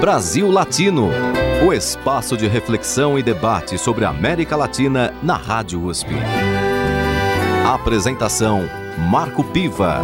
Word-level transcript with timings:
Brasil 0.00 0.50
Latino, 0.50 1.10
o 1.62 1.74
espaço 1.74 2.34
de 2.34 2.48
reflexão 2.48 3.18
e 3.18 3.22
debate 3.22 3.76
sobre 3.76 4.06
a 4.06 4.08
América 4.08 4.56
Latina 4.56 5.14
na 5.22 5.36
Rádio 5.36 5.84
USP. 5.84 6.08
Apresentação: 7.66 8.62
Marco 9.10 9.44
Piva. 9.44 10.00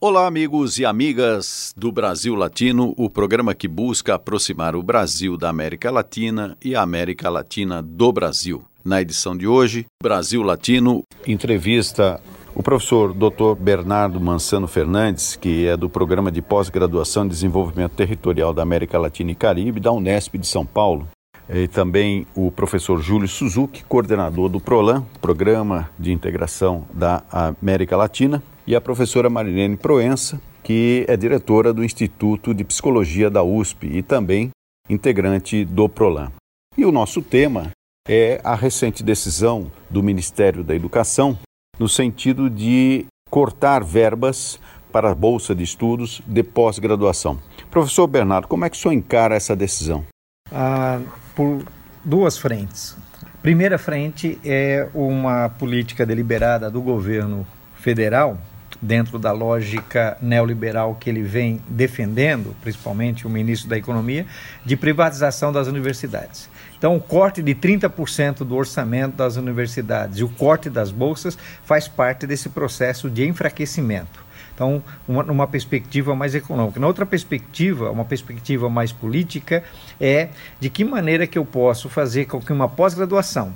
Olá, 0.00 0.28
amigos 0.28 0.78
e 0.78 0.84
amigas 0.84 1.74
do 1.76 1.90
Brasil 1.90 2.36
Latino, 2.36 2.94
o 2.96 3.10
programa 3.10 3.52
que 3.52 3.66
busca 3.66 4.14
aproximar 4.14 4.76
o 4.76 4.82
Brasil 4.82 5.36
da 5.36 5.48
América 5.48 5.90
Latina 5.90 6.56
e 6.64 6.76
a 6.76 6.82
América 6.82 7.28
Latina 7.28 7.82
do 7.82 8.12
Brasil. 8.12 8.62
Na 8.84 9.02
edição 9.02 9.36
de 9.36 9.48
hoje, 9.48 9.86
Brasil 10.00 10.40
Latino 10.44 11.02
entrevista 11.26 12.20
o 12.54 12.62
professor 12.62 13.12
Dr. 13.12 13.54
Bernardo 13.58 14.20
Mansano 14.20 14.68
Fernandes, 14.68 15.34
que 15.34 15.66
é 15.66 15.76
do 15.76 15.88
Programa 15.88 16.30
de 16.30 16.40
Pós-Graduação 16.40 17.24
em 17.24 17.28
Desenvolvimento 17.28 17.92
Territorial 17.92 18.54
da 18.54 18.62
América 18.62 18.98
Latina 18.98 19.32
e 19.32 19.34
Caribe, 19.34 19.80
da 19.80 19.90
Unesp 19.90 20.38
de 20.38 20.46
São 20.46 20.64
Paulo, 20.64 21.08
e 21.48 21.66
também 21.66 22.26
o 22.34 22.52
professor 22.52 23.00
Júlio 23.00 23.26
Suzuki, 23.26 23.84
coordenador 23.84 24.48
do 24.48 24.60
PROLAN, 24.60 25.04
Programa 25.20 25.90
de 25.98 26.12
Integração 26.12 26.86
da 26.92 27.24
América 27.30 27.96
Latina, 27.96 28.42
e 28.66 28.74
a 28.76 28.80
professora 28.80 29.28
Marilene 29.28 29.76
Proença, 29.76 30.40
que 30.62 31.04
é 31.08 31.16
diretora 31.16 31.74
do 31.74 31.84
Instituto 31.84 32.54
de 32.54 32.64
Psicologia 32.64 33.28
da 33.28 33.42
USP 33.42 33.88
e 33.88 34.00
também 34.00 34.50
integrante 34.88 35.64
do 35.64 35.88
PROLAN. 35.88 36.30
E 36.78 36.84
o 36.86 36.92
nosso 36.92 37.20
tema 37.20 37.70
é 38.08 38.40
a 38.44 38.54
recente 38.54 39.02
decisão 39.02 39.70
do 39.90 40.02
Ministério 40.02 40.62
da 40.62 40.74
Educação 40.74 41.36
no 41.78 41.88
sentido 41.88 42.48
de 42.48 43.06
cortar 43.30 43.82
verbas 43.82 44.58
para 44.92 45.10
a 45.10 45.14
bolsa 45.14 45.54
de 45.54 45.64
estudos 45.64 46.22
de 46.26 46.42
pós-graduação. 46.42 47.38
Professor 47.70 48.06
Bernardo, 48.06 48.46
como 48.46 48.64
é 48.64 48.70
que 48.70 48.76
o 48.76 48.80
senhor 48.80 48.94
encara 48.94 49.34
essa 49.34 49.56
decisão? 49.56 50.04
Ah, 50.52 51.00
por 51.34 51.64
duas 52.04 52.38
frentes. 52.38 52.96
Primeira 53.42 53.76
frente 53.76 54.38
é 54.44 54.88
uma 54.94 55.48
política 55.48 56.06
deliberada 56.06 56.70
do 56.70 56.80
governo 56.80 57.46
federal, 57.76 58.38
dentro 58.80 59.18
da 59.18 59.32
lógica 59.32 60.16
neoliberal 60.20 60.94
que 60.94 61.10
ele 61.10 61.22
vem 61.22 61.60
defendendo, 61.68 62.54
principalmente 62.62 63.26
o 63.26 63.30
ministro 63.30 63.68
da 63.68 63.76
Economia, 63.76 64.26
de 64.64 64.76
privatização 64.76 65.52
das 65.52 65.66
universidades. 65.66 66.48
Então, 66.84 66.96
o 66.96 67.00
corte 67.00 67.42
de 67.42 67.54
30% 67.54 68.44
do 68.44 68.54
orçamento 68.54 69.16
das 69.16 69.36
universidades 69.36 70.18
e 70.18 70.22
o 70.22 70.28
corte 70.28 70.68
das 70.68 70.90
bolsas 70.90 71.38
faz 71.64 71.88
parte 71.88 72.26
desse 72.26 72.50
processo 72.50 73.08
de 73.08 73.26
enfraquecimento. 73.26 74.22
Então, 74.54 74.84
uma, 75.08 75.22
uma 75.22 75.46
perspectiva 75.46 76.14
mais 76.14 76.34
econômica. 76.34 76.78
Na 76.78 76.86
outra 76.86 77.06
perspectiva, 77.06 77.90
uma 77.90 78.04
perspectiva 78.04 78.68
mais 78.68 78.92
política, 78.92 79.64
é 79.98 80.28
de 80.60 80.68
que 80.68 80.84
maneira 80.84 81.26
que 81.26 81.38
eu 81.38 81.46
posso 81.46 81.88
fazer 81.88 82.26
com 82.26 82.38
que 82.38 82.52
uma 82.52 82.68
pós-graduação 82.68 83.54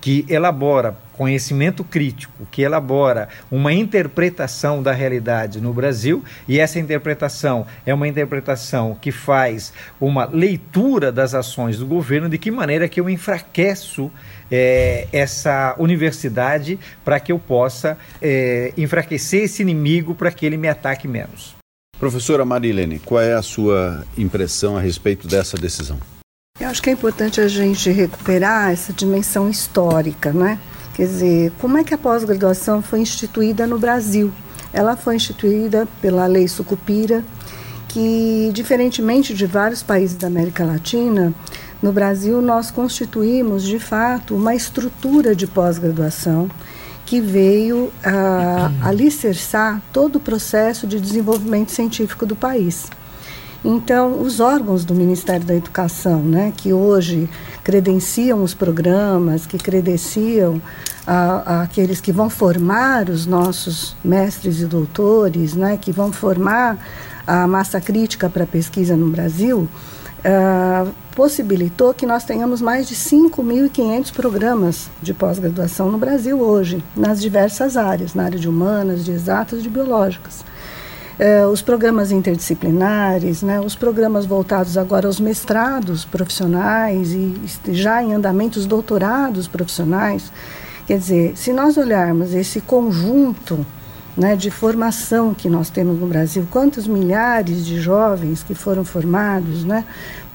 que 0.00 0.24
elabora 0.28 0.96
conhecimento 1.12 1.84
crítico, 1.84 2.46
que 2.50 2.62
elabora 2.62 3.28
uma 3.50 3.72
interpretação 3.72 4.82
da 4.82 4.92
realidade 4.92 5.60
no 5.60 5.72
Brasil, 5.72 6.24
e 6.48 6.58
essa 6.58 6.78
interpretação 6.78 7.66
é 7.84 7.92
uma 7.92 8.08
interpretação 8.08 8.96
que 8.98 9.12
faz 9.12 9.72
uma 10.00 10.24
leitura 10.24 11.12
das 11.12 11.34
ações 11.34 11.78
do 11.78 11.86
governo, 11.86 12.28
de 12.28 12.38
que 12.38 12.50
maneira 12.50 12.88
que 12.88 12.98
eu 12.98 13.10
enfraqueço 13.10 14.10
é, 14.50 15.06
essa 15.12 15.74
universidade 15.78 16.78
para 17.04 17.20
que 17.20 17.30
eu 17.30 17.38
possa 17.38 17.98
é, 18.22 18.72
enfraquecer 18.76 19.42
esse 19.42 19.60
inimigo 19.60 20.14
para 20.14 20.32
que 20.32 20.46
ele 20.46 20.56
me 20.56 20.68
ataque 20.68 21.06
menos. 21.06 21.54
Professora 21.98 22.46
Marilene, 22.46 22.98
qual 22.98 23.20
é 23.20 23.34
a 23.34 23.42
sua 23.42 24.04
impressão 24.16 24.74
a 24.74 24.80
respeito 24.80 25.28
dessa 25.28 25.58
decisão? 25.58 25.98
Eu 26.60 26.68
acho 26.68 26.82
que 26.82 26.90
é 26.90 26.92
importante 26.92 27.40
a 27.40 27.48
gente 27.48 27.90
recuperar 27.90 28.70
essa 28.70 28.92
dimensão 28.92 29.48
histórica, 29.48 30.30
né? 30.30 30.58
Quer 30.94 31.06
dizer, 31.06 31.52
como 31.58 31.78
é 31.78 31.84
que 31.84 31.94
a 31.94 31.98
pós-graduação 31.98 32.82
foi 32.82 33.00
instituída 33.00 33.66
no 33.66 33.78
Brasil? 33.78 34.30
Ela 34.70 34.94
foi 34.94 35.16
instituída 35.16 35.88
pela 36.02 36.26
Lei 36.26 36.46
Sucupira, 36.46 37.24
que, 37.88 38.50
diferentemente 38.52 39.32
de 39.32 39.46
vários 39.46 39.82
países 39.82 40.18
da 40.18 40.26
América 40.26 40.62
Latina, 40.62 41.32
no 41.82 41.92
Brasil 41.92 42.42
nós 42.42 42.70
constituímos, 42.70 43.62
de 43.62 43.78
fato, 43.78 44.36
uma 44.36 44.54
estrutura 44.54 45.34
de 45.34 45.46
pós-graduação 45.46 46.50
que 47.06 47.22
veio 47.22 47.90
a 48.04 48.70
alicerçar 48.86 49.80
todo 49.94 50.16
o 50.16 50.20
processo 50.20 50.86
de 50.86 51.00
desenvolvimento 51.00 51.72
científico 51.72 52.26
do 52.26 52.36
país. 52.36 52.90
Então, 53.64 54.22
os 54.22 54.40
órgãos 54.40 54.86
do 54.86 54.94
Ministério 54.94 55.44
da 55.44 55.54
Educação, 55.54 56.20
né, 56.20 56.52
que 56.56 56.72
hoje 56.72 57.28
credenciam 57.62 58.42
os 58.42 58.54
programas, 58.54 59.44
que 59.44 59.58
credenciam 59.58 60.62
a, 61.06 61.42
a 61.44 61.62
aqueles 61.62 62.00
que 62.00 62.10
vão 62.10 62.30
formar 62.30 63.10
os 63.10 63.26
nossos 63.26 63.94
mestres 64.02 64.60
e 64.60 64.64
doutores, 64.64 65.54
né, 65.54 65.76
que 65.76 65.92
vão 65.92 66.10
formar 66.10 66.78
a 67.26 67.46
massa 67.46 67.80
crítica 67.80 68.30
para 68.30 68.44
a 68.44 68.46
pesquisa 68.46 68.96
no 68.96 69.10
Brasil, 69.10 69.68
uh, 70.20 70.90
possibilitou 71.14 71.92
que 71.92 72.06
nós 72.06 72.24
tenhamos 72.24 72.62
mais 72.62 72.88
de 72.88 72.94
5.500 72.94 74.10
programas 74.12 74.90
de 75.02 75.12
pós-graduação 75.12 75.92
no 75.92 75.98
Brasil 75.98 76.40
hoje, 76.40 76.82
nas 76.96 77.20
diversas 77.20 77.76
áreas, 77.76 78.14
na 78.14 78.24
área 78.24 78.38
de 78.38 78.48
humanas, 78.48 79.04
de 79.04 79.12
exatas, 79.12 79.62
de 79.62 79.68
biológicas 79.68 80.44
eh, 81.20 81.46
os 81.46 81.60
programas 81.60 82.10
interdisciplinares, 82.10 83.42
né, 83.42 83.60
os 83.60 83.76
programas 83.76 84.24
voltados 84.24 84.78
agora 84.78 85.06
aos 85.06 85.20
mestrados 85.20 86.02
profissionais 86.02 87.12
e 87.12 87.34
já 87.68 88.02
em 88.02 88.14
andamento 88.14 88.58
os 88.58 88.64
doutorados 88.64 89.46
profissionais. 89.46 90.32
Quer 90.86 90.96
dizer, 90.96 91.36
se 91.36 91.52
nós 91.52 91.76
olharmos 91.76 92.32
esse 92.32 92.62
conjunto 92.62 93.66
né, 94.16 94.34
de 94.34 94.50
formação 94.50 95.34
que 95.34 95.46
nós 95.46 95.68
temos 95.68 96.00
no 96.00 96.06
Brasil, 96.06 96.48
quantos 96.50 96.86
milhares 96.86 97.66
de 97.66 97.78
jovens 97.78 98.42
que 98.42 98.54
foram 98.54 98.82
formados 98.82 99.62
né, 99.62 99.84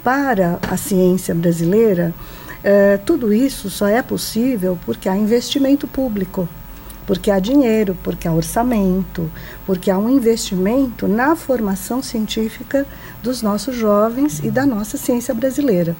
para 0.04 0.60
a 0.70 0.78
ciência 0.78 1.34
brasileira, 1.34 2.14
eh, 2.64 3.00
tudo 3.04 3.34
isso 3.34 3.72
só 3.72 3.88
é 3.88 4.04
possível 4.04 4.78
porque 4.86 5.10
há 5.10 5.18
investimento 5.18 5.88
público 5.88 6.48
porque 7.06 7.30
há 7.30 7.40
dinheiro, 7.40 7.98
porque 8.04 8.28
há 8.28 8.34
orçamento, 8.34 9.30
porque 9.66 9.92
há 9.92 9.98
um 9.98 10.10
investimento 10.10 11.08
na 11.08 11.36
formação 11.36 12.02
científica 12.02 12.86
dos 13.22 13.42
nossos 13.42 13.76
jovens 13.76 14.40
e 14.44 14.50
da 14.50 14.66
nossa 14.66 14.98
ciência 14.98 15.34
brasileira. 15.34 15.96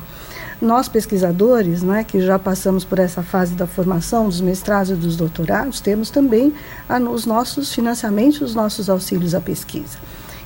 Nós, 0.62 0.88
pesquisadores, 0.88 1.84
né, 1.84 2.04
que 2.04 2.22
já 2.22 2.40
passamos 2.40 2.86
por 2.86 2.98
essa 2.98 3.22
fase 3.22 3.56
da 3.56 3.68
formação 3.68 4.26
dos 4.26 4.40
mestrados 4.40 4.92
e 4.92 4.96
dos 4.96 5.18
doutorados, 5.18 5.82
temos 5.82 6.10
também 6.10 6.54
a, 6.88 6.98
os 6.98 7.26
nossos 7.26 7.74
financiamentos, 7.74 8.42
os 8.42 8.56
nossos 8.56 8.90
auxílios 8.90 9.36
à 9.36 9.42
pesquisa. 9.42 9.98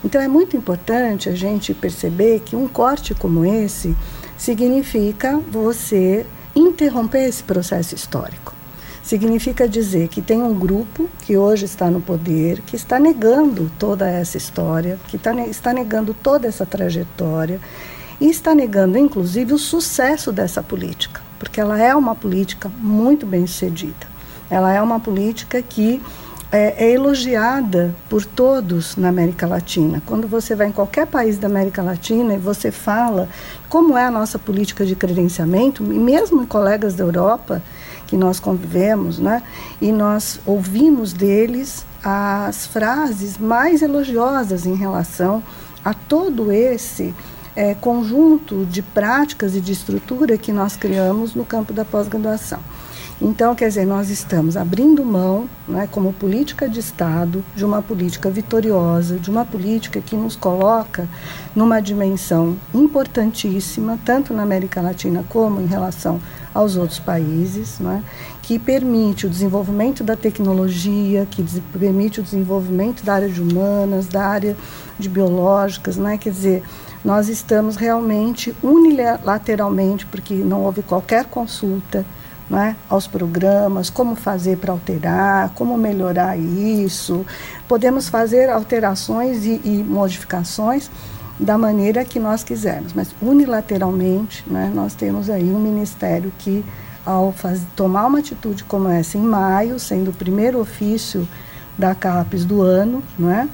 Então, 0.03 0.19
é 0.19 0.27
muito 0.27 0.57
importante 0.57 1.29
a 1.29 1.35
gente 1.35 1.73
perceber 1.73 2.39
que 2.39 2.55
um 2.55 2.67
corte 2.67 3.13
como 3.13 3.45
esse 3.45 3.95
significa 4.37 5.39
você 5.51 6.25
interromper 6.55 7.27
esse 7.27 7.43
processo 7.43 7.93
histórico 7.93 8.58
significa 9.09 9.67
dizer 9.67 10.07
que 10.07 10.21
tem 10.21 10.39
um 10.39 10.53
grupo 10.53 11.09
que 11.23 11.35
hoje 11.35 11.65
está 11.65 11.89
no 11.89 11.99
poder, 11.99 12.61
que 12.61 12.75
está 12.75 12.99
negando 12.99 13.71
toda 13.79 14.07
essa 14.07 14.37
história, 14.37 14.99
que 15.07 15.15
está, 15.15 15.33
está 15.47 15.73
negando 15.73 16.13
toda 16.13 16.47
essa 16.47 16.63
trajetória 16.63 17.59
e 18.21 18.29
está 18.29 18.53
negando, 18.53 18.99
inclusive, 18.99 19.51
o 19.51 19.57
sucesso 19.57 20.31
dessa 20.31 20.61
política, 20.61 21.21
porque 21.39 21.59
ela 21.59 21.81
é 21.81 21.95
uma 21.95 22.13
política 22.13 22.71
muito 22.77 23.25
bem 23.25 23.47
sucedida. 23.47 24.05
Ela 24.47 24.71
é 24.73 24.79
uma 24.79 24.99
política 24.99 25.59
que 25.59 25.99
é, 26.51 26.85
é, 26.85 26.91
elogiada 26.91 27.95
por 28.07 28.23
todos 28.23 28.95
na 28.95 29.09
América 29.09 29.47
Latina. 29.47 30.03
Quando 30.05 30.27
você 30.27 30.53
vai 30.53 30.67
em 30.67 30.71
qualquer 30.71 31.07
país 31.07 31.39
da 31.39 31.47
América 31.47 31.81
Latina 31.81 32.35
e 32.35 32.37
você 32.37 32.69
fala 32.69 33.27
como 33.67 33.97
é 33.97 34.05
a 34.05 34.11
nossa 34.11 34.37
política 34.37 34.85
de 34.85 34.95
credenciamento, 34.95 35.83
e 35.83 35.97
mesmo 35.97 36.45
colegas 36.45 36.93
da 36.93 37.03
Europa, 37.03 37.63
que 38.09 38.17
nós 38.17 38.39
convivemos, 38.39 39.19
né? 39.19 39.43
E 39.79 39.91
nós 39.91 40.39
ouvimos 40.43 41.13
deles 41.13 41.85
as 42.03 42.65
frases 42.65 43.37
mais 43.37 43.83
elogiosas 43.83 44.65
em 44.65 44.73
relação 44.73 45.43
a 45.85 45.93
todo 45.93 46.51
esse 46.51 47.13
é, 47.55 47.75
conjunto 47.75 48.65
de 48.65 48.81
práticas 48.81 49.55
e 49.55 49.61
de 49.61 49.71
estrutura 49.71 50.39
que 50.39 50.51
nós 50.51 50.75
criamos 50.75 51.35
no 51.35 51.45
campo 51.45 51.71
da 51.71 51.85
pós-graduação. 51.85 52.59
Então, 53.21 53.53
quer 53.53 53.67
dizer, 53.67 53.85
nós 53.85 54.09
estamos 54.09 54.57
abrindo 54.57 55.05
mão, 55.05 55.47
né, 55.67 55.87
como 55.91 56.11
política 56.13 56.67
de 56.67 56.79
Estado, 56.79 57.43
de 57.53 57.63
uma 57.63 57.81
política 57.81 58.29
vitoriosa, 58.29 59.19
de 59.19 59.29
uma 59.29 59.45
política 59.45 60.01
que 60.01 60.15
nos 60.15 60.35
coloca 60.35 61.07
numa 61.53 61.79
dimensão 61.79 62.57
importantíssima, 62.73 63.99
tanto 64.03 64.33
na 64.33 64.41
América 64.41 64.81
Latina 64.81 65.23
como 65.29 65.61
em 65.61 65.65
relação 65.65 66.19
aos 66.59 66.75
outros 66.75 66.99
países, 66.99 67.79
né, 67.79 68.03
que 68.41 68.59
permite 68.59 69.25
o 69.25 69.29
desenvolvimento 69.29 70.03
da 70.03 70.15
tecnologia, 70.15 71.25
que 71.31 71.41
permite 71.71 72.19
o 72.19 72.23
desenvolvimento 72.23 73.01
da 73.01 73.13
área 73.13 73.29
de 73.29 73.41
humanas, 73.41 74.07
da 74.07 74.25
área 74.25 74.57
de 74.97 75.07
biológicas, 75.07 75.95
né, 75.95 76.17
quer 76.17 76.31
dizer, 76.31 76.63
nós 77.03 77.29
estamos 77.29 77.77
realmente 77.77 78.53
unilateralmente, 78.61 80.05
porque 80.05 80.33
não 80.33 80.63
houve 80.63 80.81
qualquer 80.81 81.25
consulta 81.25 82.05
né, 82.49 82.75
aos 82.89 83.07
programas, 83.07 83.89
como 83.89 84.15
fazer 84.15 84.57
para 84.57 84.73
alterar, 84.73 85.51
como 85.55 85.77
melhorar 85.77 86.37
isso. 86.37 87.25
Podemos 87.69 88.09
fazer 88.09 88.49
alterações 88.49 89.45
e, 89.45 89.61
e, 89.63 89.83
modificações 89.87 90.89
da 91.39 91.57
maneira 91.57 92.03
que 92.03 92.19
nós 92.19 92.43
quisermos, 92.43 92.93
mas 92.93 93.15
unilateralmente 93.21 94.43
né, 94.45 94.71
nós 94.73 94.93
temos 94.93 95.29
aí 95.29 95.51
um 95.51 95.59
ministério 95.59 96.31
que, 96.37 96.65
ao 97.05 97.33
tomar 97.75 98.07
uma 98.07 98.19
atitude 98.19 98.63
como 98.65 98.89
essa 98.89 99.17
em 99.17 99.21
maio, 99.21 99.79
sendo 99.79 100.11
o 100.11 100.13
primeiro 100.13 100.59
ofício 100.59 101.27
da 101.77 101.95
CAPES 101.95 102.43
do 102.43 102.61
ano, 102.61 103.01
né, 103.17 103.47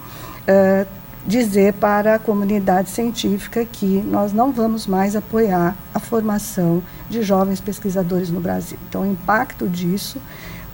é, 0.47 0.87
dizer 1.27 1.73
para 1.73 2.15
a 2.15 2.19
comunidade 2.19 2.89
científica 2.89 3.65
que 3.65 4.03
nós 4.07 4.33
não 4.33 4.51
vamos 4.51 4.85
mais 4.85 5.15
apoiar 5.15 5.75
a 5.93 5.99
formação 5.99 6.83
de 7.09 7.21
jovens 7.23 7.59
pesquisadores 7.59 8.29
no 8.29 8.39
Brasil. 8.39 8.77
Então, 8.87 9.01
o 9.01 9.05
impacto 9.05 9.67
disso 9.67 10.19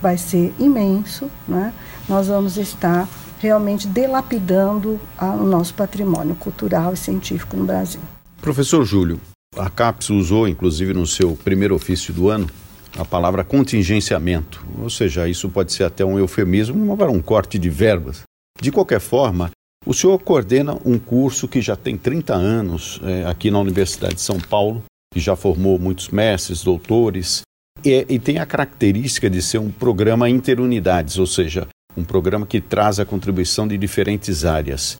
vai 0.01 0.17
ser 0.17 0.53
imenso, 0.59 1.29
né? 1.47 1.73
nós 2.09 2.27
vamos 2.27 2.57
estar 2.57 3.07
realmente 3.41 3.87
delapidando 3.87 4.99
a, 5.17 5.31
o 5.31 5.45
nosso 5.45 5.73
patrimônio 5.73 6.35
cultural 6.35 6.93
e 6.93 6.97
científico 6.97 7.57
no 7.57 7.65
Brasil. 7.65 7.99
Professor 8.39 8.85
Júlio, 8.85 9.19
a 9.57 9.69
CAPES 9.69 10.11
usou, 10.11 10.47
inclusive 10.47 10.93
no 10.93 11.07
seu 11.07 11.35
primeiro 11.35 11.75
ofício 11.75 12.13
do 12.13 12.29
ano, 12.29 12.47
a 12.97 13.03
palavra 13.03 13.43
contingenciamento, 13.43 14.65
ou 14.81 14.89
seja, 14.89 15.27
isso 15.27 15.49
pode 15.49 15.73
ser 15.73 15.85
até 15.85 16.05
um 16.05 16.19
eufemismo 16.19 16.95
para 16.95 17.11
um 17.11 17.21
corte 17.21 17.57
de 17.57 17.69
verbas. 17.69 18.21
De 18.61 18.71
qualquer 18.71 18.99
forma, 18.99 19.49
o 19.85 19.93
senhor 19.93 20.19
coordena 20.19 20.77
um 20.85 20.99
curso 20.99 21.47
que 21.47 21.61
já 21.61 21.75
tem 21.75 21.97
30 21.97 22.35
anos 22.35 23.01
é, 23.03 23.25
aqui 23.25 23.49
na 23.49 23.59
Universidade 23.59 24.15
de 24.15 24.21
São 24.21 24.39
Paulo, 24.39 24.83
que 25.11 25.19
já 25.19 25.35
formou 25.35 25.79
muitos 25.79 26.09
mestres, 26.09 26.63
doutores, 26.63 27.41
e, 27.83 28.05
e 28.07 28.19
tem 28.19 28.37
a 28.37 28.45
característica 28.45 29.29
de 29.29 29.41
ser 29.41 29.57
um 29.57 29.71
programa 29.71 30.29
interunidades, 30.29 31.17
ou 31.17 31.25
seja, 31.25 31.67
um 31.95 32.03
programa 32.03 32.45
que 32.45 32.61
traz 32.61 32.99
a 32.99 33.05
contribuição 33.05 33.67
de 33.67 33.77
diferentes 33.77 34.45
áreas. 34.45 34.95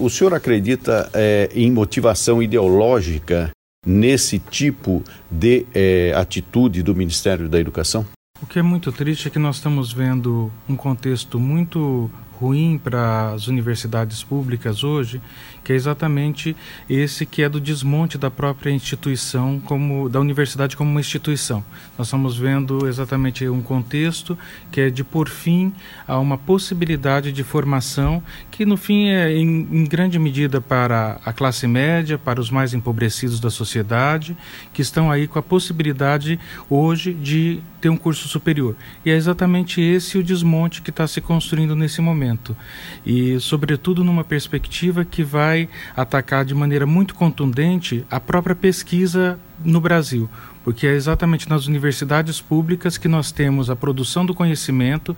O 0.00 0.10
senhor 0.10 0.34
acredita 0.34 1.10
é, 1.14 1.50
em 1.54 1.70
motivação 1.70 2.42
ideológica 2.42 3.50
nesse 3.86 4.38
tipo 4.38 5.02
de 5.30 5.64
é, 5.74 6.12
atitude 6.14 6.82
do 6.82 6.94
Ministério 6.94 7.48
da 7.48 7.58
Educação? 7.58 8.04
O 8.42 8.46
que 8.46 8.58
é 8.58 8.62
muito 8.62 8.92
triste 8.92 9.28
é 9.28 9.30
que 9.30 9.38
nós 9.38 9.56
estamos 9.56 9.92
vendo 9.92 10.52
um 10.68 10.76
contexto 10.76 11.40
muito 11.40 12.10
ruim 12.38 12.76
para 12.76 13.32
as 13.32 13.46
universidades 13.46 14.22
públicas 14.22 14.84
hoje, 14.84 15.22
que 15.66 15.72
é 15.72 15.74
exatamente 15.74 16.56
esse 16.88 17.26
que 17.26 17.42
é 17.42 17.48
do 17.48 17.60
desmonte 17.60 18.16
da 18.16 18.30
própria 18.30 18.70
instituição, 18.70 19.60
como 19.64 20.08
da 20.08 20.20
universidade 20.20 20.76
como 20.76 20.88
uma 20.88 21.00
instituição. 21.00 21.64
Nós 21.98 22.06
estamos 22.06 22.38
vendo 22.38 22.86
exatamente 22.86 23.48
um 23.48 23.60
contexto 23.60 24.38
que 24.70 24.82
é 24.82 24.90
de 24.90 25.02
por 25.02 25.28
fim 25.28 25.72
a 26.06 26.20
uma 26.20 26.38
possibilidade 26.38 27.32
de 27.32 27.42
formação 27.42 28.22
que 28.48 28.64
no 28.64 28.76
fim 28.76 29.08
é 29.08 29.32
em, 29.32 29.66
em 29.72 29.84
grande 29.84 30.20
medida 30.20 30.60
para 30.60 31.20
a 31.24 31.32
classe 31.32 31.66
média, 31.66 32.16
para 32.16 32.40
os 32.40 32.48
mais 32.48 32.72
empobrecidos 32.72 33.40
da 33.40 33.50
sociedade, 33.50 34.36
que 34.72 34.80
estão 34.80 35.10
aí 35.10 35.26
com 35.26 35.40
a 35.40 35.42
possibilidade 35.42 36.38
hoje 36.70 37.12
de 37.12 37.60
ter 37.80 37.88
um 37.88 37.96
curso 37.96 38.28
superior. 38.28 38.76
E 39.04 39.10
é 39.10 39.16
exatamente 39.16 39.80
esse 39.80 40.16
o 40.16 40.22
desmonte 40.22 40.80
que 40.80 40.90
está 40.90 41.08
se 41.08 41.20
construindo 41.20 41.74
nesse 41.74 42.00
momento. 42.00 42.56
E 43.04 43.38
sobretudo 43.40 44.04
numa 44.04 44.22
perspectiva 44.22 45.04
que 45.04 45.24
vai 45.24 45.55
vai 45.56 45.68
atacar 45.96 46.44
de 46.44 46.54
maneira 46.54 46.86
muito 46.86 47.14
contundente 47.14 48.04
a 48.10 48.20
própria 48.20 48.54
pesquisa 48.54 49.38
no 49.64 49.80
Brasil, 49.80 50.28
porque 50.62 50.86
é 50.86 50.92
exatamente 50.92 51.48
nas 51.48 51.66
universidades 51.66 52.40
públicas 52.40 52.98
que 52.98 53.08
nós 53.08 53.32
temos 53.32 53.70
a 53.70 53.76
produção 53.76 54.26
do 54.26 54.34
conhecimento. 54.34 55.16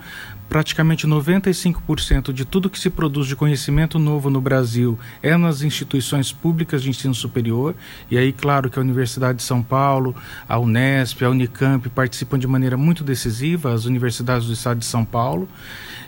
Praticamente 0.48 1.06
95% 1.06 2.32
de 2.32 2.44
tudo 2.44 2.70
que 2.70 2.78
se 2.78 2.88
produz 2.88 3.26
de 3.26 3.34
conhecimento 3.34 3.98
novo 3.98 4.30
no 4.30 4.40
Brasil 4.40 4.98
é 5.22 5.36
nas 5.36 5.62
instituições 5.62 6.32
públicas 6.32 6.82
de 6.82 6.90
ensino 6.90 7.14
superior. 7.14 7.74
E 8.10 8.16
aí, 8.16 8.32
claro 8.32 8.70
que 8.70 8.78
a 8.78 8.82
Universidade 8.82 9.38
de 9.38 9.44
São 9.44 9.62
Paulo, 9.62 10.14
a 10.48 10.58
Unesp, 10.58 11.22
a 11.22 11.30
Unicamp 11.30 11.88
participam 11.90 12.38
de 12.38 12.46
maneira 12.46 12.76
muito 12.76 13.02
decisiva, 13.02 13.74
as 13.74 13.84
universidades 13.84 14.46
do 14.46 14.52
estado 14.52 14.78
de 14.78 14.86
São 14.86 15.04
Paulo. 15.04 15.48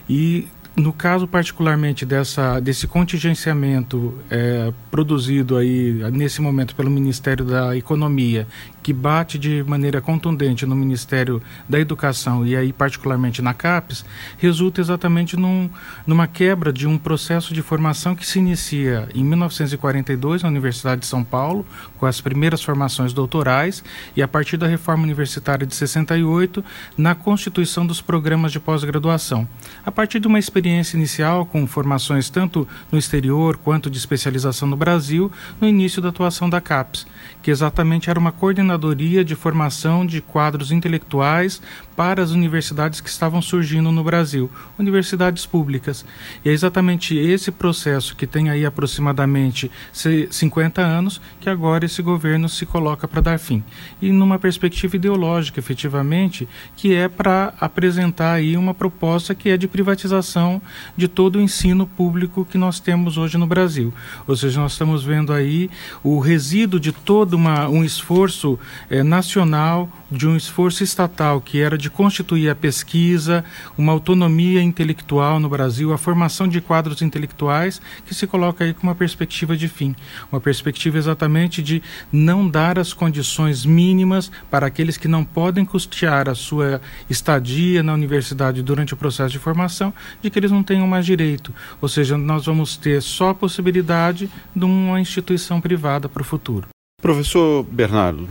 E 0.08 0.48
no 0.76 0.92
caso 0.92 1.26
particularmente 1.26 2.06
dessa, 2.06 2.60
desse 2.60 2.86
contingenciamento 2.86 4.14
é, 4.30 4.72
produzido 4.90 5.56
aí 5.56 5.92
nesse 6.12 6.40
momento 6.40 6.74
pelo 6.74 6.90
Ministério 6.90 7.44
da 7.44 7.76
Economia, 7.76 8.46
que 8.82 8.92
bate 8.92 9.38
de 9.38 9.62
maneira 9.64 10.00
contundente 10.00 10.64
no 10.64 10.74
Ministério 10.74 11.42
da 11.68 11.78
Educação 11.78 12.46
e 12.46 12.56
aí 12.56 12.72
particularmente 12.72 13.42
na 13.42 13.52
CAPES, 13.52 14.04
resulta 14.38 14.80
exatamente 14.80 15.36
num, 15.36 15.68
numa 16.06 16.26
quebra 16.26 16.72
de 16.72 16.86
um 16.86 16.96
processo 16.96 17.52
de 17.52 17.62
formação 17.62 18.14
que 18.14 18.26
se 18.26 18.38
inicia 18.38 19.08
em 19.14 19.24
1942 19.24 20.42
na 20.42 20.48
Universidade 20.48 21.02
de 21.02 21.06
São 21.06 21.22
Paulo, 21.22 21.66
com 21.98 22.06
as 22.06 22.20
primeiras 22.20 22.62
formações 22.62 23.12
doutorais, 23.12 23.84
e 24.16 24.22
a 24.22 24.28
partir 24.28 24.56
da 24.56 24.66
reforma 24.66 25.02
universitária 25.02 25.66
de 25.66 25.74
68, 25.74 26.64
na 26.96 27.14
constituição 27.14 27.86
dos 27.86 28.00
programas 28.00 28.52
de 28.52 28.60
pós-graduação. 28.60 29.46
A 29.84 29.92
partir 29.92 30.20
de 30.20 30.26
uma 30.26 30.38
experiência 30.38 30.69
inicial 30.70 31.44
com 31.44 31.66
formações 31.66 32.30
tanto 32.30 32.66
no 32.90 32.98
exterior 32.98 33.56
quanto 33.56 33.90
de 33.90 33.98
especialização 33.98 34.68
no 34.68 34.76
Brasil, 34.76 35.30
no 35.60 35.68
início 35.68 36.00
da 36.00 36.08
atuação 36.08 36.48
da 36.48 36.60
CAPES, 36.60 37.06
que 37.42 37.50
exatamente 37.50 38.08
era 38.08 38.18
uma 38.18 38.32
coordenadoria 38.32 39.24
de 39.24 39.34
formação 39.34 40.06
de 40.06 40.20
quadros 40.20 40.72
intelectuais 40.72 41.60
para 42.00 42.22
as 42.22 42.30
universidades 42.30 42.98
que 42.98 43.10
estavam 43.10 43.42
surgindo 43.42 43.92
no 43.92 44.02
Brasil, 44.02 44.50
universidades 44.78 45.44
públicas. 45.44 46.02
E 46.42 46.48
é 46.48 46.52
exatamente 46.52 47.14
esse 47.14 47.50
processo 47.52 48.16
que 48.16 48.26
tem 48.26 48.48
aí 48.48 48.64
aproximadamente 48.64 49.70
50 49.92 50.80
anos 50.80 51.20
que 51.38 51.50
agora 51.50 51.84
esse 51.84 52.00
governo 52.00 52.48
se 52.48 52.64
coloca 52.64 53.06
para 53.06 53.20
dar 53.20 53.38
fim. 53.38 53.62
E 54.00 54.10
numa 54.10 54.38
perspectiva 54.38 54.96
ideológica, 54.96 55.60
efetivamente, 55.60 56.48
que 56.74 56.94
é 56.94 57.06
para 57.06 57.52
apresentar 57.60 58.32
aí 58.32 58.56
uma 58.56 58.72
proposta 58.72 59.34
que 59.34 59.50
é 59.50 59.58
de 59.58 59.68
privatização 59.68 60.62
de 60.96 61.06
todo 61.06 61.36
o 61.36 61.42
ensino 61.42 61.86
público 61.86 62.46
que 62.46 62.56
nós 62.56 62.80
temos 62.80 63.18
hoje 63.18 63.36
no 63.36 63.46
Brasil. 63.46 63.92
Ou 64.26 64.34
seja, 64.34 64.58
nós 64.58 64.72
estamos 64.72 65.04
vendo 65.04 65.34
aí 65.34 65.68
o 66.02 66.18
resíduo 66.18 66.80
de 66.80 66.92
todo 66.92 67.34
uma, 67.34 67.68
um 67.68 67.84
esforço 67.84 68.58
é, 68.88 69.02
nacional, 69.02 69.86
de 70.10 70.26
um 70.26 70.36
esforço 70.36 70.82
estatal 70.82 71.40
que 71.40 71.60
era 71.60 71.78
de 71.78 71.88
constituir 71.88 72.50
a 72.50 72.54
pesquisa, 72.54 73.44
uma 73.76 73.92
autonomia 73.92 74.60
intelectual 74.60 75.38
no 75.38 75.48
Brasil, 75.48 75.92
a 75.92 75.98
formação 75.98 76.48
de 76.48 76.60
quadros 76.60 77.02
intelectuais, 77.02 77.80
que 78.04 78.14
se 78.14 78.26
coloca 78.26 78.64
aí 78.64 78.74
com 78.74 78.82
uma 78.82 78.94
perspectiva 78.94 79.56
de 79.56 79.68
fim, 79.68 79.94
uma 80.30 80.40
perspectiva 80.40 80.98
exatamente 80.98 81.62
de 81.62 81.82
não 82.12 82.48
dar 82.48 82.78
as 82.78 82.92
condições 82.92 83.64
mínimas 83.64 84.30
para 84.50 84.66
aqueles 84.66 84.96
que 84.96 85.08
não 85.08 85.24
podem 85.24 85.64
custear 85.64 86.28
a 86.28 86.34
sua 86.34 86.80
estadia 87.08 87.82
na 87.82 87.94
universidade 87.94 88.62
durante 88.62 88.94
o 88.94 88.96
processo 88.96 89.30
de 89.30 89.38
formação, 89.38 89.92
de 90.22 90.30
que 90.30 90.38
eles 90.38 90.50
não 90.50 90.62
tenham 90.62 90.86
mais 90.86 91.06
direito. 91.06 91.54
Ou 91.80 91.88
seja, 91.88 92.16
nós 92.16 92.46
vamos 92.46 92.76
ter 92.76 93.00
só 93.02 93.30
a 93.30 93.34
possibilidade 93.34 94.30
de 94.54 94.64
uma 94.64 95.00
instituição 95.00 95.60
privada 95.60 96.08
para 96.08 96.22
o 96.22 96.24
futuro. 96.24 96.68
Professor 97.00 97.62
Bernardo, 97.64 98.28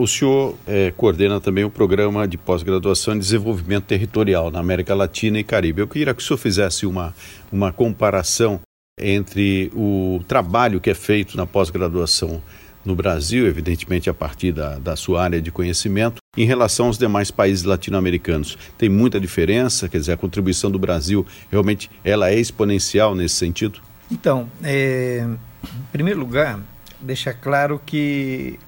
o 0.00 0.06
senhor 0.06 0.56
é, 0.66 0.90
coordena 0.96 1.40
também 1.40 1.62
o 1.62 1.70
programa 1.70 2.26
de 2.26 2.38
pós-graduação 2.38 3.14
em 3.14 3.18
desenvolvimento 3.18 3.84
territorial 3.84 4.50
na 4.50 4.58
América 4.58 4.94
Latina 4.94 5.38
e 5.38 5.44
Caribe. 5.44 5.82
Eu 5.82 5.88
queria 5.88 6.14
que 6.14 6.22
o 6.22 6.24
senhor 6.24 6.38
fizesse 6.38 6.86
uma, 6.86 7.14
uma 7.52 7.70
comparação 7.70 8.60
entre 8.98 9.70
o 9.74 10.22
trabalho 10.26 10.80
que 10.80 10.88
é 10.88 10.94
feito 10.94 11.36
na 11.36 11.46
pós-graduação 11.46 12.42
no 12.82 12.94
Brasil, 12.94 13.46
evidentemente 13.46 14.08
a 14.08 14.14
partir 14.14 14.52
da, 14.52 14.78
da 14.78 14.96
sua 14.96 15.22
área 15.22 15.40
de 15.40 15.50
conhecimento, 15.50 16.16
em 16.34 16.46
relação 16.46 16.86
aos 16.86 16.96
demais 16.96 17.30
países 17.30 17.64
latino-americanos. 17.64 18.56
Tem 18.78 18.88
muita 18.88 19.20
diferença, 19.20 19.86
quer 19.86 19.98
dizer, 19.98 20.12
a 20.12 20.16
contribuição 20.16 20.70
do 20.70 20.78
Brasil 20.78 21.26
realmente 21.50 21.90
ela 22.02 22.30
é 22.30 22.40
exponencial 22.40 23.14
nesse 23.14 23.34
sentido? 23.34 23.80
Então, 24.10 24.48
é, 24.62 25.26
em 25.62 25.92
primeiro 25.92 26.18
lugar, 26.18 26.58
deixar 27.02 27.34
claro 27.34 27.78
que 27.84 28.58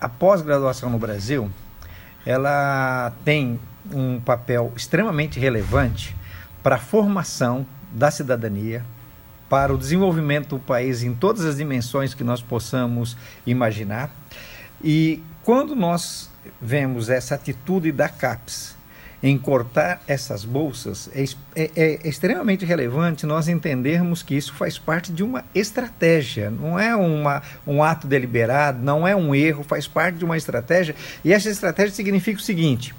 a 0.00 0.08
pós-graduação 0.08 0.90
no 0.90 0.98
Brasil 0.98 1.50
ela 2.26 3.12
tem 3.24 3.60
um 3.92 4.18
papel 4.20 4.72
extremamente 4.76 5.38
relevante 5.38 6.16
para 6.62 6.74
a 6.74 6.78
formação 6.78 7.64
da 7.92 8.10
cidadania, 8.10 8.84
para 9.48 9.72
o 9.72 9.78
desenvolvimento 9.78 10.56
do 10.56 10.58
país 10.58 11.04
em 11.04 11.14
todas 11.14 11.44
as 11.44 11.56
dimensões 11.56 12.12
que 12.12 12.24
nós 12.24 12.42
possamos 12.42 13.16
imaginar. 13.46 14.10
E 14.82 15.22
quando 15.44 15.76
nós 15.76 16.28
vemos 16.60 17.08
essa 17.08 17.36
atitude 17.36 17.92
da 17.92 18.08
CAPES 18.08 18.75
em 19.22 19.38
cortar 19.38 20.02
essas 20.06 20.44
bolsas, 20.44 21.10
é, 21.14 21.24
é, 21.54 21.70
é, 21.74 22.08
extremamente 22.08 22.64
relevante 22.64 23.24
nós 23.26 23.48
entendermos 23.48 24.22
que 24.22 24.34
isso 24.34 24.52
faz 24.54 24.78
parte 24.78 25.12
de 25.12 25.22
uma 25.22 25.44
estratégia, 25.54 26.50
não 26.50 26.78
é 26.78 26.94
uma, 26.94 27.42
um 27.66 27.82
ato 27.82 28.06
deliberado, 28.06 28.82
não 28.82 29.08
é 29.08 29.16
um 29.16 29.34
erro, 29.34 29.64
faz 29.64 29.88
parte 29.88 30.18
de 30.18 30.24
uma 30.24 30.36
estratégia. 30.36 30.94
E 31.24 31.32
essa 31.32 31.48
estratégia 31.48 31.94
significa 31.94 32.38
o 32.38 32.42
seguinte: 32.42 32.94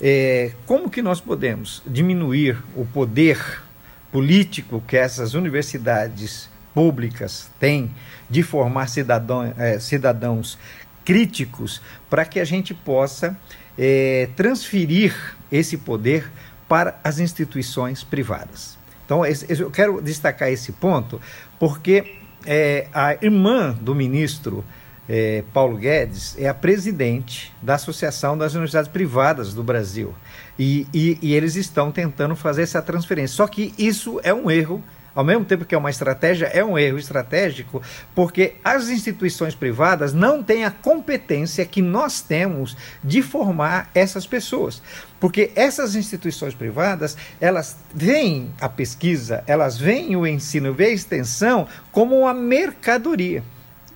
é, 0.00 0.52
como 0.66 0.90
que 0.90 1.00
nós 1.00 1.20
podemos 1.20 1.82
diminuir 1.86 2.58
o 2.76 2.84
poder 2.84 3.62
político 4.10 4.82
que 4.86 4.96
essas 4.96 5.32
universidades 5.32 6.50
públicas 6.74 7.50
têm 7.58 7.90
de 8.28 8.42
formar 8.42 8.88
cidadão, 8.88 9.54
é, 9.56 9.78
cidadãos 9.78 10.58
críticos 11.04 11.80
para 12.08 12.24
que 12.24 12.38
a 12.38 12.44
gente 12.44 12.74
possa 12.74 13.36
é, 13.78 14.28
transferir 14.36 15.14
esse 15.50 15.76
poder 15.76 16.30
para 16.68 16.98
as 17.04 17.18
instituições 17.18 18.02
privadas. 18.02 18.78
Então, 19.04 19.22
eu 19.26 19.70
quero 19.70 20.00
destacar 20.00 20.48
esse 20.50 20.72
ponto 20.72 21.20
porque 21.58 22.14
é, 22.46 22.86
a 22.92 23.14
irmã 23.14 23.76
do 23.80 23.94
ministro 23.94 24.64
é, 25.08 25.44
Paulo 25.52 25.76
Guedes 25.76 26.36
é 26.38 26.48
a 26.48 26.54
presidente 26.54 27.52
da 27.60 27.74
Associação 27.74 28.38
das 28.38 28.54
Universidades 28.54 28.90
Privadas 28.90 29.52
do 29.52 29.62
Brasil. 29.62 30.14
E, 30.58 30.86
e, 30.94 31.18
e 31.20 31.34
eles 31.34 31.56
estão 31.56 31.90
tentando 31.90 32.36
fazer 32.36 32.62
essa 32.62 32.80
transferência. 32.80 33.36
Só 33.36 33.46
que 33.46 33.74
isso 33.76 34.20
é 34.22 34.32
um 34.32 34.50
erro 34.50 34.82
ao 35.14 35.24
mesmo 35.24 35.44
tempo 35.44 35.64
que 35.64 35.74
é 35.74 35.78
uma 35.78 35.90
estratégia, 35.90 36.46
é 36.46 36.64
um 36.64 36.78
erro 36.78 36.98
estratégico, 36.98 37.82
porque 38.14 38.54
as 38.64 38.88
instituições 38.88 39.54
privadas 39.54 40.12
não 40.12 40.42
têm 40.42 40.64
a 40.64 40.70
competência 40.70 41.64
que 41.64 41.82
nós 41.82 42.20
temos 42.20 42.76
de 43.02 43.22
formar 43.22 43.90
essas 43.94 44.26
pessoas. 44.26 44.82
Porque 45.20 45.52
essas 45.54 45.94
instituições 45.94 46.54
privadas, 46.54 47.16
elas 47.40 47.76
veem 47.94 48.50
a 48.60 48.68
pesquisa, 48.68 49.44
elas 49.46 49.78
veem 49.78 50.16
o 50.16 50.26
ensino, 50.26 50.74
veem 50.74 50.92
a 50.92 50.94
extensão 50.94 51.68
como 51.92 52.18
uma 52.18 52.34
mercadoria. 52.34 53.42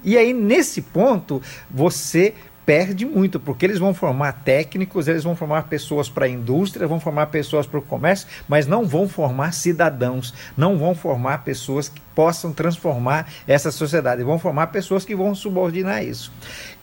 E 0.04 0.16
aí, 0.16 0.32
nesse 0.32 0.82
ponto, 0.82 1.42
você 1.68 2.32
perde 2.66 3.06
muito, 3.06 3.38
porque 3.38 3.64
eles 3.64 3.78
vão 3.78 3.94
formar 3.94 4.42
técnicos, 4.44 5.06
eles 5.06 5.22
vão 5.22 5.36
formar 5.36 5.68
pessoas 5.68 6.08
para 6.08 6.26
a 6.26 6.28
indústria, 6.28 6.88
vão 6.88 6.98
formar 6.98 7.26
pessoas 7.28 7.64
para 7.64 7.78
o 7.78 7.82
comércio, 7.82 8.26
mas 8.48 8.66
não 8.66 8.84
vão 8.84 9.08
formar 9.08 9.52
cidadãos, 9.52 10.34
não 10.56 10.76
vão 10.76 10.92
formar 10.92 11.44
pessoas 11.44 11.88
que 11.88 12.00
possam 12.12 12.52
transformar 12.52 13.28
essa 13.46 13.70
sociedade, 13.70 14.24
vão 14.24 14.38
formar 14.38 14.66
pessoas 14.66 15.04
que 15.04 15.14
vão 15.14 15.32
subordinar 15.32 16.04
isso. 16.04 16.32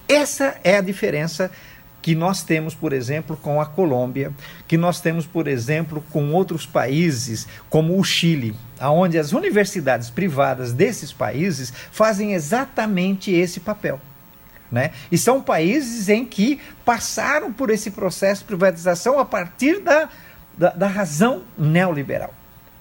Essa 0.08 0.56
é 0.64 0.78
a 0.78 0.82
diferença 0.82 1.52
que 2.02 2.16
nós 2.16 2.44
temos, 2.44 2.74
por 2.74 2.94
exemplo, 2.94 3.36
com 3.36 3.60
a 3.60 3.66
Colômbia, 3.66 4.32
que 4.68 4.78
nós 4.78 5.02
temos, 5.02 5.26
por 5.26 5.48
exemplo, 5.48 6.04
com 6.12 6.32
outros 6.34 6.66
países, 6.66 7.48
como 7.70 7.98
o 8.00 8.04
Chile, 8.04 8.56
onde 8.82 9.18
as 9.18 9.34
universidades 9.34 10.10
privadas 10.10 10.72
desses 10.72 11.12
países 11.12 11.74
fazem 11.92 12.34
exatamente 12.34 13.32
esse 13.32 13.60
papel. 13.60 14.00
Né? 14.74 14.90
E 15.12 15.20
são 15.20 15.40
países 15.40 16.10
em 16.10 16.26
que 16.26 16.60
passaram 16.84 17.54
por 17.54 17.70
esse 17.70 17.92
processo 17.92 18.42
de 18.42 18.48
privatização 18.48 19.20
a 19.20 19.24
partir 19.24 19.80
da, 19.80 20.10
da, 20.58 20.72
da 20.72 20.88
razão 20.88 21.44
neoliberal 21.56 22.34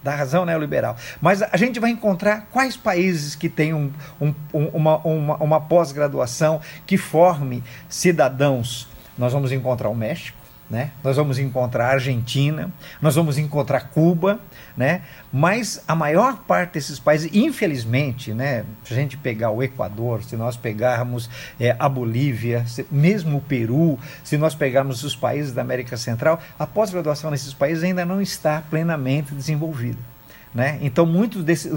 da 0.02 0.12
razão 0.12 0.44
neoliberal. 0.44 0.96
Mas 1.20 1.42
a 1.42 1.56
gente 1.56 1.78
vai 1.78 1.90
encontrar 1.90 2.48
quais 2.50 2.76
países 2.76 3.36
que 3.36 3.48
têm 3.48 3.72
um, 3.72 3.92
um, 4.20 4.34
uma, 4.52 4.96
uma, 4.98 5.36
uma 5.36 5.60
pós-graduação 5.60 6.60
que 6.84 6.98
forme 6.98 7.62
cidadãos. 7.88 8.88
Nós 9.16 9.32
vamos 9.32 9.52
encontrar 9.52 9.88
o 9.90 9.94
México, 9.94 10.36
né? 10.68 10.90
Nós 11.04 11.16
vamos 11.16 11.38
encontrar 11.38 11.90
a 11.90 11.92
Argentina, 11.92 12.72
nós 13.00 13.14
vamos 13.14 13.38
encontrar 13.38 13.90
Cuba, 13.90 14.40
né? 14.76 15.02
Mas 15.32 15.82
a 15.86 15.94
maior 15.94 16.38
parte 16.44 16.74
desses 16.74 16.98
países, 16.98 17.30
infelizmente, 17.32 18.32
né? 18.32 18.64
Se 18.84 18.92
a 18.92 18.96
gente 18.96 19.16
pegar 19.16 19.50
o 19.50 19.62
Equador, 19.62 20.22
se 20.22 20.36
nós 20.36 20.56
pegarmos 20.56 21.28
é, 21.60 21.76
a 21.78 21.88
Bolívia, 21.88 22.64
se, 22.66 22.86
mesmo 22.90 23.38
o 23.38 23.40
Peru, 23.40 23.98
se 24.24 24.36
nós 24.36 24.54
pegarmos 24.54 25.02
os 25.04 25.14
países 25.16 25.52
da 25.52 25.62
América 25.62 25.96
Central, 25.96 26.40
a 26.58 26.66
pós-graduação 26.66 27.30
nesses 27.30 27.52
países 27.52 27.84
ainda 27.84 28.04
não 28.04 28.20
está 28.20 28.62
plenamente 28.68 29.34
desenvolvida. 29.34 30.12
Né? 30.54 30.78
Então, 30.82 31.06
muitos 31.06 31.42
desses, 31.42 31.72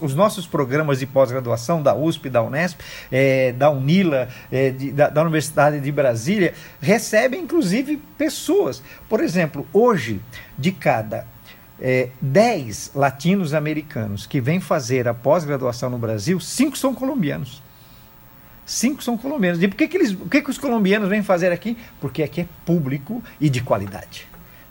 os 0.00 0.14
nossos 0.14 0.46
programas 0.46 1.00
de 1.00 1.06
pós-graduação 1.06 1.82
da 1.82 1.96
USP, 1.96 2.30
da 2.30 2.40
Unesp, 2.40 2.78
é, 3.10 3.50
da 3.52 3.70
Unila, 3.70 4.28
é, 4.52 4.70
de, 4.70 4.92
da, 4.92 5.08
da, 5.08 5.20
Universidade 5.20 5.80
de 5.80 5.90
Brasília, 5.90 6.54
recebem 6.80 7.42
inclusive 7.42 8.00
pessoas. 8.16 8.80
Por 9.08 9.20
exemplo, 9.20 9.66
hoje, 9.72 10.20
de 10.56 10.70
cada 10.70 11.26
é, 11.80 12.10
10 12.20 12.92
latinos 12.94 13.54
americanos 13.54 14.26
que 14.26 14.40
vêm 14.40 14.60
fazer 14.60 15.06
a 15.08 15.14
pós-graduação 15.14 15.90
no 15.90 15.98
Brasil, 15.98 16.40
cinco 16.40 16.76
são 16.76 16.94
colombianos. 16.94 17.62
Cinco 18.64 19.02
são 19.02 19.16
colombianos. 19.16 19.62
E 19.62 19.68
por 19.68 19.76
que, 19.76 19.88
que, 19.88 19.96
eles, 19.96 20.12
por 20.12 20.28
que, 20.28 20.42
que 20.42 20.50
os 20.50 20.58
colombianos 20.58 21.08
vêm 21.08 21.22
fazer 21.22 21.50
aqui? 21.52 21.76
Porque 22.00 22.22
aqui 22.22 22.42
é 22.42 22.48
público 22.66 23.22
e 23.40 23.48
de 23.48 23.62
qualidade 23.62 24.28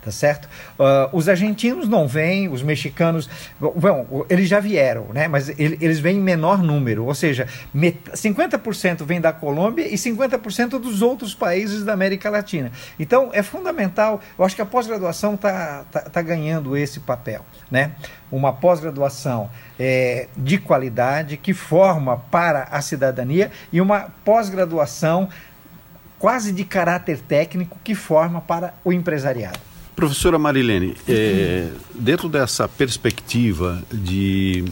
tá 0.07 0.11
certo? 0.11 0.45
Uh, 0.79 1.09
os 1.11 1.27
argentinos 1.27 1.89
não 1.89 2.07
vêm, 2.07 2.47
os 2.47 2.63
mexicanos, 2.63 3.29
bom, 3.59 4.25
eles 4.29 4.47
já 4.47 4.61
vieram, 4.61 5.07
né? 5.13 5.27
Mas 5.27 5.49
eles 5.59 5.99
vêm 5.99 6.17
em 6.17 6.21
menor 6.21 6.63
número, 6.63 7.05
ou 7.05 7.13
seja, 7.13 7.45
50% 7.75 9.03
vem 9.03 9.19
da 9.19 9.33
Colômbia 9.33 9.85
e 9.85 9.95
50% 9.95 10.79
dos 10.79 11.01
outros 11.01 11.35
países 11.35 11.83
da 11.83 11.91
América 11.91 12.29
Latina. 12.29 12.71
Então 12.97 13.31
é 13.33 13.43
fundamental, 13.43 14.21
eu 14.39 14.45
acho 14.45 14.55
que 14.55 14.61
a 14.61 14.65
pós-graduação 14.65 15.33
está 15.33 15.83
tá, 15.91 15.99
tá 16.01 16.21
ganhando 16.21 16.77
esse 16.77 17.01
papel, 17.01 17.45
né? 17.69 17.91
Uma 18.31 18.53
pós-graduação 18.53 19.49
é, 19.77 20.27
de 20.37 20.57
qualidade 20.57 21.35
que 21.35 21.53
forma 21.53 22.17
para 22.31 22.63
a 22.71 22.81
cidadania 22.81 23.51
e 23.73 23.81
uma 23.81 24.07
pós-graduação 24.23 25.27
quase 26.17 26.51
de 26.51 26.63
caráter 26.63 27.19
técnico 27.19 27.77
que 27.83 27.93
forma 27.93 28.39
para 28.39 28.73
o 28.83 28.91
empresariado. 28.93 29.59
Professora 29.97 30.37
Marilene, 30.37 30.95
é, 31.09 31.71
dentro 31.95 32.29
dessa 32.29 32.67
perspectiva 32.67 33.83
de, 33.91 34.63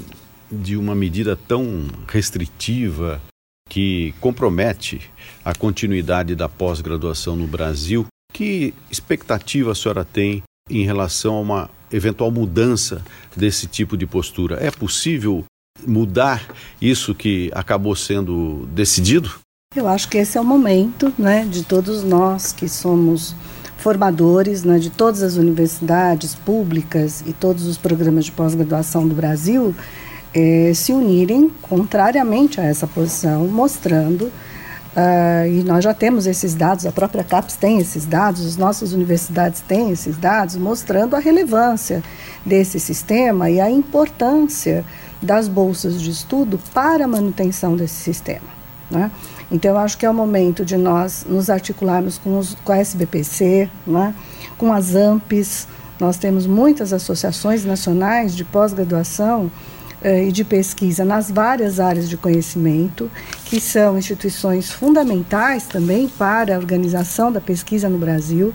de 0.51 0.77
uma 0.77 0.93
medida 0.93 1.35
tão 1.35 1.87
restritiva 2.07 3.19
que 3.67 4.13
compromete 4.21 5.01
a 5.43 5.51
continuidade 5.55 6.35
da 6.35 6.47
pós-graduação 6.47 7.35
no 7.35 7.47
Brasil, 7.47 8.05
que 8.31 8.71
expectativa 8.91 9.71
a 9.71 9.75
senhora 9.75 10.05
tem 10.05 10.43
em 10.69 10.85
relação 10.85 11.37
a 11.37 11.41
uma 11.41 11.69
eventual 11.91 12.29
mudança 12.29 13.03
desse 13.35 13.65
tipo 13.65 13.97
de 13.97 14.05
postura? 14.05 14.63
É 14.63 14.69
possível 14.69 15.43
mudar 15.87 16.47
isso 16.79 17.15
que 17.15 17.49
acabou 17.55 17.95
sendo 17.95 18.69
decidido? 18.75 19.39
Eu 19.75 19.87
acho 19.87 20.07
que 20.07 20.19
esse 20.19 20.37
é 20.37 20.41
o 20.41 20.45
momento 20.45 21.11
né, 21.17 21.45
de 21.45 21.63
todos 21.63 22.03
nós 22.03 22.53
que 22.53 22.69
somos 22.69 23.35
formadores 23.85 24.63
né, 24.63 24.79
de 24.79 24.89
todas 24.89 25.21
as 25.21 25.35
universidades 25.35 26.33
públicas 26.33 27.23
e 27.23 27.31
todos 27.31 27.67
os 27.67 27.77
programas 27.77 28.25
de 28.25 28.31
pós-graduação 28.31 29.07
do 29.07 29.13
Brasil 29.13 29.75
eh, 30.33 30.71
se 30.73 30.91
unirem 30.91 31.51
contrariamente 31.61 32.59
a 32.59 32.63
essa 32.63 32.87
posição, 32.87 33.45
mostrando, 33.45 34.23
uh, 34.23 35.47
e 35.47 35.63
nós 35.63 35.83
já 35.83 35.93
temos 35.93 36.25
esses 36.25 36.55
dados, 36.55 36.83
a 36.87 36.91
própria 36.91 37.23
CAPES 37.23 37.57
tem 37.57 37.77
esses 37.77 38.07
dados, 38.07 38.43
as 38.43 38.57
nossas 38.57 38.91
universidades 38.91 39.61
têm 39.61 39.91
esses 39.91 40.17
dados, 40.17 40.55
mostrando 40.55 41.15
a 41.15 41.19
relevância 41.19 42.01
desse 42.43 42.79
sistema 42.79 43.51
e 43.51 43.61
a 43.61 43.69
importância 43.69 44.83
das 45.21 45.47
bolsas 45.47 46.01
de 46.01 46.09
estudo 46.09 46.59
para 46.73 47.05
a 47.05 47.07
manutenção 47.07 47.75
desse 47.75 48.01
sistema. 48.01 48.49
Né? 48.89 49.11
Então, 49.51 49.77
acho 49.77 49.97
que 49.97 50.05
é 50.05 50.09
o 50.09 50.13
momento 50.13 50.65
de 50.65 50.75
nós 50.75 51.25
nos 51.27 51.49
articularmos 51.49 52.17
com, 52.17 52.39
os, 52.39 52.55
com 52.63 52.71
a 52.71 52.77
SBPC, 52.77 53.69
né? 53.85 54.13
com 54.57 54.73
as 54.73 54.95
AMPs. 54.95 55.67
Nós 55.99 56.17
temos 56.17 56.45
muitas 56.47 56.91
associações 56.91 57.63
nacionais 57.63 58.35
de 58.35 58.43
pós-graduação 58.43 59.51
eh, 60.01 60.25
e 60.27 60.31
de 60.31 60.43
pesquisa 60.43 61.05
nas 61.05 61.31
várias 61.31 61.79
áreas 61.79 62.09
de 62.09 62.17
conhecimento, 62.17 63.09
que 63.45 63.61
são 63.61 63.97
instituições 63.97 64.71
fundamentais 64.71 65.67
também 65.67 66.07
para 66.07 66.55
a 66.55 66.57
organização 66.57 67.31
da 67.31 67.39
pesquisa 67.39 67.87
no 67.87 67.97
Brasil. 67.97 68.53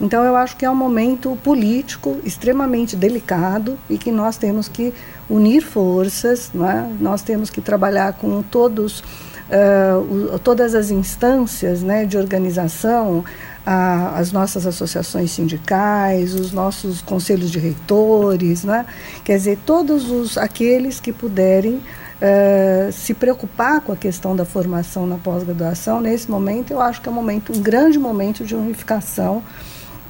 Então, 0.00 0.24
eu 0.24 0.34
acho 0.34 0.56
que 0.56 0.64
é 0.64 0.70
um 0.70 0.74
momento 0.74 1.36
político 1.44 2.18
extremamente 2.24 2.96
delicado 2.96 3.78
e 3.88 3.98
que 3.98 4.10
nós 4.10 4.38
temos 4.38 4.66
que 4.66 4.94
unir 5.28 5.60
forças, 5.60 6.50
é? 6.54 6.90
nós 6.98 7.20
temos 7.20 7.50
que 7.50 7.60
trabalhar 7.60 8.14
com 8.14 8.42
todos 8.42 9.04
uh, 9.50 10.34
o, 10.34 10.38
todas 10.38 10.74
as 10.74 10.90
instâncias 10.90 11.82
né, 11.82 12.04
de 12.04 12.16
organização, 12.16 13.24
a, 13.66 14.18
as 14.18 14.32
nossas 14.32 14.66
associações 14.66 15.30
sindicais, 15.30 16.34
os 16.34 16.52
nossos 16.52 17.02
conselhos 17.02 17.50
de 17.50 17.58
reitores, 17.58 18.64
né? 18.64 18.86
quer 19.24 19.36
dizer, 19.36 19.58
todos 19.66 20.10
os, 20.10 20.38
aqueles 20.38 21.00
que 21.00 21.12
puderem 21.12 21.74
uh, 21.74 22.92
se 22.92 23.12
preocupar 23.12 23.80
com 23.80 23.92
a 23.92 23.96
questão 23.96 24.34
da 24.34 24.44
formação 24.44 25.06
na 25.06 25.16
pós-graduação, 25.16 26.00
nesse 26.00 26.30
momento 26.30 26.72
eu 26.72 26.80
acho 26.80 27.00
que 27.00 27.08
é 27.08 27.12
um 27.12 27.14
momento, 27.14 27.52
um 27.52 27.60
grande 27.60 27.98
momento 27.98 28.44
de 28.44 28.54
unificação 28.54 29.42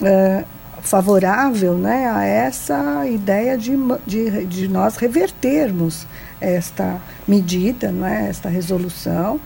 uh, 0.01 0.45
favorável 0.83 1.75
né, 1.75 2.11
a 2.11 2.25
essa 2.25 3.07
ideia 3.07 3.57
de, 3.57 3.73
de, 4.07 4.47
de 4.47 4.69
nós 4.69 4.97
revertermos 4.97 6.07
esta 6.41 7.01
medida, 7.27 7.91
né, 7.91 8.27
esta 8.29 8.49
resolução, 8.49 9.41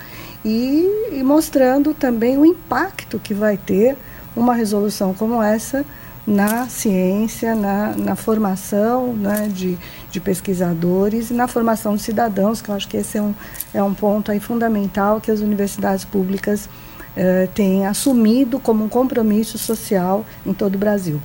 e, 0.45 0.89
e 1.13 1.23
mostrando 1.23 1.95
também 1.95 2.37
o 2.39 2.45
impacto 2.45 3.19
que 3.19 3.33
vai 3.33 3.57
ter 3.57 3.97
uma 4.37 4.55
resolução 4.55 5.15
como 5.15 5.43
essa 5.43 5.85
na 6.27 6.69
ciência, 6.69 7.55
na, 7.55 7.95
na 7.97 8.17
formação 8.17 9.15
né, 9.15 9.49
de, 9.53 9.77
de 10.11 10.21
pesquisadores 10.21 11.31
e 11.31 11.35
na 11.35 11.47
formação 11.47 11.97
de 11.97 12.03
cidadãos, 12.03 12.63
que 12.63 12.71
eu 12.71 12.75
acho 12.75 12.89
que 12.89 12.97
esse 12.97 13.19
é 13.19 13.23
um, 13.23 13.35
é 13.75 13.83
um 13.83 13.93
ponto 13.93 14.31
aí 14.31 14.41
fundamental 14.41 15.21
que 15.21 15.31
as 15.31 15.41
universidades 15.41 16.05
públicas 16.05 16.69
eh, 17.17 17.49
têm 17.55 17.87
assumido 17.87 18.59
como 18.59 18.85
um 18.85 18.89
compromisso 18.89 19.59
social 19.59 20.25
em 20.47 20.55
todo 20.55 20.77
o 20.77 20.79
Brasil. 20.79 21.21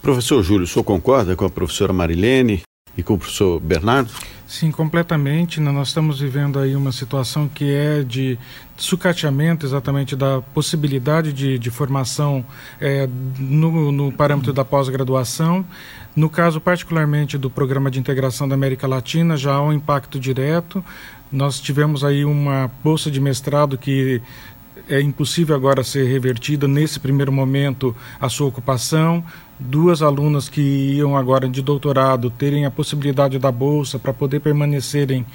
Professor 0.00 0.42
Júlio, 0.42 0.64
o 0.64 0.66
senhor 0.66 0.84
concorda 0.84 1.36
com 1.36 1.44
a 1.44 1.50
professora 1.50 1.92
Marilene 1.92 2.62
e 2.96 3.02
com 3.02 3.14
o 3.14 3.18
professor 3.18 3.60
Bernardo? 3.60 4.10
Sim, 4.48 4.70
completamente. 4.70 5.60
Nós 5.60 5.88
estamos 5.88 6.20
vivendo 6.20 6.58
aí 6.58 6.74
uma 6.74 6.90
situação 6.90 7.46
que 7.46 7.70
é 7.70 8.02
de 8.02 8.38
sucateamento 8.78 9.66
exatamente 9.66 10.16
da 10.16 10.40
possibilidade 10.40 11.34
de, 11.34 11.58
de 11.58 11.70
formação 11.70 12.42
é, 12.80 13.06
no, 13.38 13.92
no 13.92 14.10
parâmetro 14.10 14.50
da 14.54 14.64
pós-graduação. 14.64 15.66
No 16.16 16.30
caso, 16.30 16.62
particularmente 16.62 17.36
do 17.36 17.50
Programa 17.50 17.90
de 17.90 18.00
Integração 18.00 18.48
da 18.48 18.54
América 18.54 18.86
Latina, 18.86 19.36
já 19.36 19.52
há 19.52 19.62
um 19.62 19.70
impacto 19.70 20.18
direto. 20.18 20.82
Nós 21.30 21.60
tivemos 21.60 22.02
aí 22.02 22.24
uma 22.24 22.70
bolsa 22.82 23.10
de 23.10 23.20
mestrado 23.20 23.76
que 23.76 24.22
é 24.88 25.00
impossível 25.00 25.54
agora 25.54 25.84
ser 25.84 26.04
revertida 26.04 26.66
nesse 26.66 26.98
primeiro 26.98 27.30
momento 27.30 27.94
a 28.20 28.28
sua 28.28 28.48
ocupação. 28.48 29.22
Duas 29.58 30.02
alunas 30.02 30.48
que 30.48 30.60
iam 30.60 31.16
agora 31.16 31.48
de 31.48 31.60
doutorado 31.60 32.30
terem 32.30 32.64
a 32.64 32.70
possibilidade 32.70 33.38
da 33.38 33.52
bolsa 33.52 33.98
para 33.98 34.12
poder 34.12 34.40
permanecerem 34.40 35.26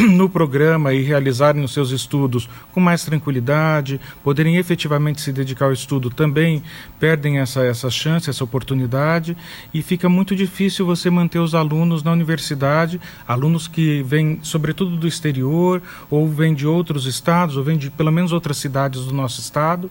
no 0.08 0.28
programa 0.28 0.92
e 0.92 1.02
realizarem 1.02 1.62
os 1.62 1.72
seus 1.72 1.90
estudos 1.90 2.48
com 2.72 2.80
mais 2.80 3.04
tranquilidade, 3.04 4.00
poderem 4.22 4.56
efetivamente 4.56 5.20
se 5.20 5.32
dedicar 5.32 5.66
ao 5.66 5.72
estudo, 5.72 6.10
também 6.10 6.62
perdem 6.98 7.38
essa, 7.38 7.62
essa 7.62 7.90
chance, 7.90 8.30
essa 8.30 8.44
oportunidade, 8.44 9.36
e 9.74 9.82
fica 9.82 10.08
muito 10.08 10.34
difícil 10.34 10.86
você 10.86 11.10
manter 11.10 11.38
os 11.38 11.54
alunos 11.54 12.02
na 12.02 12.12
universidade, 12.12 13.00
alunos 13.26 13.68
que 13.68 14.02
vêm, 14.02 14.38
sobretudo, 14.42 14.96
do 14.96 15.06
exterior, 15.06 15.82
ou 16.10 16.28
vêm 16.28 16.54
de 16.54 16.66
outros 16.66 17.06
estados, 17.06 17.56
ou 17.56 17.64
vêm 17.64 17.76
de 17.76 17.90
pelo 17.90 18.12
menos 18.12 18.32
outras 18.32 18.56
cidades 18.56 19.04
do 19.04 19.12
nosso 19.12 19.40
estado, 19.40 19.90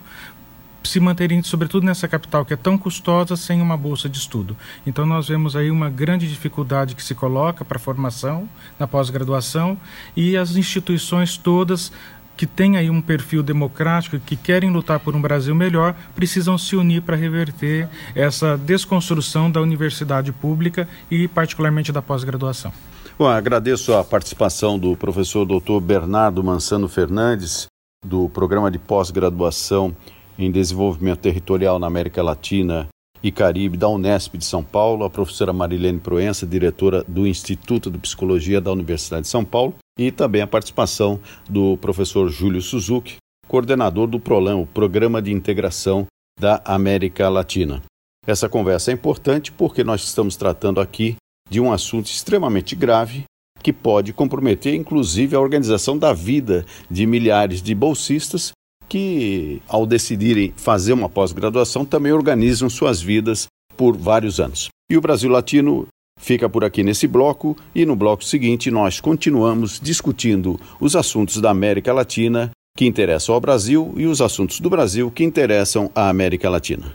se 0.84 1.00
manterem, 1.00 1.42
sobretudo 1.44 1.86
nessa 1.86 2.08
capital 2.08 2.46
que 2.46 2.54
é 2.54 2.58
tão 2.58 2.78
custosa, 2.78 3.36
sem 3.36 3.62
uma 3.62 3.78
bolsa 3.78 4.08
de 4.08 4.18
estudo. 4.18 4.56
Então 4.86 5.06
nós 5.06 5.28
vemos 5.28 5.56
aí 5.56 5.70
uma 5.70 5.90
grande 5.90 6.28
dificuldade 6.28 6.96
que 6.96 7.04
se 7.04 7.16
coloca 7.16 7.66
para 7.66 7.78
a 7.78 7.82
formação 7.82 8.48
na 8.78 8.88
pós-graduação 8.88 9.78
e 10.16 10.38
as 10.38 10.56
instituições 10.56 11.38
todas 11.38 11.92
que 12.40 12.48
têm 12.48 12.78
aí 12.78 12.90
um 12.90 13.02
perfil 13.02 13.44
democrático, 13.44 14.18
que 14.18 14.38
querem 14.38 14.72
lutar 14.72 14.98
por 15.02 15.14
um 15.14 15.22
Brasil 15.22 15.54
melhor, 15.54 15.94
precisam 16.16 16.58
se 16.58 16.74
unir 16.74 17.02
para 17.02 17.18
reverter 17.18 17.90
essa 18.16 18.58
desconstrução 18.58 19.52
da 19.52 19.60
universidade 19.60 20.32
pública 20.32 20.88
e 21.12 21.28
particularmente 21.28 21.92
da 21.92 22.02
pós-graduação. 22.02 22.72
Bom, 23.18 23.28
agradeço 23.28 23.94
a 23.94 24.06
participação 24.06 24.80
do 24.80 24.96
professor 24.96 25.46
Dr. 25.46 25.82
Bernardo 25.82 26.42
Mansano 26.42 26.88
Fernandes, 26.88 27.68
do 28.06 28.30
programa 28.30 28.72
de 28.72 28.80
pós-graduação 28.80 29.94
em 30.40 30.50
Desenvolvimento 30.50 31.20
Territorial 31.20 31.78
na 31.78 31.88
América 31.88 32.24
Latina 32.24 32.88
e 33.22 33.30
Caribe 33.30 33.76
da 33.76 33.90
Unesp 33.90 34.38
de 34.38 34.46
São 34.46 34.64
Paulo, 34.64 35.04
a 35.04 35.10
professora 35.10 35.52
Marilene 35.52 36.00
Proença, 36.00 36.48
diretora 36.48 37.04
do 37.06 37.28
Instituto 37.28 37.92
de 37.92 37.98
Psicologia 37.98 38.62
da 38.62 38.72
Universidade 38.72 39.24
de 39.24 39.28
São 39.28 39.44
Paulo, 39.44 39.76
e 40.00 40.10
também 40.10 40.42
a 40.42 40.48
participação 40.48 41.20
do 41.50 41.76
professor 41.78 42.30
Júlio 42.30 42.62
Suzuki, 42.62 43.18
coordenador 43.50 44.08
do 44.08 44.20
PROLAM, 44.20 44.58
o 44.58 44.66
Programa 44.66 45.22
de 45.22 45.34
Integração 45.34 46.08
da 46.40 46.62
América 46.64 47.28
Latina. 47.28 47.84
Essa 48.26 48.48
conversa 48.48 48.92
é 48.92 48.94
importante 48.94 49.52
porque 49.52 49.84
nós 49.84 50.02
estamos 50.04 50.38
tratando 50.38 50.80
aqui 50.80 51.18
de 51.50 51.60
um 51.60 51.74
assunto 51.74 52.06
extremamente 52.06 52.76
grave 52.76 53.24
que 53.62 53.74
pode 53.74 54.14
comprometer 54.14 54.74
inclusive 54.74 55.36
a 55.36 55.40
organização 55.40 55.98
da 55.98 56.14
vida 56.14 56.66
de 56.90 57.06
milhares 57.06 57.62
de 57.62 57.76
bolsistas 57.76 58.54
que, 58.90 59.62
ao 59.68 59.86
decidirem 59.86 60.52
fazer 60.58 60.94
uma 60.94 61.08
pós-graduação, 61.08 61.86
também 61.86 62.12
organizam 62.12 62.70
suas 62.70 63.00
vidas 63.00 63.48
por 63.78 63.96
vários 63.96 64.40
anos. 64.40 64.68
E 64.92 64.98
o 64.98 65.02
Brasil 65.02 65.30
Latino 65.30 65.88
fica 66.20 66.50
por 66.50 66.66
aqui 66.66 66.84
nesse 66.84 67.08
bloco 67.08 67.56
e 67.74 67.86
no 67.86 67.96
bloco 67.96 68.26
seguinte 68.26 68.70
nós 68.70 69.00
continuamos 69.00 69.80
discutindo 69.80 70.60
os 70.82 70.96
assuntos 70.96 71.40
da 71.40 71.50
América 71.50 71.94
Latina 71.94 72.52
que 72.76 72.86
interessam 72.86 73.36
ao 73.36 73.42
Brasil 73.42 73.94
e 73.96 74.06
os 74.06 74.22
assuntos 74.22 74.60
do 74.60 74.70
Brasil 74.70 75.10
que 75.12 75.24
interessam 75.24 75.90
à 75.96 76.10
América 76.10 76.50
Latina. 76.50 76.94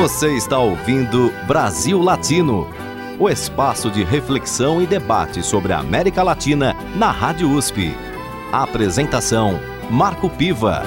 Você 0.00 0.36
está 0.36 0.58
ouvindo 0.58 1.32
Brasil 1.46 2.00
Latino, 2.00 2.66
o 3.18 3.28
espaço 3.28 3.90
de 3.90 4.02
reflexão 4.02 4.82
e 4.82 4.86
debate 4.86 5.42
sobre 5.42 5.72
a 5.72 5.78
América 5.78 6.22
Latina 6.22 6.74
na 6.96 7.10
Rádio 7.10 7.50
USP. 7.50 7.92
A 8.52 8.64
apresentação 8.64 9.71
Marco 9.90 10.30
Piva. 10.30 10.82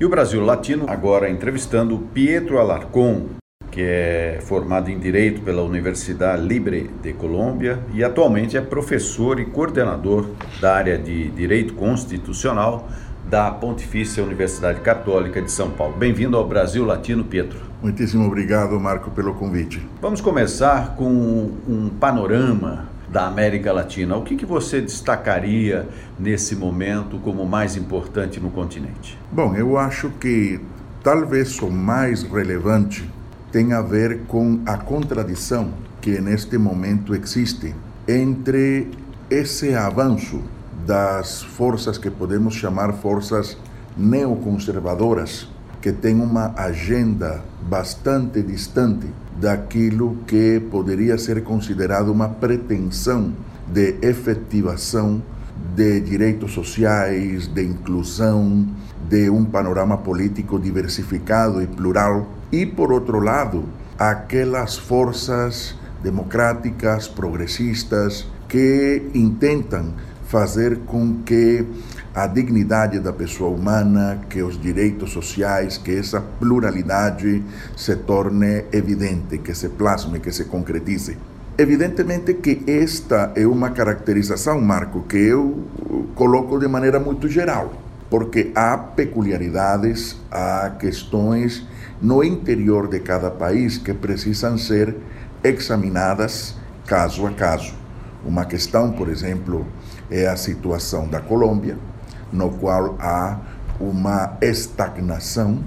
E 0.00 0.04
o 0.04 0.08
Brasil 0.08 0.44
Latino 0.44 0.86
agora 0.88 1.28
entrevistando 1.28 1.98
Pietro 2.14 2.58
Alarcon, 2.58 3.26
que 3.70 3.82
é 3.82 4.38
formado 4.42 4.90
em 4.90 4.98
Direito 4.98 5.42
pela 5.42 5.62
Universidade 5.62 6.42
Libre 6.42 6.90
de 7.02 7.12
Colômbia 7.12 7.80
e 7.92 8.02
atualmente 8.02 8.56
é 8.56 8.60
professor 8.60 9.40
e 9.40 9.44
coordenador 9.44 10.30
da 10.60 10.74
área 10.74 10.96
de 10.96 11.28
Direito 11.30 11.74
Constitucional 11.74 12.88
da 13.28 13.50
Pontifícia 13.50 14.24
Universidade 14.24 14.80
Católica 14.80 15.42
de 15.42 15.50
São 15.50 15.70
Paulo. 15.70 15.94
Bem-vindo 15.96 16.36
ao 16.36 16.46
Brasil 16.46 16.84
Latino, 16.84 17.24
Pietro. 17.24 17.60
Muitíssimo 17.82 18.26
obrigado, 18.26 18.78
Marco, 18.80 19.10
pelo 19.10 19.34
convite. 19.34 19.86
Vamos 20.00 20.20
começar 20.20 20.94
com 20.96 21.52
um 21.68 21.90
panorama 22.00 22.88
da 23.10 23.26
América 23.26 23.72
Latina. 23.72 24.16
O 24.16 24.22
que, 24.22 24.36
que 24.36 24.46
você 24.46 24.80
destacaria 24.80 25.88
nesse 26.18 26.54
momento 26.54 27.18
como 27.18 27.46
mais 27.46 27.76
importante 27.76 28.38
no 28.38 28.50
continente? 28.50 29.18
Bom, 29.32 29.54
eu 29.54 29.78
acho 29.78 30.10
que 30.10 30.60
talvez 31.02 31.58
o 31.60 31.70
mais 31.70 32.22
relevante 32.22 33.08
tem 33.50 33.72
a 33.72 33.80
ver 33.80 34.24
com 34.26 34.60
a 34.66 34.76
contradição 34.76 35.72
que 36.00 36.20
neste 36.20 36.58
momento 36.58 37.14
existe 37.14 37.74
entre 38.06 38.90
esse 39.30 39.74
avanço 39.74 40.42
das 40.86 41.42
forças 41.42 41.98
que 41.98 42.10
podemos 42.10 42.54
chamar 42.54 42.92
forças 42.94 43.56
neoconservadoras, 43.96 45.48
que 45.80 45.92
têm 45.92 46.20
uma 46.20 46.52
agenda 46.56 47.42
bastante 47.62 48.42
distante 48.42 49.06
daquilo 49.40 50.16
que 50.26 50.60
poderia 50.70 51.16
ser 51.16 51.42
considerado 51.42 52.10
uma 52.10 52.28
pretensão 52.28 53.32
de 53.66 53.96
efetivação 54.02 55.22
de 55.74 56.00
direitos 56.00 56.52
sociais, 56.52 57.46
de 57.46 57.62
inclusão, 57.62 58.66
de 59.08 59.30
um 59.30 59.44
panorama 59.44 59.98
político 59.98 60.58
diversificado 60.58 61.62
e 61.62 61.66
plural, 61.66 62.28
e 62.50 62.66
por 62.66 62.92
outro 62.92 63.20
lado, 63.20 63.64
aquelas 63.98 64.76
forças 64.76 65.74
democráticas, 66.02 67.08
progressistas, 67.08 68.26
que 68.48 69.10
intentam 69.14 69.92
fazer 70.26 70.78
com 70.86 71.22
que 71.24 71.66
a 72.14 72.26
dignidade 72.26 72.98
da 73.00 73.12
pessoa 73.12 73.50
humana, 73.50 74.20
que 74.28 74.42
os 74.42 74.60
direitos 74.60 75.12
sociais, 75.12 75.78
que 75.78 75.94
essa 75.94 76.20
pluralidade 76.20 77.42
se 77.76 77.96
torne 77.96 78.64
evidente, 78.72 79.38
que 79.38 79.54
se 79.54 79.68
plasme, 79.68 80.18
que 80.18 80.32
se 80.32 80.44
concretize. 80.44 81.16
Evidentemente 81.56 82.34
que 82.34 82.62
esta 82.66 83.32
é 83.34 83.46
uma 83.46 83.70
caracterização, 83.70 84.60
Marco, 84.60 85.02
que 85.02 85.16
eu 85.16 85.64
coloco 86.14 86.58
de 86.58 86.68
maneira 86.68 87.00
muito 87.00 87.28
geral, 87.28 87.72
porque 88.08 88.52
há 88.54 88.78
peculiaridades, 88.78 90.16
há 90.30 90.70
questões 90.78 91.66
no 92.00 92.22
interior 92.22 92.88
de 92.88 93.00
cada 93.00 93.30
país 93.30 93.76
que 93.76 93.92
precisam 93.92 94.56
ser 94.56 94.94
examinadas 95.42 96.54
caso 96.86 97.26
a 97.26 97.32
caso. 97.32 97.74
Uma 98.24 98.44
questão, 98.44 98.92
por 98.92 99.08
exemplo, 99.08 99.66
é 100.10 100.26
a 100.26 100.36
situação 100.36 101.08
da 101.08 101.20
Colômbia, 101.20 101.76
no 102.32 102.50
qual 102.50 102.96
há 103.00 103.38
uma 103.80 104.36
estagnação 104.40 105.58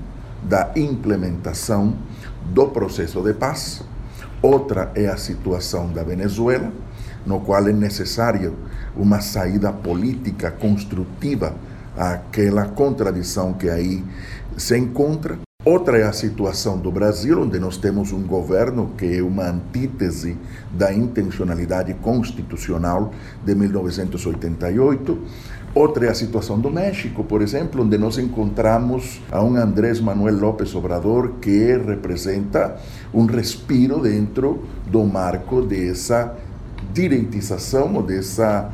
da 0.44 0.72
implementação 0.76 1.96
do 2.46 2.68
processo 2.68 3.22
de 3.22 3.34
paz. 3.34 3.84
Outra 4.42 4.92
é 4.96 5.08
a 5.08 5.18
situação 5.18 5.92
da 5.92 6.04
Venezuela, 6.04 6.72
no 7.26 7.40
qual 7.42 7.68
é 7.68 7.72
necessário 7.72 8.56
uma 8.96 9.22
saída 9.22 9.72
política 9.72 10.52
construtiva 10.52 11.54
àquela 11.96 12.66
contradição 12.66 13.54
que 13.54 13.70
aí 13.70 14.04
se 14.58 14.78
encontra. 14.78 15.38
Outra 15.64 16.00
é 16.00 16.04
a 16.04 16.12
situação 16.12 16.80
do 16.80 16.92
Brasil, 16.92 17.40
onde 17.40 17.60
nós 17.60 17.78
temos 17.78 18.12
um 18.12 18.24
governo 18.24 18.94
que 18.98 19.18
é 19.18 19.22
uma 19.22 19.48
antítese 19.48 20.36
da 20.72 20.92
intencionalidade 20.92 21.94
constitucional 21.96 23.14
de 23.46 23.54
1988. 23.54 25.20
Outra 25.74 26.06
é 26.06 26.10
a 26.10 26.14
situação 26.14 26.60
do 26.60 26.70
México, 26.70 27.24
por 27.24 27.42
exemplo, 27.42 27.82
onde 27.82 27.98
nós 27.98 28.18
encontramos 28.18 29.22
a 29.32 29.42
um 29.42 29.56
Andrés 29.56 30.02
Manuel 30.02 30.38
López 30.38 30.76
Obrador 30.76 31.36
que 31.40 31.78
representa 31.78 32.76
um 33.14 33.26
respiro 33.26 34.02
dentro 34.02 34.66
do 34.86 35.06
marco 35.06 35.62
dessa 35.62 36.36
direitização 36.94 37.96
ou 37.96 38.04
dessa 38.04 38.70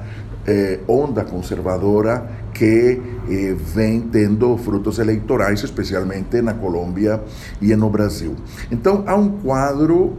eh, 0.48 0.80
onda 0.88 1.24
conservadora 1.24 2.28
que 2.52 3.00
eh, 3.30 3.56
vem 3.56 4.02
tendo 4.02 4.58
frutos 4.58 4.98
eleitorais, 4.98 5.64
especialmente 5.64 6.42
na 6.42 6.56
Colômbia 6.56 7.22
e 7.62 7.76
no 7.76 7.92
Brasil. 7.92 8.36
Então, 8.72 9.04
há 9.06 9.16
um 9.16 9.38
quadro 9.38 10.18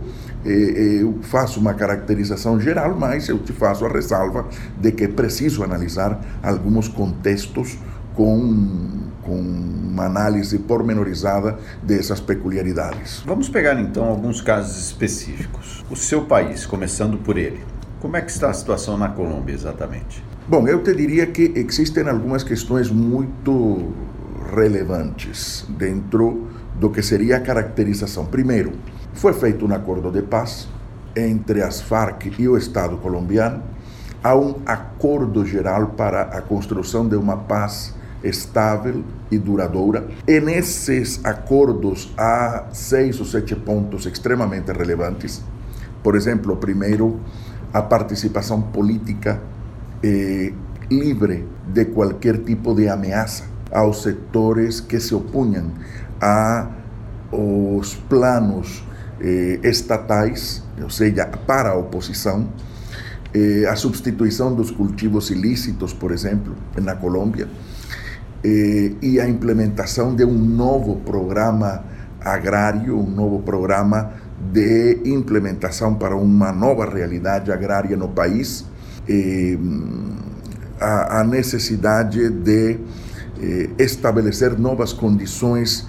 eu 0.50 1.18
faço 1.22 1.60
uma 1.60 1.74
caracterização 1.74 2.60
geral, 2.60 2.96
mas 2.98 3.28
eu 3.28 3.38
te 3.38 3.52
faço 3.52 3.84
a 3.84 3.88
ressalva 3.88 4.46
de 4.80 4.92
que 4.92 5.04
é 5.04 5.08
preciso 5.08 5.62
analisar 5.62 6.20
alguns 6.42 6.88
contextos 6.88 7.78
com, 8.14 9.08
com 9.22 9.38
uma 9.38 10.04
análise 10.04 10.58
pormenorizada 10.58 11.58
dessas 11.82 12.20
peculiaridades. 12.20 13.22
Vamos 13.26 13.48
pegar 13.48 13.78
então 13.80 14.04
alguns 14.04 14.40
casos 14.40 14.76
específicos. 14.86 15.84
O 15.90 15.96
seu 15.96 16.22
país, 16.22 16.66
começando 16.66 17.18
por 17.18 17.36
ele. 17.36 17.60
Como 18.00 18.16
é 18.16 18.20
que 18.20 18.30
está 18.30 18.50
a 18.50 18.52
situação 18.52 18.96
na 18.96 19.08
Colômbia 19.08 19.54
exatamente? 19.54 20.22
Bom, 20.48 20.66
eu 20.66 20.82
te 20.82 20.94
diria 20.94 21.26
que 21.26 21.52
existem 21.56 22.08
algumas 22.08 22.42
questões 22.42 22.90
muito 22.90 23.92
relevantes 24.54 25.66
dentro 25.68 26.48
do 26.78 26.90
que 26.90 27.02
seria 27.02 27.36
a 27.36 27.40
caracterização. 27.40 28.24
Primeiro, 28.24 28.72
foi 29.18 29.32
feito 29.32 29.66
um 29.66 29.74
acordo 29.74 30.12
de 30.12 30.22
paz 30.22 30.68
entre 31.16 31.60
as 31.60 31.80
Farc 31.80 32.26
e 32.38 32.48
o 32.48 32.56
Estado 32.56 32.96
colombiano. 32.98 33.64
Há 34.22 34.36
um 34.36 34.54
acordo 34.64 35.44
geral 35.44 35.88
para 35.88 36.22
a 36.22 36.40
construção 36.40 37.08
de 37.08 37.16
uma 37.16 37.36
paz 37.36 37.92
estável 38.22 39.02
e 39.28 39.36
duradoura. 39.36 40.06
E 40.26 40.40
nesses 40.40 41.20
acordos 41.24 42.14
há 42.16 42.66
seis 42.72 43.18
ou 43.18 43.26
sete 43.26 43.56
pontos 43.56 44.06
extremamente 44.06 44.70
relevantes. 44.70 45.42
Por 46.00 46.14
exemplo, 46.14 46.56
primeiro, 46.56 47.18
a 47.72 47.82
participação 47.82 48.62
política 48.62 49.42
eh, 50.00 50.52
libre 50.88 51.44
de 51.66 51.86
qualquer 51.86 52.38
tipo 52.44 52.72
de 52.72 52.88
ameaça 52.88 53.46
aos 53.72 54.00
setores 54.00 54.80
que 54.80 55.00
se 55.00 55.12
opunham 55.12 55.72
a 56.20 56.68
os 57.32 57.94
planos 58.08 58.86
eh, 59.20 59.60
estatais, 59.62 60.62
ou 60.82 60.90
seja, 60.90 61.26
para 61.26 61.70
a 61.70 61.74
oposição, 61.74 62.48
eh, 63.34 63.66
a 63.68 63.76
substituição 63.76 64.54
dos 64.54 64.70
cultivos 64.70 65.30
ilícitos, 65.30 65.92
por 65.92 66.12
exemplo, 66.12 66.54
na 66.80 66.94
Colômbia, 66.94 67.48
eh, 68.44 68.92
e 69.02 69.20
a 69.20 69.28
implementação 69.28 70.14
de 70.14 70.24
um 70.24 70.38
novo 70.38 70.96
programa 70.96 71.84
agrário, 72.20 72.98
um 72.98 73.10
novo 73.10 73.40
programa 73.40 74.12
de 74.52 75.00
implementação 75.04 75.94
para 75.94 76.14
uma 76.16 76.52
nova 76.52 76.88
realidade 76.88 77.50
agrária 77.50 77.96
no 77.96 78.08
país, 78.08 78.64
eh, 79.08 79.58
a, 80.80 81.20
a, 81.20 81.24
necessidade 81.24 82.30
de 82.30 82.78
eh, 83.40 83.70
estabelecer 83.78 84.58
novas 84.58 84.92
condições 84.92 85.86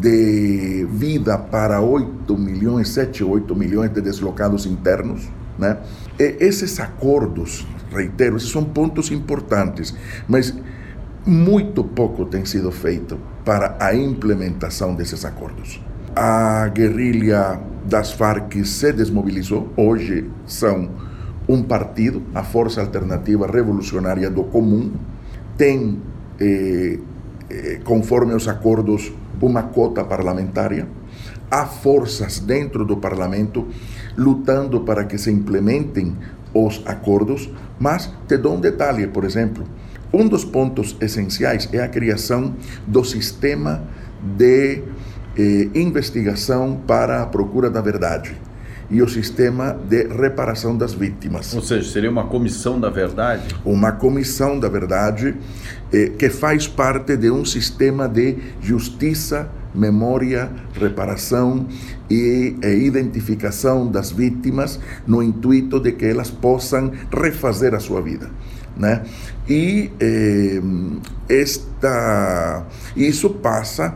de 0.00 0.86
vida 0.90 1.36
para 1.38 1.80
8 1.80 2.36
milhões, 2.36 2.88
7 2.90 3.24
ou 3.24 3.30
8 3.30 3.54
milhões 3.56 3.90
de 3.90 4.00
deslocados 4.00 4.66
internos. 4.66 5.28
Né? 5.58 5.78
E 6.18 6.36
esses 6.40 6.78
acordos, 6.80 7.66
reitero, 7.90 8.36
esses 8.36 8.50
são 8.50 8.64
pontos 8.64 9.10
importantes, 9.10 9.94
mas 10.28 10.54
muito 11.26 11.82
pouco 11.82 12.24
tem 12.24 12.44
sido 12.44 12.70
feito 12.70 13.18
para 13.44 13.76
a 13.80 13.94
implementação 13.94 14.94
desses 14.94 15.24
acordos. 15.24 15.80
A 16.14 16.68
guerrilha 16.68 17.60
das 17.84 18.12
Farc 18.12 18.54
se 18.64 18.92
desmobilizou, 18.92 19.68
hoje 19.76 20.30
são 20.46 20.90
um 21.48 21.62
partido, 21.62 22.22
a 22.34 22.42
Força 22.42 22.80
Alternativa 22.80 23.46
Revolucionária 23.46 24.30
do 24.30 24.44
Comum, 24.44 24.92
tem, 25.56 26.00
eh, 26.40 26.98
eh, 27.48 27.80
conforme 27.84 28.34
os 28.34 28.48
acordos, 28.48 29.12
uma 29.40 29.62
cota 29.62 30.04
parlamentária. 30.04 30.88
Há 31.50 31.66
forças 31.66 32.38
dentro 32.38 32.84
do 32.84 32.96
parlamento 32.96 33.66
lutando 34.16 34.80
para 34.80 35.04
que 35.04 35.18
se 35.18 35.30
implementem 35.30 36.16
os 36.54 36.82
acordos, 36.86 37.50
mas 37.78 38.10
te 38.26 38.36
dou 38.36 38.56
um 38.56 38.60
detalhe, 38.60 39.06
por 39.06 39.24
exemplo, 39.24 39.64
um 40.12 40.26
dos 40.26 40.44
pontos 40.44 40.96
essenciais 41.00 41.68
é 41.72 41.80
a 41.80 41.88
criação 41.88 42.54
do 42.86 43.04
sistema 43.04 43.84
de 44.36 44.82
eh, 45.36 45.68
investigação 45.74 46.80
para 46.86 47.22
a 47.22 47.26
procura 47.26 47.68
da 47.68 47.80
verdade 47.80 48.45
e 48.90 49.02
o 49.02 49.08
sistema 49.08 49.72
de 49.88 50.06
reparação 50.06 50.76
das 50.76 50.94
vítimas. 50.94 51.54
Ou 51.54 51.62
seja, 51.62 51.90
seria 51.90 52.10
uma 52.10 52.24
comissão 52.24 52.78
da 52.78 52.88
verdade? 52.88 53.54
Uma 53.64 53.92
comissão 53.92 54.58
da 54.58 54.68
verdade 54.68 55.34
eh, 55.92 56.12
que 56.18 56.30
faz 56.30 56.68
parte 56.68 57.16
de 57.16 57.30
um 57.30 57.44
sistema 57.44 58.08
de 58.08 58.36
justiça, 58.60 59.50
memória, 59.74 60.50
reparação 60.74 61.66
e, 62.08 62.56
e 62.62 62.86
identificação 62.86 63.90
das 63.90 64.10
vítimas 64.10 64.80
no 65.06 65.22
intuito 65.22 65.80
de 65.80 65.92
que 65.92 66.06
elas 66.06 66.30
possam 66.30 66.92
refazer 67.12 67.74
a 67.74 67.80
sua 67.80 68.00
vida. 68.00 68.30
Né? 68.76 69.02
E 69.48 69.90
eh, 69.98 70.60
esta, 71.28 72.66
isso 72.96 73.30
passa 73.30 73.94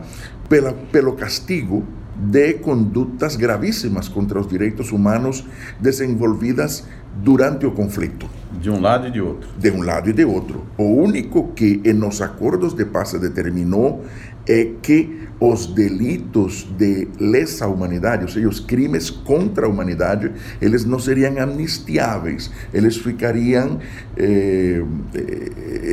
pela, 0.49 0.73
pelo 0.73 1.13
castigo 1.13 1.85
de 2.21 2.53
condutas 2.53 3.35
gravíssimas 3.35 4.07
contra 4.07 4.39
os 4.39 4.47
direitos 4.47 4.91
humanos 4.91 5.43
desenvolvidas 5.79 6.87
durante 7.23 7.65
o 7.65 7.71
conflito. 7.71 8.29
De 8.61 8.69
um 8.69 8.79
lado 8.79 9.07
e 9.07 9.11
de 9.11 9.19
outro. 9.19 9.49
De 9.57 9.71
um 9.71 9.81
lado 9.81 10.09
e 10.09 10.13
de 10.13 10.23
outro. 10.23 10.63
O 10.77 10.83
único 10.83 11.51
que 11.53 11.81
nos 11.93 12.21
acordos 12.21 12.73
de 12.73 12.85
paz 12.85 13.09
se 13.09 13.19
determinou 13.19 14.05
é 14.47 14.71
que 14.81 15.20
os 15.41 15.65
delitos 15.65 16.67
de 16.77 17.07
lesa 17.19 17.65
humanidade, 17.65 18.21
ou 18.23 18.29
seja, 18.29 18.47
os 18.47 18.59
crimes 18.59 19.09
contra 19.09 19.65
a 19.65 19.69
humanidade, 19.69 20.31
eles 20.61 20.85
não 20.85 20.99
seriam 20.99 21.35
amnistiáveis, 21.41 22.51
eles 22.71 22.95
ficariam. 22.95 23.79
Eh, 24.15 24.83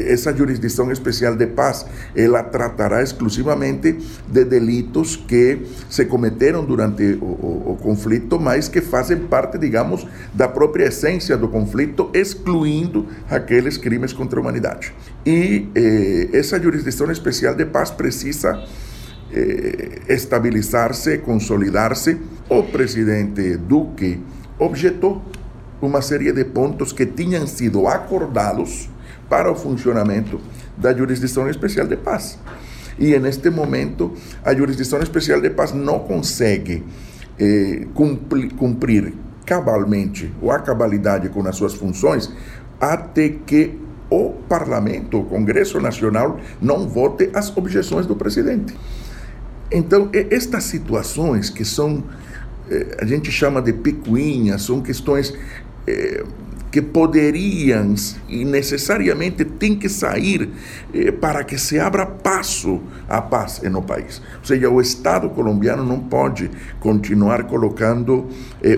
essa 0.08 0.36
jurisdição 0.36 0.92
especial 0.92 1.34
de 1.34 1.46
paz, 1.46 1.86
ela 2.14 2.42
tratará 2.42 3.02
exclusivamente 3.02 3.96
de 4.28 4.44
delitos 4.44 5.16
que 5.16 5.62
se 5.88 6.04
cometeram 6.04 6.62
durante 6.62 7.14
o, 7.14 7.24
o, 7.24 7.72
o 7.72 7.76
conflito, 7.76 8.38
mas 8.38 8.68
que 8.68 8.82
fazem 8.82 9.16
parte, 9.16 9.56
digamos, 9.56 10.06
da 10.34 10.46
própria 10.46 10.88
essência 10.88 11.38
do 11.38 11.48
conflito, 11.48 12.10
excluindo 12.12 13.06
aqueles 13.30 13.78
crimes 13.78 14.12
contra 14.12 14.38
a 14.38 14.42
humanidade. 14.42 14.92
E 15.24 15.68
eh, 15.74 16.28
essa 16.34 16.60
jurisdição 16.60 17.10
especial 17.10 17.54
de 17.54 17.64
paz 17.64 17.90
precisa 17.90 18.62
eh, 19.32 20.02
estabilizar-se, 20.08 21.18
consolidar-se, 21.18 22.18
o 22.48 22.62
presidente 22.62 23.56
Duque 23.56 24.20
objetou 24.58 25.22
uma 25.80 26.02
série 26.02 26.32
de 26.32 26.44
pontos 26.44 26.92
que 26.92 27.06
tinham 27.06 27.46
sido 27.46 27.86
acordados 27.86 28.88
para 29.28 29.50
o 29.50 29.54
funcionamento 29.54 30.40
da 30.76 30.96
jurisdição 30.96 31.48
especial 31.48 31.86
de 31.86 31.96
paz. 31.96 32.38
E 32.98 33.16
neste 33.18 33.50
momento, 33.50 34.12
a 34.44 34.54
jurisdição 34.54 35.00
especial 35.00 35.40
de 35.40 35.50
paz 35.50 35.72
não 35.72 36.00
consegue 36.00 36.82
eh, 37.38 37.86
cumprir, 37.94 38.52
cumprir 38.54 39.14
cabalmente 39.46 40.32
ou 40.42 40.50
a 40.50 40.58
cabalidade 40.58 41.28
com 41.28 41.46
as 41.46 41.54
suas 41.54 41.74
funções 41.74 42.32
até 42.80 43.28
que 43.28 43.78
o 44.10 44.30
parlamento, 44.48 45.20
o 45.20 45.24
Congresso 45.24 45.80
Nacional, 45.80 46.40
não 46.60 46.88
vote 46.88 47.30
as 47.34 47.54
objeções 47.56 48.06
do 48.06 48.16
presidente. 48.16 48.74
Então, 49.70 50.08
estas 50.30 50.64
situações 50.64 51.50
que 51.50 51.64
são, 51.64 52.02
eh, 52.70 52.96
a 53.00 53.04
gente 53.04 53.30
chama 53.30 53.60
de 53.60 53.72
picuinhas, 53.72 54.62
são 54.62 54.80
questões 54.80 55.34
eh, 55.86 56.24
que 56.72 56.80
poderiam 56.80 57.94
e 58.28 58.44
necessariamente 58.46 59.44
têm 59.44 59.76
que 59.76 59.88
sair 59.88 60.48
eh, 60.94 61.10
para 61.12 61.44
que 61.44 61.58
se 61.58 61.78
abra 61.78 62.06
passo 62.06 62.80
à 63.06 63.20
paz 63.20 63.60
no 63.70 63.82
país. 63.82 64.22
Ou 64.38 64.44
seja, 64.44 64.70
o 64.70 64.80
Estado 64.80 65.28
colombiano 65.28 65.84
não 65.84 66.00
pode 66.00 66.50
continuar 66.80 67.44
colocando 67.44 68.26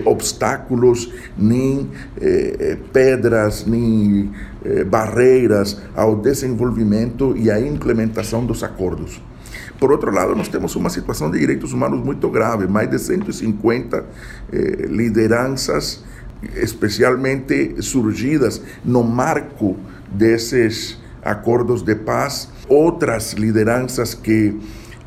obstáculos, 0.05 1.09
nem 1.37 1.89
pedras, 2.93 3.65
nem 3.65 4.31
barreiras 4.87 5.81
ao 5.95 6.15
desenvolvimento 6.15 7.35
e 7.37 7.49
à 7.49 7.59
implementação 7.59 8.45
dos 8.45 8.63
acordos. 8.63 9.21
Por 9.81 9.91
outro 9.91 10.11
lado, 10.11 10.35
nós 10.35 10.47
temos 10.47 10.75
uma 10.75 10.91
situação 10.91 11.31
de 11.31 11.39
direitos 11.39 11.73
humanos 11.73 12.05
muito 12.05 12.29
grave, 12.29 12.67
mais 12.67 12.87
de 12.87 12.99
150 12.99 14.05
eh, 14.53 14.85
lideranças 14.87 16.03
especialmente 16.55 17.81
surgidas 17.81 18.61
no 18.85 19.03
marco 19.03 19.75
desses 20.11 20.99
acordos 21.23 21.81
de 21.81 21.95
paz, 21.95 22.47
outras 22.69 23.33
lideranças 23.33 24.13
que 24.13 24.55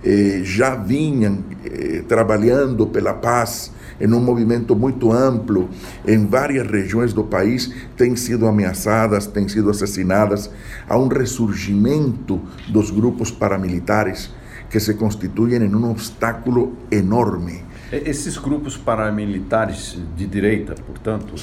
eh, 0.02 0.40
já 0.42 0.74
vinham 0.74 1.38
eh, 1.64 2.02
trabalhando 2.08 2.84
pela 2.84 3.14
paz 3.14 3.70
em 4.00 4.12
um 4.12 4.18
movimento 4.18 4.74
muito 4.74 5.12
amplo 5.12 5.70
em 6.04 6.26
várias 6.26 6.66
regiões 6.68 7.12
do 7.12 7.22
país 7.22 7.72
têm 7.96 8.16
sido 8.16 8.44
ameaçadas, 8.44 9.24
têm 9.24 9.46
sido 9.46 9.70
assassinadas. 9.70 10.50
Há 10.88 10.98
um 10.98 11.06
ressurgimento 11.06 12.40
dos 12.68 12.90
grupos 12.90 13.30
paramilitares 13.30 14.30
que 14.74 14.80
se 14.80 14.94
constituem 14.94 15.62
em 15.62 15.72
um 15.72 15.88
obstáculo 15.88 16.72
enorme 16.90 17.62
esses 17.92 18.37
grupos 18.37 18.76
paramilitares 18.76 19.96
de 20.16 20.26
direita, 20.26 20.74
portanto, 20.74 21.37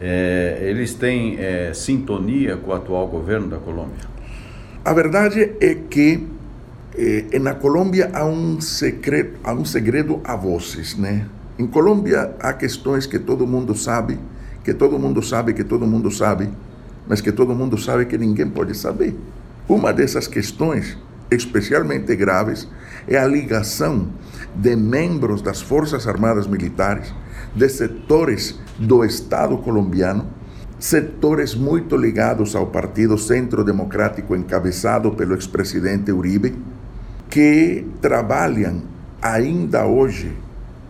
é, 0.00 0.58
eles 0.62 0.94
têm 0.94 1.36
é, 1.38 1.74
sintonia 1.74 2.56
com 2.56 2.70
o 2.70 2.74
atual 2.74 3.06
governo 3.08 3.48
da 3.48 3.58
Colômbia? 3.58 4.06
A 4.82 4.94
verdade 4.94 5.52
é 5.60 5.74
que 5.74 6.26
eh, 6.96 7.38
na 7.38 7.54
Colômbia 7.54 8.10
há 8.14 8.24
um 8.24 8.58
segredo, 8.58 9.38
há 9.44 9.52
um 9.52 9.66
segredo 9.66 10.22
a 10.24 10.34
voces, 10.34 10.96
né? 10.96 11.26
Em 11.58 11.66
Colômbia 11.66 12.34
há 12.40 12.54
questões 12.54 13.04
que 13.04 13.18
todo 13.18 13.46
mundo 13.46 13.74
sabe, 13.76 14.18
que 14.64 14.72
todo 14.72 14.98
mundo 14.98 15.22
sabe, 15.22 15.52
que 15.52 15.62
todo 15.62 15.86
mundo 15.86 16.10
sabe, 16.10 16.48
mas 17.06 17.20
que 17.20 17.32
todo 17.32 17.54
mundo 17.54 17.76
sabe 17.76 18.06
que 18.06 18.16
ninguém 18.16 18.48
pode 18.48 18.74
saber. 18.74 19.14
Uma 19.68 19.92
dessas 19.92 20.26
questões, 20.26 20.96
especialmente 21.34 22.14
graves, 22.16 22.68
é 23.06 23.18
a 23.18 23.26
ligação 23.26 24.08
de 24.54 24.76
membros 24.76 25.42
das 25.42 25.60
Forças 25.60 26.06
Armadas 26.06 26.46
Militares, 26.46 27.12
de 27.54 27.68
setores 27.68 28.58
do 28.78 29.04
Estado 29.04 29.58
colombiano, 29.58 30.26
setores 30.78 31.54
muito 31.54 31.96
ligados 31.96 32.56
ao 32.56 32.66
Partido 32.66 33.16
Centro 33.16 33.64
Democrático 33.64 34.34
encabeçado 34.34 35.12
pelo 35.12 35.34
ex-presidente 35.34 36.10
Uribe, 36.10 36.54
que 37.30 37.86
trabalham 38.00 38.82
ainda 39.20 39.86
hoje 39.86 40.36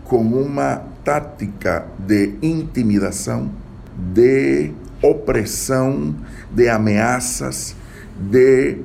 com 0.03 0.21
uma 0.21 0.81
tática 1.03 1.85
de 1.99 2.33
intimidação, 2.41 3.51
de 3.95 4.71
opressão, 5.01 6.15
de 6.51 6.69
ameaças, 6.69 7.75
de 8.17 8.77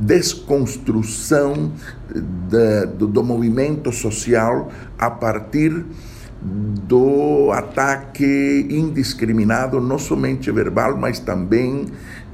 desconstrução 0.00 1.72
de, 2.08 2.86
do, 2.96 3.06
do 3.06 3.22
movimento 3.22 3.92
social 3.92 4.72
a 4.98 5.10
partir 5.10 5.84
do 6.42 7.50
ataque 7.52 8.66
indiscriminado, 8.70 9.78
não 9.78 9.98
somente 9.98 10.50
verbal, 10.50 10.96
mas 10.96 11.18
também 11.18 11.84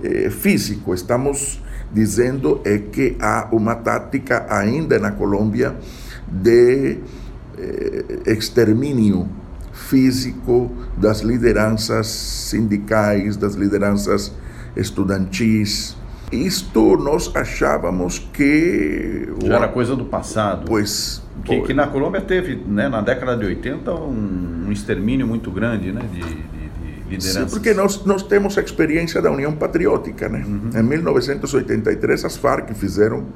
eh, 0.02 0.30
físico. 0.30 0.94
Estamos 0.94 1.60
dizendo 1.92 2.60
é 2.64 2.78
que 2.78 3.16
há 3.20 3.48
uma 3.50 3.74
tática 3.74 4.46
ainda 4.48 4.98
na 5.00 5.10
Colômbia 5.10 5.74
de 6.28 6.98
eh, 7.58 8.04
extermínio 8.26 9.28
físico 9.72 10.70
das 10.96 11.20
lideranças 11.20 12.06
sindicais, 12.06 13.36
das 13.36 13.54
lideranças 13.54 14.32
estudantis, 14.76 15.95
isto 16.32 16.96
nós 16.96 17.30
achávamos 17.34 18.18
que. 18.18 19.28
Já 19.44 19.56
era 19.56 19.68
coisa 19.68 19.94
do 19.94 20.04
passado. 20.04 20.64
Pois. 20.66 21.22
Que, 21.44 21.60
que 21.60 21.74
na 21.74 21.86
Colômbia 21.86 22.20
teve, 22.20 22.56
né, 22.56 22.88
na 22.88 23.00
década 23.00 23.36
de 23.36 23.46
80, 23.46 23.94
um, 23.94 24.64
um 24.66 24.72
extermínio 24.72 25.26
muito 25.26 25.48
grande 25.50 25.92
né, 25.92 26.00
de, 26.12 26.18
de, 26.18 26.24
de 26.24 26.34
lideranças. 27.10 27.32
Sim, 27.32 27.46
porque 27.48 27.72
nós, 27.72 28.04
nós 28.04 28.22
temos 28.24 28.58
a 28.58 28.62
experiência 28.62 29.22
da 29.22 29.30
União 29.30 29.54
Patriótica. 29.54 30.28
Né? 30.28 30.44
Uhum. 30.44 30.70
Em 30.74 30.82
1983, 30.82 32.24
as 32.24 32.36
Farc 32.36 32.74
fizeram 32.74 33.26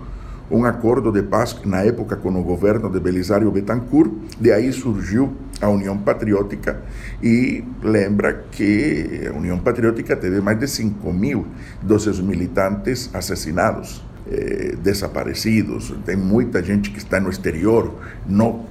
um 0.50 0.64
acordo 0.64 1.12
de 1.12 1.22
paz, 1.22 1.56
na 1.64 1.82
época 1.82 2.16
com 2.16 2.30
o 2.30 2.42
governo 2.42 2.90
de 2.90 2.98
Belisário 2.98 3.50
Betancourt, 3.50 4.10
de 4.40 4.50
aí 4.52 4.72
surgiu 4.72 5.32
a 5.60 5.68
União 5.68 5.96
Patriótica 5.96 6.82
e 7.22 7.62
lembra 7.82 8.44
que 8.50 9.28
a 9.28 9.36
União 9.36 9.58
Patriótica 9.58 10.16
teve 10.16 10.40
mais 10.40 10.58
de 10.58 10.66
5 10.66 11.12
mil 11.12 11.46
dos 11.82 12.02
seus 12.02 12.20
militantes 12.20 13.10
assassinados, 13.14 14.02
eh, 14.30 14.74
desaparecidos. 14.82 15.94
Tem 16.04 16.16
muita 16.16 16.62
gente 16.62 16.90
que 16.90 16.98
está 16.98 17.20
no 17.20 17.30
exterior, 17.30 17.94
não, 18.26 18.64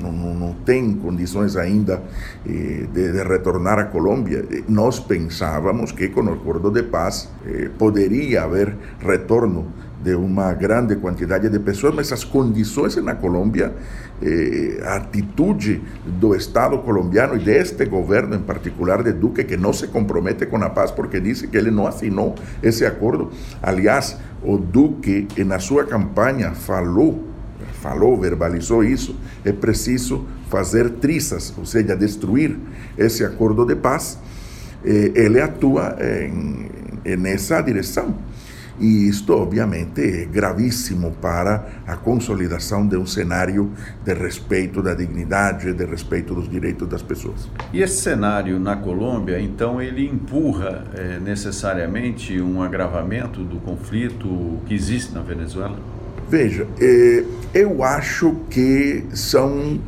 não, 0.00 0.34
não 0.34 0.52
tem 0.64 0.94
condições 0.94 1.56
ainda 1.56 2.02
eh, 2.46 2.86
de, 2.92 3.12
de, 3.12 3.22
retornar 3.22 3.78
à 3.78 3.84
Colômbia. 3.84 4.44
Nós 4.68 4.98
pensávamos 4.98 5.92
que 5.92 6.08
com 6.08 6.22
o 6.22 6.32
acordo 6.32 6.70
de 6.70 6.82
paz 6.82 7.28
eh, 7.46 7.70
poderia 7.78 8.44
haver 8.44 8.74
retorno 8.98 9.72
de 10.02 10.14
uma 10.14 10.52
grande 10.54 10.96
quantidade 10.96 11.48
de 11.48 11.58
pessoas, 11.58 11.94
mas 11.94 12.10
as 12.12 12.24
condições 12.24 12.96
na 12.96 13.14
Colômbia, 13.14 13.74
eh, 14.22 14.80
a 14.82 14.96
atitude 14.96 15.82
do 16.06 16.34
Estado 16.34 16.78
colombiano 16.78 17.36
e 17.36 17.38
deste 17.38 17.84
governo 17.84 18.34
em 18.34 18.40
particular 18.40 19.02
de 19.02 19.12
Duque, 19.12 19.44
que 19.44 19.56
não 19.58 19.72
se 19.72 19.88
compromete 19.88 20.46
com 20.46 20.56
a 20.56 20.70
paz 20.70 20.90
porque 20.90 21.20
disse 21.20 21.48
que 21.48 21.56
ele 21.56 21.70
não 21.70 21.86
assinou 21.86 22.34
esse 22.62 22.86
acordo. 22.86 23.30
Aliás, 23.62 24.16
o 24.42 24.56
Duque, 24.56 25.28
na 25.44 25.58
sua 25.58 25.84
campanha, 25.84 26.52
falou, 26.52 27.28
falou, 27.82 28.18
verbalizou 28.18 28.82
isso, 28.82 29.14
é 29.44 29.52
preciso 29.52 30.26
fazer 30.48 30.88
trizas, 30.92 31.52
ou 31.58 31.66
seja, 31.66 31.94
destruir 31.94 32.56
esse 32.96 33.22
acordo 33.22 33.66
de 33.66 33.76
paz. 33.76 34.18
Eh, 34.82 35.12
ele 35.14 35.42
atua 35.42 35.96
em, 36.00 36.70
nessa 37.16 37.60
direção. 37.60 38.29
E 38.80 39.08
isto, 39.08 39.34
obviamente, 39.34 40.00
é 40.00 40.24
gravíssimo 40.24 41.12
para 41.20 41.66
a 41.86 41.96
consolidação 41.96 42.86
de 42.86 42.96
um 42.96 43.04
cenário 43.04 43.70
de 44.02 44.14
respeito 44.14 44.82
da 44.82 44.94
dignidade, 44.94 45.74
de 45.74 45.84
respeito 45.84 46.34
dos 46.34 46.48
direitos 46.48 46.88
das 46.88 47.02
pessoas. 47.02 47.46
E 47.74 47.82
esse 47.82 48.00
cenário 48.00 48.58
na 48.58 48.76
Colômbia, 48.76 49.38
então, 49.38 49.82
ele 49.82 50.08
empurra 50.08 50.84
é, 50.94 51.20
necessariamente 51.20 52.40
um 52.40 52.62
agravamento 52.62 53.44
do 53.44 53.60
conflito 53.60 54.58
que 54.66 54.72
existe 54.72 55.12
na 55.12 55.20
Venezuela? 55.20 55.78
Veja, 56.30 56.66
é, 56.80 57.24
eu 57.52 57.84
acho 57.84 58.34
que 58.48 59.04
são 59.12 59.78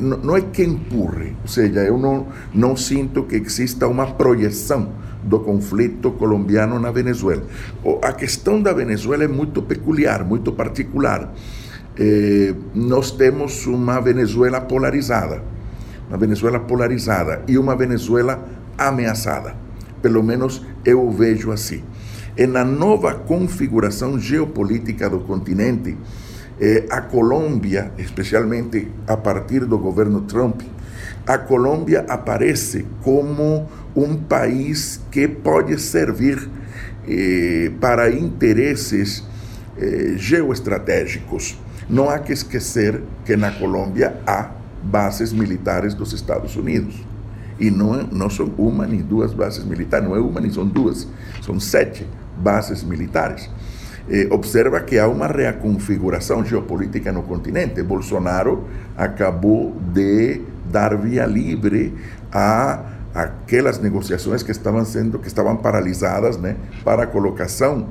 não 0.00 0.34
é 0.34 0.40
que 0.40 0.64
empurre, 0.64 1.36
ou 1.42 1.48
seja, 1.48 1.80
eu 1.80 1.98
não, 1.98 2.26
não 2.52 2.74
sinto 2.74 3.22
que 3.24 3.36
exista 3.36 3.86
uma 3.86 4.06
projeção 4.06 4.90
do 5.26 5.40
conflito 5.40 6.12
colombiano 6.12 6.78
na 6.78 6.90
Venezuela. 6.90 7.42
A 8.02 8.12
questão 8.12 8.62
da 8.62 8.72
Venezuela 8.72 9.24
é 9.24 9.28
muito 9.28 9.60
peculiar, 9.60 10.24
muito 10.24 10.52
particular. 10.52 11.34
Eh, 11.98 12.54
nós 12.74 13.10
temos 13.10 13.66
uma 13.66 14.00
Venezuela 14.00 14.60
polarizada, 14.60 15.42
uma 16.08 16.16
Venezuela 16.16 16.60
polarizada 16.60 17.42
e 17.48 17.58
uma 17.58 17.74
Venezuela 17.74 18.42
ameaçada. 18.78 19.56
Pelo 20.00 20.22
menos 20.22 20.64
eu 20.84 21.10
vejo 21.10 21.50
assim. 21.50 21.82
E 22.36 22.46
na 22.46 22.64
nova 22.64 23.14
configuração 23.14 24.18
geopolítica 24.18 25.08
do 25.08 25.20
continente, 25.20 25.96
eh, 26.60 26.84
a 26.90 27.00
Colômbia, 27.00 27.92
especialmente 27.98 28.88
a 29.06 29.16
partir 29.16 29.64
do 29.64 29.78
governo 29.78 30.20
Trump, 30.22 30.60
a 31.26 31.38
Colômbia 31.38 32.04
aparece 32.08 32.86
como 33.02 33.66
um 33.96 34.14
país 34.14 35.00
que 35.10 35.26
pode 35.26 35.80
servir 35.80 36.48
eh, 37.08 37.70
para 37.80 38.10
interesses 38.10 39.24
eh, 39.78 40.14
geoestratégicos. 40.16 41.58
Não 41.88 42.10
há 42.10 42.18
que 42.18 42.32
esquecer 42.32 43.02
que 43.24 43.36
na 43.36 43.50
Colômbia 43.52 44.20
há 44.26 44.50
bases 44.82 45.32
militares 45.32 45.94
dos 45.94 46.12
Estados 46.12 46.54
Unidos. 46.56 46.94
E 47.58 47.70
não, 47.70 48.02
não 48.08 48.28
são 48.28 48.52
uma 48.58 48.86
nem 48.86 49.00
duas 49.00 49.32
bases 49.32 49.64
militares, 49.64 50.06
não 50.06 50.14
é 50.14 50.20
uma 50.20 50.40
nem 50.40 50.50
são 50.50 50.66
duas, 50.66 51.08
são 51.40 51.58
sete 51.58 52.06
bases 52.36 52.84
militares. 52.84 53.48
Eh, 54.10 54.28
observa 54.30 54.78
que 54.80 54.98
há 54.98 55.08
uma 55.08 55.26
reconfiguração 55.26 56.44
geopolítica 56.44 57.10
no 57.10 57.22
continente. 57.22 57.82
Bolsonaro 57.82 58.68
acabou 58.94 59.74
de 59.92 60.42
dar 60.70 60.96
via 60.96 61.24
livre 61.24 61.94
a 62.30 62.95
aquelas 63.16 63.78
negociações 63.78 64.42
que 64.42 64.50
estavam 64.50 64.84
sendo 64.84 65.18
que 65.18 65.26
estavam 65.26 65.56
paralisadas, 65.56 66.36
né, 66.36 66.56
para 66.84 67.04
a 67.04 67.06
colocação, 67.06 67.88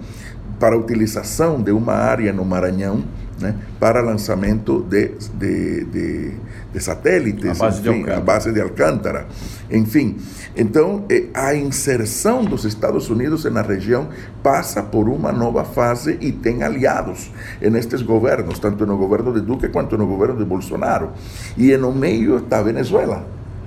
para 0.60 0.76
a 0.76 0.78
utilização 0.78 1.62
de 1.62 1.72
uma 1.72 1.94
área 1.94 2.32
no 2.32 2.46
Maranhão, 2.46 3.04
né, 3.42 3.56
para 3.80 4.02
lançamento 4.02 4.84
de, 4.84 5.14
de, 5.34 5.84
de, 5.86 6.32
de 6.72 6.80
satélites, 6.80 7.60
a 7.60 7.66
base, 7.66 7.90
enfim, 7.90 8.04
de 8.04 8.12
a 8.12 8.20
base 8.20 8.54
de 8.54 8.62
Alcântara, 8.62 9.26
enfim. 9.70 10.16
Então, 10.56 11.04
eh, 11.10 11.26
a 11.34 11.56
inserção 11.56 12.46
dos 12.46 12.64
Estados 12.64 13.10
Unidos 13.10 13.44
na 13.46 13.64
região 13.64 14.08
passa 14.44 14.84
por 14.84 15.10
uma 15.10 15.32
nova 15.32 15.66
fase 15.66 16.18
e 16.22 16.32
tem 16.32 16.62
aliados 16.62 17.32
nestes 17.60 18.04
governos, 18.04 18.60
tanto 18.60 18.86
no 18.86 18.96
governo 18.96 19.34
de 19.34 19.42
Duque 19.42 19.70
quanto 19.70 19.98
no 19.98 20.06
governo 20.06 20.38
de 20.38 20.46
Bolsonaro. 20.46 21.12
E 21.58 21.76
no 21.76 21.92
meio 21.92 22.38
está 22.38 22.60
a 22.60 22.64
Venezuela. 22.64 23.26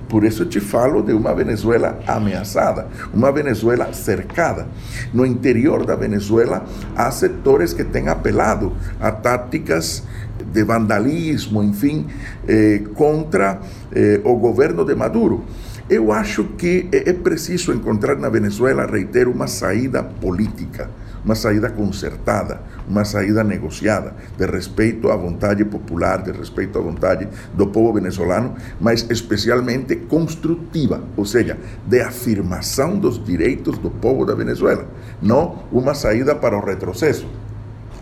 Por 0.09 0.23
isso 0.23 0.45
te 0.45 0.59
falo 0.59 1.03
de 1.03 1.13
uma 1.13 1.33
Venezuela 1.35 1.99
ameaçada, 2.07 2.87
uma 3.13 3.31
Venezuela 3.31 3.93
cercada. 3.93 4.67
No 5.13 5.23
interior 5.23 5.85
da 5.85 5.95
Venezuela 5.95 6.65
há 6.95 7.11
setores 7.11 7.73
que 7.73 7.83
têm 7.83 8.07
apelado 8.07 8.73
a 8.99 9.11
táticas 9.11 10.03
de 10.51 10.63
vandalismo, 10.63 11.61
enfim, 11.61 12.07
eh, 12.47 12.81
contra 12.95 13.59
eh, 13.93 14.19
o 14.23 14.35
governo 14.35 14.83
de 14.83 14.95
Maduro. 14.95 15.45
Eu 15.87 16.11
acho 16.11 16.43
que 16.57 16.87
é 16.91 17.13
preciso 17.13 17.73
encontrar 17.73 18.15
na 18.15 18.29
Venezuela, 18.29 18.85
reitero, 18.85 19.31
uma 19.31 19.47
saída 19.47 20.03
política, 20.03 20.89
uma 21.23 21.35
saída 21.35 21.69
concertada, 21.69 22.61
uma 22.87 23.03
saída 23.05 23.43
negociada, 23.43 24.13
de 24.37 24.45
respeito 24.45 25.09
à 25.09 25.15
vontade 25.15 25.63
popular, 25.65 26.21
de 26.21 26.31
respeito 26.31 26.77
à 26.77 26.81
vontade 26.81 27.27
do 27.53 27.67
povo 27.67 27.93
venezolano, 27.93 28.55
mas 28.79 29.05
especialmente 29.09 29.95
construtiva, 29.95 31.01
ou 31.15 31.25
seja, 31.25 31.57
de 31.85 32.01
afirmação 32.01 32.97
dos 32.97 33.23
direitos 33.23 33.77
do 33.77 33.89
povo 33.89 34.25
da 34.25 34.33
Venezuela, 34.33 34.87
não 35.21 35.59
uma 35.71 35.93
saída 35.93 36.35
para 36.35 36.57
o 36.57 36.65
retrocesso. 36.65 37.27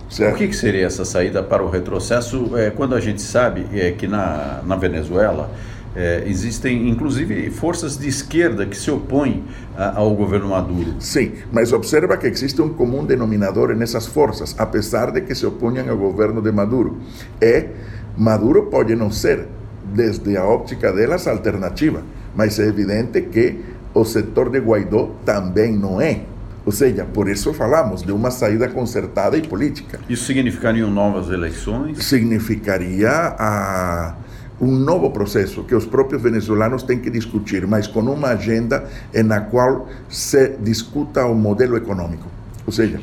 Certo? 0.09 0.35
O 0.35 0.37
que, 0.37 0.47
que, 0.47 0.55
seria 0.55 0.85
essa 0.85 1.03
saída 1.03 1.43
para 1.43 1.61
o 1.61 1.69
retrocesso 1.69 2.57
é, 2.57 2.69
quando 2.69 2.95
a 2.95 2.99
gente 2.99 3.21
sabe 3.21 3.67
é, 3.73 3.91
que 3.91 4.07
na, 4.07 4.61
na 4.65 4.77
Venezuela 4.77 5.51
é, 5.97 6.23
existem, 6.27 6.87
inclusive, 6.87 7.49
forças 7.49 7.97
de 7.97 8.07
esquerda 8.07 8.67
que 8.67 8.77
se 8.77 8.91
opõem 8.91 9.43
a, 9.75 9.97
ao 9.97 10.13
governo 10.13 10.49
Maduro. 10.49 10.93
Sim, 10.99 11.31
mas 11.51 11.73
observa 11.73 12.15
que 12.17 12.27
existe 12.27 12.61
um 12.61 12.69
comum 12.69 13.03
denominador 13.03 13.75
nessas 13.75 14.05
forças, 14.05 14.53
apesar 14.59 15.11
de 15.11 15.21
que 15.21 15.33
se 15.33 15.43
oponham 15.43 15.89
ao 15.89 15.97
governo 15.97 16.39
de 16.39 16.51
Maduro. 16.51 16.99
É, 17.41 17.69
Maduro 18.15 18.67
pode 18.67 18.95
não 18.95 19.09
ser, 19.09 19.47
desde 19.91 20.37
a 20.37 20.45
óptica 20.45 20.93
delas, 20.93 21.27
alternativa, 21.27 22.03
mas 22.35 22.59
é 22.59 22.67
evidente 22.67 23.19
que 23.23 23.59
o 23.91 24.05
setor 24.05 24.51
de 24.51 24.59
Guaidó 24.59 25.09
também 25.25 25.75
não 25.75 25.99
é. 25.99 26.21
Ou 26.63 26.71
seja, 26.71 27.05
por 27.05 27.27
isso 27.27 27.53
falamos 27.55 28.03
de 28.03 28.11
uma 28.11 28.29
saída 28.29 28.67
concertada 28.67 29.35
e 29.35 29.41
política. 29.41 29.99
Isso 30.07 30.25
significaria 30.25 30.85
novas 30.85 31.29
eleições? 31.29 32.05
Significaria 32.05 33.09
a 33.09 34.15
um 34.59 34.71
novo 34.71 35.11
processo 35.11 35.63
que 35.63 35.75
os 35.75 35.85
próprios 35.85 36.21
venezuelanos 36.21 36.83
têm 36.83 36.99
que 36.99 37.09
discutir, 37.09 37.67
mas 37.67 37.87
com 37.87 38.01
uma 38.01 38.29
agenda 38.29 38.85
na 39.25 39.41
qual 39.41 39.87
se 40.09 40.49
discuta 40.59 41.25
o 41.25 41.35
modelo 41.35 41.77
econômico. 41.77 42.27
Ou 42.65 42.73
seja, 42.73 42.99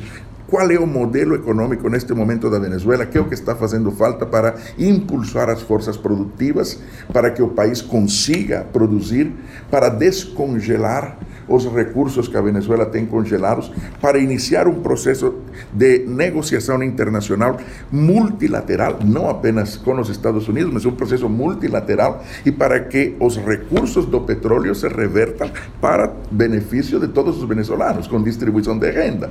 qual 0.47 0.69
é 0.69 0.77
o 0.77 0.85
modelo 0.85 1.35
econômico 1.35 1.89
neste 1.89 2.13
momento 2.13 2.49
da 2.49 2.59
Venezuela, 2.59 3.05
que 3.05 3.17
é 3.17 3.21
o 3.21 3.25
que 3.25 3.33
está 3.33 3.55
fazendo 3.55 3.91
falta 3.91 4.25
para 4.25 4.55
impulsar 4.77 5.49
as 5.49 5.61
forças 5.61 5.97
produtivas, 5.97 6.79
para 7.11 7.31
que 7.31 7.41
o 7.41 7.47
país 7.47 7.81
consiga 7.81 8.65
produzir, 8.71 9.33
para 9.71 9.89
descongelar 9.89 11.17
os 11.47 11.65
recursos 11.65 12.27
que 12.27 12.37
a 12.37 12.41
Venezuela 12.41 12.85
tem 12.85 13.05
congelados, 13.05 13.71
para 14.01 14.17
iniciar 14.17 14.67
um 14.67 14.81
processo 14.81 15.35
de 15.71 15.99
negociação 15.99 16.81
internacional 16.83 17.57
multilateral, 17.91 18.99
não 19.03 19.29
apenas 19.29 19.77
com 19.77 19.99
os 19.99 20.09
Estados 20.09 20.47
Unidos, 20.47 20.73
mas 20.73 20.85
um 20.85 20.91
processo 20.91 21.29
multilateral, 21.29 22.23
e 22.45 22.51
para 22.51 22.79
que 22.79 23.15
os 23.19 23.37
recursos 23.37 24.05
do 24.05 24.21
petróleo 24.21 24.73
se 24.73 24.87
revertam 24.87 25.51
para 25.79 26.11
benefício 26.31 26.99
de 26.99 27.07
todos 27.07 27.41
os 27.41 27.47
venezuelanos, 27.47 28.07
com 28.07 28.21
distribuição 28.21 28.77
de 28.77 28.89
renda 28.91 29.29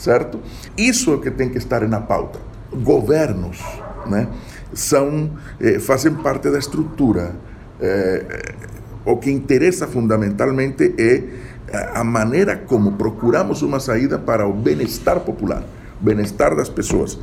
certo? 0.00 0.40
Isso 0.76 1.14
é 1.14 1.18
que 1.18 1.30
tem 1.30 1.50
que 1.50 1.58
estar 1.58 1.86
na 1.86 2.00
pauta. 2.00 2.38
Governos, 2.72 3.62
né, 4.06 4.28
são 4.72 5.30
eh, 5.60 5.78
fazem 5.78 6.14
parte 6.14 6.50
da 6.50 6.58
estrutura. 6.58 7.34
Eh, 7.80 8.54
o 9.04 9.16
que 9.16 9.30
interessa 9.30 9.86
fundamentalmente 9.86 10.94
é 10.98 11.22
a 11.72 12.02
maneira 12.04 12.56
como 12.56 12.92
procuramos 12.92 13.62
uma 13.62 13.80
saída 13.80 14.18
para 14.18 14.46
o 14.46 14.52
bem-estar 14.52 15.20
popular, 15.20 15.62
o 16.00 16.04
bem-estar 16.04 16.54
das 16.56 16.68
pessoas. 16.68 17.18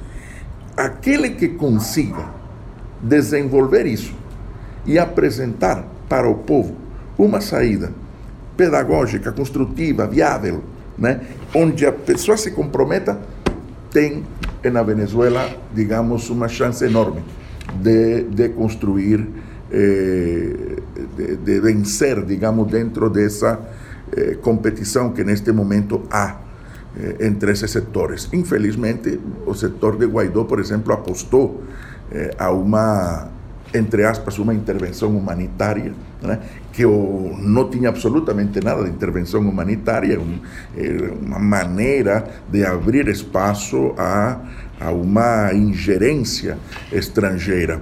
Aquele 0.76 1.32
que 1.32 1.50
consiga 1.50 2.30
desenvolver 3.02 3.86
isso 3.86 4.14
e 4.86 4.98
apresentar 4.98 5.86
para 6.08 6.30
o 6.30 6.36
povo 6.36 6.76
uma 7.18 7.42
saída 7.42 7.92
pedagógica, 8.56 9.32
construtiva, 9.32 10.08
viável, 10.08 10.64
né? 10.98 11.22
onde 11.54 11.86
a 11.86 11.92
pessoa 11.92 12.38
se 12.38 12.52
comprometa, 12.52 13.20
tem 13.92 14.24
na 14.64 14.84
Venezuela, 14.84 15.50
digamos, 15.74 16.30
uma 16.30 16.48
chance 16.48 16.84
enorme 16.84 17.24
de, 17.82 18.24
de 18.24 18.50
construir, 18.50 19.28
eh, 19.72 20.78
de, 21.16 21.36
de, 21.38 21.60
vencer, 21.60 22.24
digamos, 22.26 22.68
dentro 22.70 23.10
dessa 23.10 23.60
eh, 24.16 24.38
competição 24.42 25.12
que 25.12 25.24
neste 25.24 25.52
momento 25.52 26.04
há 26.10 26.38
eh, 26.96 27.28
entre 27.28 27.52
esses 27.52 27.70
setores. 27.70 28.30
Infelizmente, 28.34 29.20
o 29.46 29.54
setor 29.54 29.98
de 29.98 30.06
Guaidó, 30.06 30.46
por 30.46 30.60
exemplo, 30.60 30.94
apostou 30.94 31.64
eh, 32.12 32.34
a 32.38 32.52
uma 32.52 33.30
entre 33.74 34.06
aspas, 34.06 34.40
uma 34.40 34.54
intervenção 34.54 35.16
humanitária, 35.16 35.94
né, 36.22 36.40
que 36.72 36.86
não 36.86 37.70
tinha 37.70 37.90
absolutamente 37.90 38.64
nada 38.64 38.84
de 38.84 38.90
intervenção 38.90 39.42
humanitária, 39.42 40.20
um, 40.20 40.40
uma 41.22 41.38
maneira 41.38 42.26
de 42.50 42.66
abrir 42.66 43.08
espaço 43.08 43.94
a, 43.98 44.40
a 44.80 44.92
uma 44.92 45.54
ingerência 45.54 46.58
estrangeira. 46.92 47.82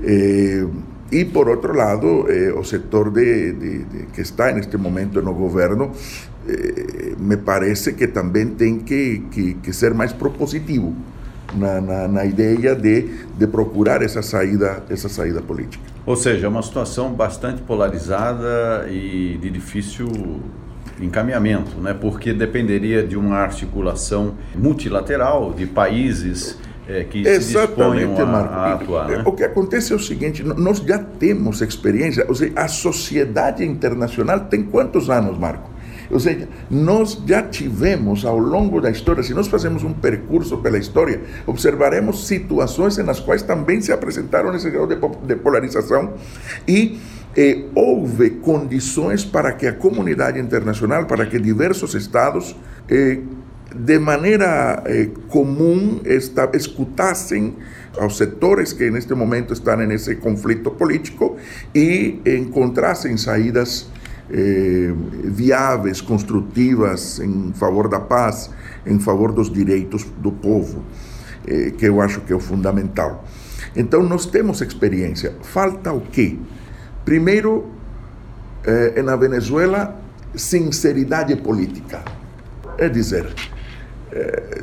Eh, 0.00 0.66
e, 1.12 1.24
por 1.24 1.48
outro 1.48 1.74
lado, 1.74 2.26
eh, 2.28 2.52
o 2.52 2.64
setor 2.64 3.10
de, 3.10 3.52
de, 3.52 3.84
de, 3.84 4.06
que 4.06 4.20
está 4.20 4.50
neste 4.52 4.76
momento 4.76 5.20
no 5.22 5.34
governo, 5.34 5.92
eh, 6.48 7.14
me 7.18 7.36
parece 7.36 7.92
que 7.92 8.08
também 8.08 8.48
tem 8.48 8.80
que, 8.80 9.22
que, 9.30 9.54
que 9.54 9.72
ser 9.72 9.94
mais 9.94 10.12
propositivo 10.12 10.94
na, 11.54 12.24
ideia 12.24 12.74
de, 12.74 13.08
de 13.38 13.46
procurar 13.46 14.02
essa 14.02 14.22
saída, 14.22 14.82
essa 14.88 15.08
saída 15.08 15.40
política. 15.40 15.84
Ou 16.06 16.16
seja, 16.16 16.46
é 16.46 16.48
uma 16.48 16.62
situação 16.62 17.12
bastante 17.12 17.62
polarizada 17.62 18.86
e 18.90 19.38
de 19.40 19.50
difícil 19.50 20.08
encaminhamento, 21.00 21.76
né? 21.80 21.94
porque 21.94 22.32
dependeria 22.32 23.06
de 23.06 23.16
uma 23.16 23.36
articulação 23.36 24.34
multilateral 24.54 25.52
de 25.52 25.66
países 25.66 26.58
é, 26.88 27.04
que 27.04 27.26
Exatamente, 27.26 27.44
se 27.44 27.66
disponham 27.66 28.20
a, 28.20 28.26
Marco. 28.26 28.54
a 28.54 28.72
atuar. 28.74 29.08
Né? 29.08 29.22
O 29.24 29.32
que 29.32 29.44
acontece 29.44 29.92
é 29.92 29.96
o 29.96 29.98
seguinte, 29.98 30.42
nós 30.42 30.78
já 30.78 30.98
temos 30.98 31.60
experiência, 31.62 32.24
ou 32.28 32.34
seja, 32.34 32.52
a 32.56 32.68
sociedade 32.68 33.64
internacional 33.64 34.40
tem 34.40 34.62
quantos 34.62 35.08
anos, 35.08 35.38
Marco? 35.38 35.74
Ou 36.10 36.20
seja, 36.20 36.48
nós 36.70 37.20
já 37.26 37.42
tivemos 37.42 38.24
ao 38.24 38.38
longo 38.38 38.80
da 38.80 38.90
história, 38.90 39.22
se 39.22 39.32
nós 39.32 39.48
fazemos 39.48 39.82
um 39.82 39.92
percurso 39.92 40.58
pela 40.58 40.78
história, 40.78 41.20
observaremos 41.46 42.26
situações 42.26 42.98
nas 42.98 43.20
quais 43.20 43.42
também 43.42 43.80
se 43.80 43.90
apresentaram 43.90 44.54
esse 44.54 44.68
grau 44.70 44.86
de, 44.86 44.96
de 44.96 45.36
polarização 45.36 46.12
e 46.68 47.00
eh, 47.36 47.64
houve 47.74 48.30
condições 48.30 49.24
para 49.24 49.52
que 49.52 49.66
a 49.66 49.72
comunidade 49.72 50.38
internacional, 50.38 51.06
para 51.06 51.26
que 51.26 51.38
diversos 51.38 51.94
estados, 51.94 52.54
eh, 52.88 53.18
de 53.74 53.98
maneira 53.98 54.82
eh, 54.86 55.10
comum, 55.28 56.00
esta, 56.04 56.50
escutassem 56.54 57.56
aos 57.98 58.16
setores 58.16 58.72
que 58.72 58.90
neste 58.90 59.14
momento 59.14 59.52
estão 59.52 59.76
nesse 59.76 60.16
conflito 60.16 60.70
político 60.70 61.36
e 61.74 62.20
encontrassem 62.24 63.16
saídas 63.16 63.88
eh, 64.30 64.92
viáveis, 65.24 66.00
construtivas 66.00 67.20
em 67.20 67.52
favor 67.52 67.88
da 67.88 68.00
paz, 68.00 68.50
em 68.86 68.98
favor 68.98 69.32
dos 69.32 69.52
direitos 69.52 70.04
do 70.18 70.32
povo, 70.32 70.84
eh, 71.46 71.72
que 71.76 71.86
eu 71.86 72.00
acho 72.00 72.20
que 72.22 72.32
é 72.32 72.36
o 72.36 72.40
fundamental. 72.40 73.24
Então, 73.76 74.02
nós 74.02 74.24
temos 74.26 74.60
experiência. 74.60 75.34
Falta 75.42 75.92
o 75.92 76.00
quê? 76.00 76.38
Primeiro, 77.04 77.66
eh, 78.64 79.02
na 79.02 79.16
Venezuela, 79.16 80.00
sinceridade 80.34 81.36
política. 81.36 82.02
É 82.78 82.88
dizer, 82.88 83.32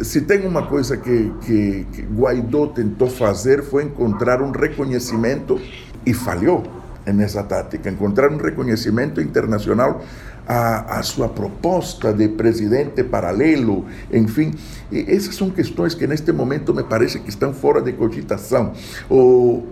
se 0.04 0.22
tem 0.22 0.46
uma 0.46 0.64
coisa 0.64 0.98
que, 0.98 1.32
que, 1.42 1.88
que 1.92 2.02
Guaidó 2.04 2.68
tentou 2.68 3.10
fazer 3.10 3.64
foi 3.64 3.84
encontrar 3.84 4.42
um 4.42 4.52
reconhecimento 4.52 5.60
e 6.06 6.14
falhou 6.14 6.64
nessa 7.06 7.44
tática, 7.44 7.90
encontrar 7.90 8.32
um 8.32 8.38
reconhecimento 8.38 9.20
internacional 9.20 10.02
a, 10.48 11.02
sua 11.04 11.30
proposta 11.30 12.12
de 12.12 12.28
presidente 12.28 13.04
paralelo, 13.04 13.86
enfim, 14.12 14.54
essas 14.92 15.36
são 15.36 15.50
questões 15.50 15.94
que 15.94 16.06
neste 16.06 16.32
momento 16.32 16.74
me 16.74 16.84
parece 16.84 17.20
que 17.20 17.30
estão 17.30 17.54
fora 17.54 17.82
de 17.82 17.94
cogitação. 17.94 18.74
O, 19.10 19.64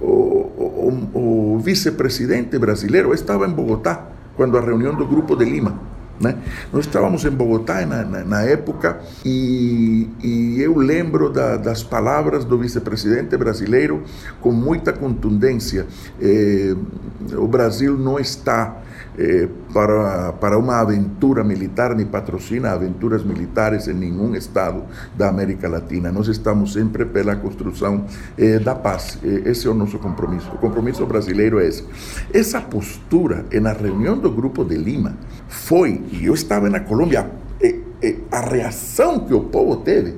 o, 0.00 0.04
o, 0.04 1.54
o 1.54 1.58
vice-presidente 1.58 2.58
brasileiro 2.58 3.12
estava 3.12 3.46
em 3.46 3.50
Bogotá 3.50 4.06
quando 4.36 4.56
a 4.56 4.60
reunião 4.60 4.94
do 4.94 5.06
Grupo 5.06 5.34
de 5.34 5.44
Lima 5.44 5.87
né? 6.20 6.36
Nós 6.72 6.86
estávamos 6.86 7.24
em 7.24 7.30
Bogotá 7.30 7.84
na, 7.86 8.04
na, 8.04 8.24
na 8.24 8.42
época 8.42 9.00
e, 9.24 10.08
e, 10.22 10.60
eu 10.60 10.76
lembro 10.76 11.30
da, 11.30 11.56
das 11.56 11.82
palavras 11.82 12.44
do 12.44 12.58
vice-presidente 12.58 13.36
brasileiro 13.36 14.02
com 14.40 14.52
muita 14.52 14.92
contundência. 14.92 15.86
Eh, 16.20 16.74
o 17.36 17.46
Brasil 17.46 17.96
não 17.96 18.18
está 18.18 18.76
eh, 19.18 19.48
para, 19.74 20.32
para 20.34 20.58
uma 20.58 20.80
aventura 20.80 21.42
militar, 21.42 21.94
nem 21.94 22.06
patrocina 22.06 22.70
aventuras 22.70 23.24
militares 23.24 23.88
em 23.88 23.94
nenhum 23.94 24.34
estado 24.34 24.84
da 25.16 25.28
América 25.28 25.68
Latina. 25.68 26.12
Nós 26.12 26.28
estamos 26.28 26.72
sempre 26.72 27.04
pela 27.04 27.34
construção 27.34 28.04
eh, 28.38 28.58
da 28.58 28.74
paz. 28.74 29.18
esse 29.22 29.66
é 29.66 29.70
o 29.70 29.74
nosso 29.74 29.98
compromisso. 29.98 30.50
O 30.54 30.58
compromisso 30.58 31.04
brasileiro 31.04 31.58
é 31.58 31.66
esse. 31.66 31.84
Essa 32.32 32.60
postura 32.60 33.44
na 33.60 33.72
reunião 33.72 34.16
do 34.16 34.30
Grupo 34.30 34.64
de 34.64 34.76
Lima 34.76 35.14
foi 35.48 36.00
e 36.12 36.26
eu 36.26 36.34
estava 36.34 36.68
na 36.70 36.80
Colômbia, 36.80 37.28
e, 37.60 37.80
e, 38.02 38.18
a 38.30 38.40
reação 38.40 39.20
que 39.20 39.34
o 39.34 39.40
povo 39.40 39.76
teve, 39.76 40.14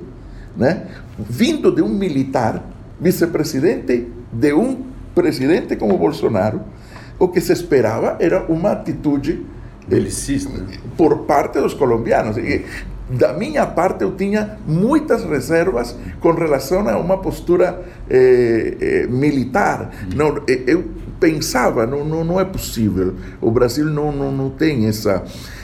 né, 0.55 0.87
vindo 1.17 1.71
de 1.71 1.81
um 1.81 1.89
militar, 1.89 2.63
vice-presidente 2.99 4.07
de 4.31 4.53
um 4.53 4.83
presidente 5.15 5.75
como 5.75 5.97
Bolsonaro, 5.97 6.61
o 7.21 7.27
que 7.27 7.39
se 7.39 7.53
esperava 7.53 8.17
era 8.19 8.43
uma 8.49 8.71
atitude 8.71 9.45
belicista 9.87 10.65
por 10.97 11.19
parte 11.19 11.61
dos 11.61 11.75
colombianos. 11.75 12.35
E, 12.37 12.65
da 13.07 13.31
minha 13.31 13.63
parte, 13.67 14.03
eu 14.03 14.15
tinha 14.15 14.57
muitas 14.65 15.23
reservas 15.23 15.95
com 16.19 16.31
relação 16.31 16.87
a 16.89 16.97
uma 16.97 17.19
postura 17.19 17.79
eh, 18.09 18.77
eh, 18.81 19.07
militar. 19.07 19.91
Não, 20.15 20.41
eu 20.47 20.85
pensava, 21.19 21.85
não, 21.85 22.03
não, 22.03 22.23
não 22.23 22.39
é 22.39 22.45
possível. 22.45 23.13
O 23.39 23.51
Brasil 23.51 23.85
não, 23.85 24.11
não, 24.11 24.31
não 24.31 24.49
tem 24.49 24.87
essa 24.87 25.23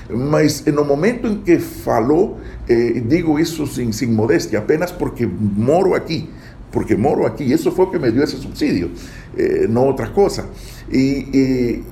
mas 0.09 0.63
no 0.65 0.85
momento 0.85 1.27
em 1.27 1.41
que 1.41 1.59
falou, 1.59 2.39
eh, 2.69 3.01
digo 3.05 3.37
isso 3.37 3.67
sem, 3.67 3.91
sem 3.91 4.07
modéstia, 4.07 4.59
apenas 4.59 4.91
porque 4.91 5.25
moro 5.27 5.93
aqui, 5.93 6.29
porque 6.71 6.95
moro 6.95 7.25
aqui, 7.25 7.43
isso 7.43 7.71
foi 7.71 7.85
o 7.85 7.91
que 7.91 7.99
me 7.99 8.11
deu 8.11 8.23
esse 8.23 8.37
subsídio, 8.37 8.91
eh, 9.37 9.67
não 9.67 9.87
outra 9.87 10.07
coisa. 10.09 10.49
E, 10.91 11.27
e 11.33 11.83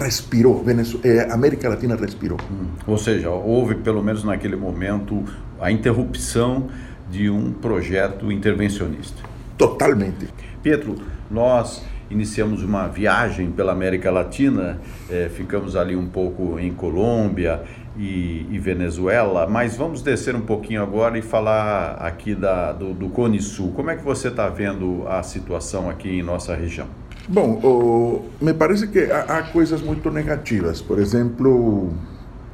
respirou, 0.00 0.62
Venezuela, 0.62 1.06
eh, 1.06 1.32
América 1.32 1.68
Latina 1.68 1.96
respirou. 1.96 2.38
Hum. 2.50 2.68
Ou 2.86 2.98
seja, 2.98 3.30
houve 3.30 3.76
pelo 3.76 4.02
menos 4.02 4.24
naquele 4.24 4.56
momento 4.56 5.22
a 5.60 5.70
interrupção 5.70 6.68
de 7.10 7.28
um 7.30 7.52
projeto 7.52 8.32
intervencionista. 8.32 9.22
Totalmente. 9.56 10.28
Pietro, 10.62 10.96
nós 11.30 11.82
iniciamos 12.10 12.62
uma 12.62 12.86
viagem 12.88 13.50
pela 13.50 13.72
América 13.72 14.10
Latina, 14.10 14.80
é, 15.10 15.28
ficamos 15.28 15.76
ali 15.76 15.96
um 15.96 16.06
pouco 16.06 16.58
em 16.58 16.72
Colômbia 16.72 17.62
e, 17.96 18.46
e, 18.50 18.58
Venezuela, 18.58 19.46
mas 19.46 19.76
vamos 19.76 20.02
descer 20.02 20.34
um 20.34 20.40
pouquinho 20.40 20.82
agora 20.82 21.16
e 21.18 21.22
falar 21.22 21.92
aqui 22.00 22.34
da, 22.34 22.72
do, 22.72 22.92
do 22.92 23.08
Cone 23.08 23.40
Sul. 23.40 23.72
Como 23.72 23.90
é 23.90 23.96
que 23.96 24.02
você 24.02 24.28
está 24.28 24.48
vendo 24.48 25.06
a 25.06 25.22
situação 25.22 25.88
aqui 25.88 26.18
em 26.18 26.22
nossa 26.22 26.54
região? 26.54 26.88
Bom, 27.28 28.24
me 28.40 28.52
parece 28.52 28.88
que 28.88 29.10
há, 29.10 29.20
há, 29.20 29.42
coisas 29.44 29.80
muito 29.80 30.10
negativas. 30.10 30.82
Por 30.82 30.98
exemplo, 30.98 31.90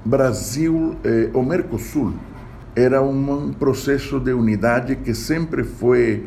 Brasil, 0.05 0.97
eh, 1.03 1.31
o 1.35 1.43
Mercosul 1.43 2.15
era 2.77 3.03
um 3.03 3.53
processo 3.53 4.21
de 4.21 4.33
unidade 4.33 4.95
que 4.97 5.13
sempre 5.13 5.65
foi 5.65 6.27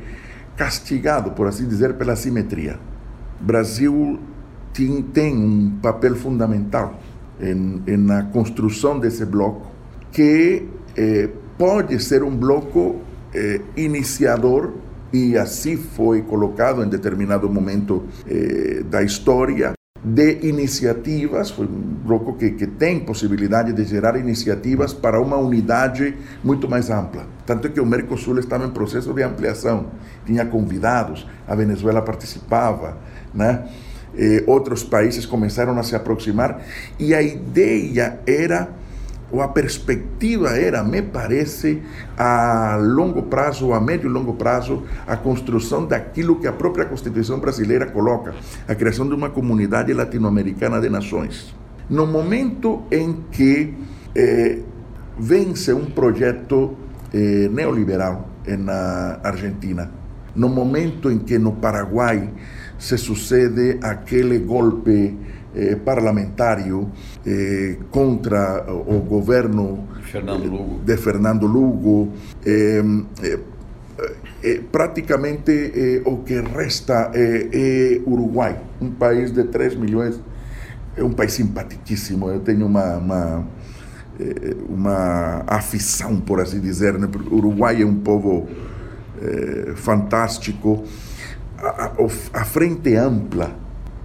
castigado, 0.57 1.31
por 1.31 1.47
assim 1.47 1.67
dizer, 1.67 1.93
pela 1.93 2.15
simetria. 2.15 2.79
Brasil 3.39 4.19
tem, 4.73 5.01
tem 5.01 5.35
um 5.35 5.77
papel 5.81 6.15
fundamental 6.15 6.99
na 7.97 8.23
construção 8.23 8.99
desse 8.99 9.25
bloco, 9.25 9.71
que 10.11 10.67
eh, 10.95 11.29
pode 11.57 12.01
ser 12.01 12.23
um 12.23 12.35
bloco 12.35 13.01
eh, 13.33 13.59
iniciador 13.75 14.71
e 15.11 15.37
assim 15.37 15.77
foi 15.77 16.21
colocado 16.21 16.83
em 16.83 16.89
determinado 16.89 17.49
momento 17.49 18.03
eh, 18.27 18.83
da 18.89 19.03
história 19.03 19.73
de 20.03 20.39
iniciativas, 20.45 21.49
foi 21.49 21.65
um 21.65 21.95
bloco 22.05 22.33
que, 22.33 22.51
que 22.51 22.67
tem 22.67 22.99
possibilidade 22.99 23.71
de 23.71 23.85
gerar 23.85 24.17
iniciativas 24.17 24.91
para 24.91 25.21
uma 25.21 25.37
unidade 25.37 26.13
muito 26.43 26.69
mais 26.69 26.89
ampla. 26.89 27.25
Tanto 27.45 27.69
que 27.69 27.79
o 27.79 27.85
Mercosul 27.85 28.37
estava 28.39 28.65
em 28.65 28.69
processo 28.69 29.13
de 29.13 29.23
ampliação, 29.23 29.87
tinha 30.25 30.45
convidados, 30.45 31.25
a 31.47 31.55
Venezuela 31.55 32.01
participava, 32.01 32.97
né? 33.33 33.65
E 34.15 34.43
outros 34.45 34.83
países 34.83 35.25
começaram 35.25 35.77
a 35.77 35.83
se 35.83 35.95
aproximar 35.95 36.61
e 36.99 37.13
a 37.15 37.21
ideia 37.21 38.19
era 38.27 38.69
ou 39.33 39.41
a 39.41 39.47
perspectiva 39.47 40.49
era, 40.49 40.83
me 40.83 41.01
parece, 41.01 41.81
a 42.15 42.77
longo 42.79 43.23
prazo, 43.23 43.73
a 43.73 43.81
médio 43.81 44.07
e 44.07 44.13
longo 44.13 44.33
prazo, 44.33 44.83
a 45.07 45.17
construção 45.17 45.87
daquilo 45.87 46.35
que 46.35 46.45
a 46.45 46.53
própria 46.53 46.85
Constituição 46.85 47.39
brasileira 47.39 47.87
coloca, 47.87 48.35
a 48.67 48.75
criação 48.75 49.07
de 49.07 49.15
uma 49.15 49.31
comunidade 49.31 49.91
latino-americana 49.91 50.79
de 50.79 50.87
nações. 50.87 51.51
No 51.89 52.05
momento 52.05 52.83
em 52.91 53.23
que 53.31 53.73
eh, 54.15 54.59
vence 55.17 55.73
um 55.73 55.85
projeto 55.85 56.77
eh, 57.11 57.49
neoliberal 57.51 58.29
na 58.45 59.19
Argentina, 59.23 59.89
no 60.35 60.47
momento 60.47 61.09
em 61.09 61.17
que 61.17 61.39
no 61.39 61.53
Paraguai 61.53 62.29
se 62.83 62.97
sucede 62.97 63.79
aquele 63.81 64.39
golpe 64.39 65.15
eh, 65.55 65.77
parlamentario 65.77 66.91
eh, 67.25 67.77
contra 67.89 68.65
o 68.69 68.99
governo 68.99 69.87
Fernando 70.01 70.49
Lugo. 70.49 70.81
de 70.83 70.97
Fernando 70.97 71.47
Lugo. 71.47 72.11
Eh, 72.45 72.83
eh, 73.23 73.39
eh 74.43 74.61
praticamente 74.69 76.01
o 76.03 76.25
que 76.25 76.41
resta 76.41 77.11
é, 77.13 78.01
Uruguai, 78.05 78.59
um 78.81 78.91
país 78.91 79.31
de 79.31 79.45
3 79.45 79.77
milhões, 79.77 80.19
é 80.97 81.03
um 81.03 81.13
país 81.13 81.31
simpaticíssimo. 81.31 82.29
Eu 82.29 82.41
tenho 82.41 82.65
uma, 82.65 82.97
uma, 82.97 83.47
uma 84.67 85.43
afeição, 85.47 86.19
por 86.19 86.41
assim 86.41 86.59
dizer. 86.59 86.99
Né? 86.99 87.07
Uruguai 87.31 87.81
é 87.81 87.85
um 87.85 87.95
povo 87.95 88.49
fantástico. 89.75 90.83
A, 91.63 91.91
a, 92.33 92.45
frente 92.45 92.93
ampla 92.95 93.55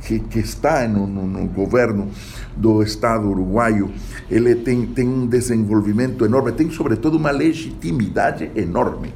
que, 0.00 0.20
que 0.20 0.38
está 0.38 0.86
no, 0.86 1.06
no, 1.06 1.26
no, 1.26 1.46
governo 1.48 2.08
do 2.56 2.82
Estado 2.82 3.28
uruguaio, 3.28 3.90
ele 4.30 4.54
tem, 4.54 4.86
tem 4.86 5.08
um 5.08 5.26
desenvolvimento 5.26 6.24
enorme, 6.24 6.52
tem 6.52 6.70
sobretudo 6.70 7.16
uma 7.16 7.32
legitimidade 7.32 8.50
enorme 8.54 9.12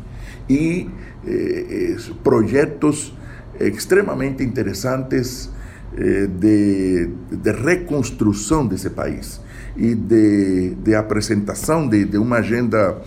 e 0.49 0.91
eh 1.25 1.97
projetos 2.25 3.15
extremamente 3.61 4.43
interessantes 4.43 5.51
eh, 5.97 6.27
de, 6.27 7.11
de 7.31 7.53
reconstrução 7.53 8.67
desse 8.67 8.91
país 8.91 9.41
e 9.77 9.95
de, 9.95 10.75
de 10.77 10.95
apresentação 10.95 11.87
de, 11.87 12.07
de 12.07 12.17
uma 12.17 12.39
agenda 12.39 13.01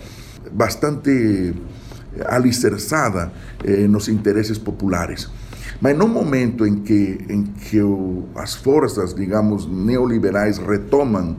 bastante 0.52 1.52
alicerçada 2.24 3.32
eh, 3.64 3.86
nos 3.86 4.08
interesses 4.08 4.58
populares. 4.58 5.28
Mas 5.80 5.96
no 5.96 6.08
momento 6.08 6.66
em 6.66 6.76
que, 6.76 7.18
em 7.28 7.42
que 7.44 7.80
o, 7.80 8.24
as 8.34 8.54
forças, 8.54 9.14
digamos, 9.14 9.66
neoliberais 9.66 10.58
retomam 10.58 11.36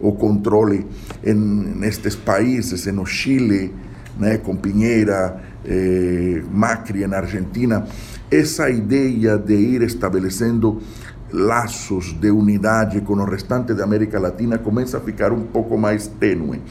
o 0.00 0.12
controle 0.12 0.86
em, 1.24 1.34
nestes 1.34 2.16
países, 2.16 2.86
no 2.86 3.06
Chile, 3.06 3.72
né, 4.18 4.38
com 4.38 4.56
Pinheira, 4.56 5.40
eh, 5.64 6.42
Macri 6.50 7.06
na 7.06 7.18
Argentina, 7.18 7.86
essa 8.30 8.68
ideia 8.68 9.38
de 9.38 9.54
ir 9.54 9.82
estabelecendo 9.82 10.80
laços 11.32 12.12
de 12.12 12.30
unidade 12.30 13.00
com 13.00 13.14
o 13.14 13.24
restante 13.24 13.74
da 13.74 13.84
América 13.84 14.18
Latina 14.18 14.58
começa 14.58 14.98
a 14.98 15.00
ficar 15.00 15.32
um 15.32 15.42
pouco 15.42 15.76
mais 15.76 16.06
tênue. 16.06 16.62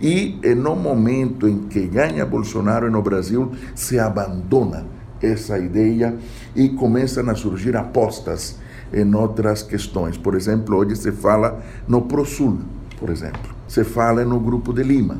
E 0.00 0.38
no 0.56 0.74
momento 0.76 1.48
em 1.48 1.60
que 1.68 1.86
ganha 1.86 2.24
Bolsonaro 2.26 2.90
no 2.90 3.02
Brasil, 3.02 3.52
se 3.74 3.98
abandona 3.98 4.86
essa 5.22 5.58
ideia 5.58 6.14
e 6.54 6.68
começam 6.70 7.28
a 7.30 7.34
surgir 7.34 7.76
apostas 7.76 8.58
em 8.92 9.14
outras 9.14 9.62
questões. 9.62 10.16
Por 10.16 10.34
exemplo, 10.34 10.76
hoje 10.76 10.96
se 10.96 11.12
fala 11.12 11.62
no 11.88 12.02
ProSul, 12.02 12.58
por 12.98 13.10
exemplo, 13.10 13.54
se 13.66 13.84
fala 13.84 14.24
no 14.24 14.38
Grupo 14.38 14.72
de 14.72 14.82
Lima, 14.82 15.18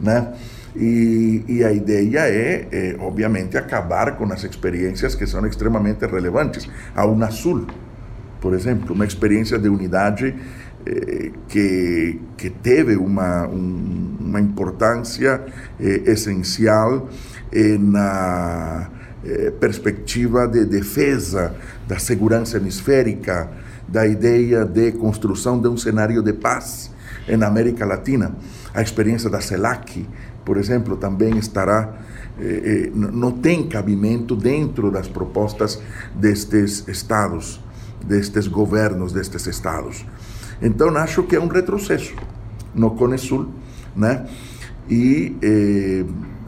né? 0.00 0.34
E, 0.76 1.44
e, 1.46 1.62
a 1.62 1.72
ideia 1.72 2.28
é, 2.28 2.66
é, 2.72 2.96
obviamente, 2.98 3.56
acabar 3.56 4.16
com 4.16 4.24
as 4.32 4.42
experiências 4.42 5.14
que 5.14 5.24
são 5.24 5.46
extremamente 5.46 6.04
relevantes. 6.04 6.68
A 6.96 7.06
Unasul, 7.06 7.64
por 8.40 8.54
exemplo, 8.54 8.92
uma 8.92 9.04
experiência 9.04 9.56
de 9.56 9.68
unidade 9.68 10.34
eh, 10.86 11.32
que, 11.48 12.20
que 12.36 12.50
teve 12.50 12.96
uma, 12.96 13.46
um, 13.46 14.16
uma 14.20 14.40
importância 14.40 15.42
eh, 15.80 16.02
essencial 16.06 17.08
na 17.78 18.90
eh, 19.24 19.52
perspectiva 19.60 20.48
de 20.48 20.64
defesa 20.64 21.54
da 21.86 21.98
segurança 21.98 22.56
hemisférica, 22.56 23.48
da 23.86 24.06
ideia 24.06 24.64
de 24.64 24.92
construção 24.92 25.60
de 25.60 25.68
um 25.68 25.76
cenário 25.76 26.22
de 26.22 26.32
paz 26.32 26.90
na 27.38 27.46
América 27.46 27.86
Latina. 27.86 28.34
A 28.74 28.82
experiência 28.82 29.30
da 29.30 29.40
CELAC, 29.40 30.06
por 30.44 30.56
exemplo, 30.56 30.96
também 30.96 31.38
estará 31.38 31.94
eh, 32.38 32.90
não 32.92 33.30
tem 33.30 33.68
cabimento 33.68 34.34
dentro 34.34 34.90
das 34.90 35.06
propostas 35.06 35.80
destes 36.14 36.86
estados, 36.88 37.60
destes 38.04 38.48
governos 38.48 39.12
destes 39.12 39.46
estados. 39.46 40.04
Então, 40.60 40.94
acho 40.96 41.22
que 41.24 41.36
é 41.36 41.40
um 41.40 41.48
retrocesso 41.48 42.14
no 42.74 42.90
Cone 42.92 43.18
Sul, 43.18 43.48
né? 43.94 44.26
E 44.88 45.36
eh, 45.42 46.04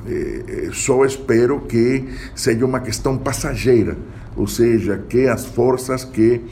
eh, 0.07 0.71
só 0.73 1.05
espero 1.05 1.61
que 1.61 2.09
seja 2.35 2.65
uma 2.65 2.81
questão 2.81 3.17
passageira, 3.17 3.97
ou 4.37 4.47
seja, 4.47 5.03
que 5.09 5.27
as 5.27 5.47
forças 5.47 6.05
que 6.05 6.43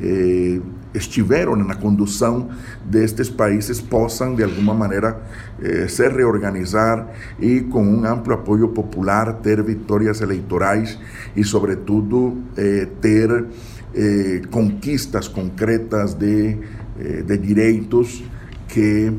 eh, 0.00 0.60
estiveram 0.94 1.56
na 1.56 1.74
condução 1.74 2.48
destes 2.84 3.28
países 3.28 3.80
possam, 3.80 4.34
de 4.34 4.44
alguma 4.44 4.74
maneira, 4.74 5.20
eh, 5.60 5.88
se 5.88 6.08
reorganizar 6.08 7.08
e, 7.38 7.60
com 7.62 7.82
um 7.82 8.04
amplo 8.04 8.34
apoio 8.34 8.68
popular, 8.68 9.34
ter 9.34 9.62
vitórias 9.62 10.20
eleitorais 10.20 10.98
e, 11.36 11.42
sobretudo, 11.42 12.42
eh, 12.56 12.86
ter 13.00 13.46
eh, 13.94 14.42
conquistas 14.50 15.28
concretas 15.28 16.14
de, 16.14 16.50
eh, 16.50 16.56
de 16.96 17.36
direitos 17.38 18.22
que 18.68 19.12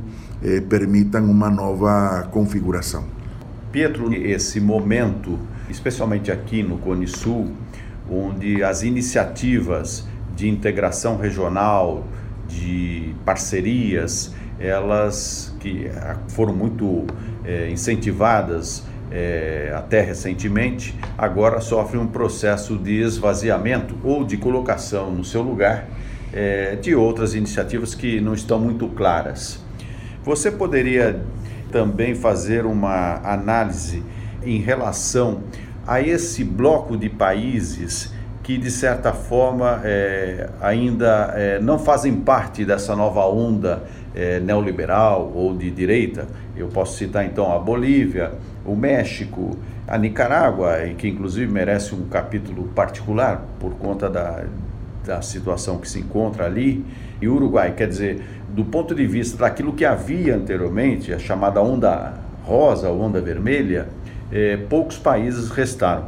eh, 0.44 0.62
permitam 0.62 1.26
uma 1.26 1.50
nova 1.50 2.28
configuração. 2.32 3.06
Pietro, 3.72 4.14
esse 4.14 4.60
momento, 4.60 5.38
especialmente 5.70 6.32
aqui 6.32 6.64
no 6.64 6.78
Cone 6.78 7.08
Sul, 7.08 7.52
onde 8.10 8.64
as 8.64 8.84
iniciativas 8.84 10.08
de 10.36 10.48
integração 10.48 11.18
regional, 11.18 12.06
de 12.48 13.14
parcerias, 13.26 14.34
elas 14.60 15.54
que 15.60 15.90
foram 16.30 16.54
muito 16.54 17.06
incentivadas 17.72 18.84
até 19.76 20.02
recentemente, 20.02 20.96
agora 21.18 21.60
sofrem 21.60 22.02
um 22.02 22.08
processo 22.08 22.78
de 22.78 23.02
esvaziamento 23.02 23.96
ou 24.04 24.24
de 24.24 24.38
colocação 24.38 25.12
no 25.12 25.24
seu 25.24 25.42
lugar 25.42 25.88
é, 26.36 26.76
de 26.76 26.94
outras 26.94 27.34
iniciativas 27.34 27.96
que 27.96 28.20
não 28.20 28.34
estão 28.34 28.60
muito 28.60 28.88
claras. 28.90 29.64
Você 30.24 30.52
poderia 30.52 31.24
também 31.72 32.14
fazer 32.14 32.66
uma 32.66 33.22
análise 33.24 34.04
em 34.44 34.60
relação 34.60 35.44
a 35.88 36.02
esse 36.02 36.44
bloco 36.44 36.98
de 36.98 37.10
países 37.10 38.14
que 38.44 38.58
de 38.60 38.70
certa 38.70 39.12
forma 39.12 39.82
é, 39.84 40.50
ainda 40.62 41.34
é, 41.36 41.60
não 41.60 41.80
fazem 41.80 42.14
parte 42.16 42.64
dessa 42.64 42.96
nova 42.96 43.26
onda 43.26 43.84
é, 44.14 44.40
neoliberal 44.40 45.32
ou 45.34 45.56
de 45.56 45.72
direita. 45.72 46.28
Eu 46.56 46.68
posso 46.68 46.98
citar 46.98 47.26
então 47.26 47.52
a 47.52 47.58
Bolívia, 47.58 48.34
o 48.64 48.76
México, 48.76 49.58
a 49.88 49.98
Nicarágua, 49.98 50.78
que 50.98 51.08
inclusive 51.08 51.52
merece 51.52 51.96
um 51.96 52.08
capítulo 52.08 52.68
particular 52.76 53.44
por 53.60 53.74
conta 53.76 54.10
da, 54.10 54.44
da 55.06 55.22
situação 55.22 55.78
que 55.78 55.88
se 55.88 56.00
encontra 56.00 56.46
ali, 56.46 56.84
e 57.22 57.28
Uruguai. 57.28 57.74
Quer 57.76 57.88
dizer, 57.88 58.22
do 58.50 58.66
ponto 58.66 58.94
de 58.94 59.06
vista 59.06 59.38
daquilo 59.38 59.74
que 59.74 59.86
havia 59.86 60.36
anteriormente, 60.36 61.14
a 61.14 61.20
chamada 61.20 61.62
onda 61.62 62.14
rosa, 62.44 62.90
onda 62.90 63.22
vermelha, 63.22 63.88
é, 64.32 64.58
poucos 64.58 64.98
países 64.98 65.50
restaram. 65.50 66.06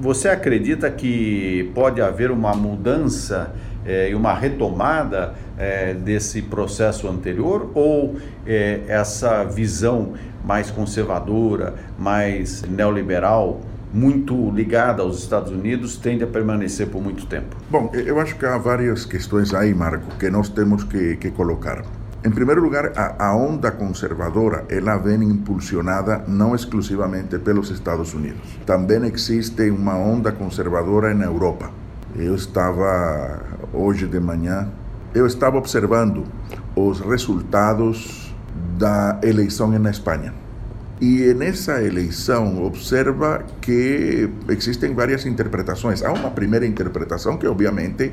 Você 0.00 0.28
acredita 0.28 0.90
que 0.90 1.70
pode 1.74 2.00
haver 2.00 2.30
uma 2.30 2.54
mudança 2.54 3.54
é, 3.86 4.10
e 4.10 4.14
uma 4.14 4.34
retomada 4.34 5.34
é, 5.58 5.92
desse 5.92 6.40
processo 6.40 7.06
anterior 7.06 7.70
ou 7.74 8.16
essa 8.88 9.44
visão 9.44 10.14
mais 10.44 10.70
conservadora, 10.70 11.74
mais 11.98 12.62
neoliberal, 12.62 13.60
muito 13.94 14.50
ligada 14.50 15.02
aos 15.02 15.20
Estados 15.20 15.52
Unidos, 15.52 15.96
tende 15.96 16.24
a 16.24 16.26
permanecer 16.26 16.88
por 16.88 17.00
muito 17.00 17.26
tempo? 17.26 17.56
Bom, 17.70 17.90
eu 17.94 18.18
acho 18.18 18.36
que 18.36 18.44
há 18.44 18.58
várias 18.58 19.06
questões 19.06 19.54
aí, 19.54 19.72
Marco, 19.72 20.16
que 20.18 20.28
nós 20.28 20.48
temos 20.48 20.82
que, 20.82 21.16
que 21.16 21.30
colocar. 21.30 21.84
Em 22.24 22.30
primeiro 22.30 22.60
lugar, 22.60 22.92
a, 22.96 23.26
a, 23.28 23.36
onda 23.36 23.70
conservadora 23.70 24.64
ela 24.68 24.96
vem 24.96 25.22
impulsionada 25.22 26.24
não 26.26 26.54
exclusivamente 26.54 27.38
pelos 27.38 27.70
Estados 27.70 28.14
Unidos. 28.14 28.58
Também 28.66 29.04
existe 29.04 29.70
uma 29.70 29.94
onda 29.96 30.32
conservadora 30.32 31.14
na 31.14 31.26
Europa. 31.26 31.70
Eu 32.16 32.34
estava 32.34 33.42
hoje 33.72 34.06
de 34.06 34.18
manhã, 34.18 34.68
eu 35.14 35.26
estava 35.26 35.58
observando 35.58 36.24
os 36.74 36.98
resultados 37.00 38.34
da 38.78 39.20
eleição 39.22 39.70
na 39.78 39.90
Espanha. 39.90 40.43
E 41.00 41.34
nessa 41.34 41.82
eleição 41.82 42.62
observa 42.64 43.44
que 43.60 44.30
existem 44.48 44.94
várias 44.94 45.26
interpretações. 45.26 46.02
Há 46.02 46.12
uma 46.12 46.30
primeira 46.30 46.64
interpretação 46.64 47.36
que 47.36 47.46
obviamente 47.46 48.12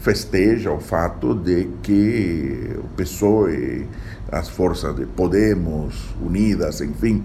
festeja 0.00 0.70
o 0.70 0.80
fato 0.80 1.34
de 1.34 1.68
que 1.82 2.76
o 2.76 2.88
PSOE, 2.96 3.86
as 4.30 4.48
forças 4.48 4.96
de 4.96 5.06
Podemos, 5.06 6.14
Unidas, 6.20 6.80
enfim, 6.80 7.22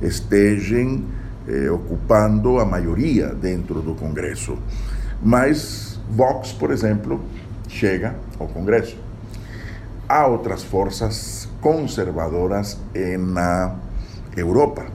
estejam 0.00 1.04
eh, 1.48 1.70
ocupando 1.70 2.58
a 2.58 2.64
maioria 2.64 3.28
dentro 3.28 3.80
do 3.80 3.94
Congresso. 3.94 4.58
Mas 5.22 6.00
Vox, 6.10 6.52
por 6.52 6.70
exemplo, 6.70 7.20
chega 7.68 8.14
ao 8.38 8.46
Congresso. 8.46 8.96
Há 10.08 10.26
outras 10.26 10.62
forças 10.62 11.48
conservadoras 11.60 12.78
na 13.18 13.76
Europa 14.36 14.86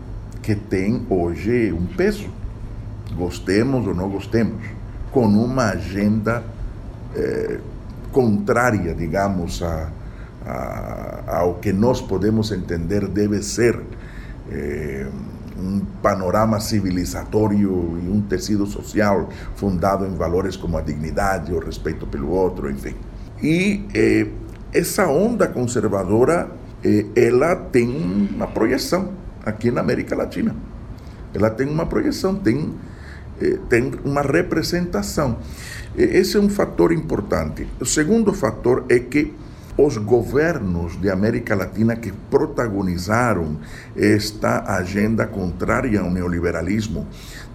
que 0.42 0.56
têm 0.56 1.06
hoje 1.10 1.72
um 1.72 1.86
peso, 1.86 2.30
gostemos 3.16 3.88
ou 3.88 3.94
não 3.94 4.10
gostemos, 4.10 4.62
com 5.12 5.26
uma 5.26 5.72
agenda 5.72 6.44
eh, 7.16 7.60
contrária, 8.12 8.94
digamos, 8.94 9.62
a, 9.62 9.90
a, 10.46 11.38
ao 11.38 11.56
que 11.56 11.72
nós 11.74 12.02
podemos 12.02 12.52
entender 12.52 13.08
deve 13.08 13.42
ser 13.44 13.80
eh, 14.50 15.08
um 15.58 15.82
panorama 16.02 16.60
civilizatório 16.60 18.00
e 18.02 18.10
um 18.10 18.22
tecido 18.22 18.66
social 18.66 19.30
fundado 19.56 20.06
em 20.06 20.16
valores 20.16 20.56
como 20.56 20.78
a 20.78 20.82
dignidade, 20.82 21.54
o 21.54 21.60
respeito 21.60 22.08
pelo 22.08 22.30
outro, 22.30 22.72
enfim. 22.72 22.96
E 23.44 23.86
eh, 23.94 24.28
essa 24.74 25.08
onda 25.08 25.48
conservadora, 25.48 26.50
ela 27.16 27.56
tem 27.56 27.88
uma 28.34 28.48
projeção 28.48 29.12
aqui 29.46 29.72
na 29.72 29.82
América 29.82 30.16
Latina. 30.16 30.56
Ela 31.34 31.50
tem 31.50 31.68
uma 31.68 31.86
projeção, 31.86 32.36
tem, 32.36 32.74
eh, 33.42 33.58
tem 33.70 33.92
uma 34.04 34.22
representação. 34.22 35.40
Esse 35.96 36.38
é 36.38 36.40
um 36.40 36.50
fator 36.50 36.92
importante. 36.92 37.68
O 37.80 37.86
segundo 37.86 38.34
fator 38.34 38.86
é 38.90 39.00
que 39.00 39.34
os 39.78 39.98
governos 39.98 41.00
de 41.00 41.10
América 41.10 41.56
Latina 41.56 41.96
que 41.96 42.12
protagonizaram 42.30 43.58
esta 43.96 44.64
agenda 44.76 45.26
contrária 45.26 46.02
ao 46.02 46.12
neoliberalismo 46.12 47.08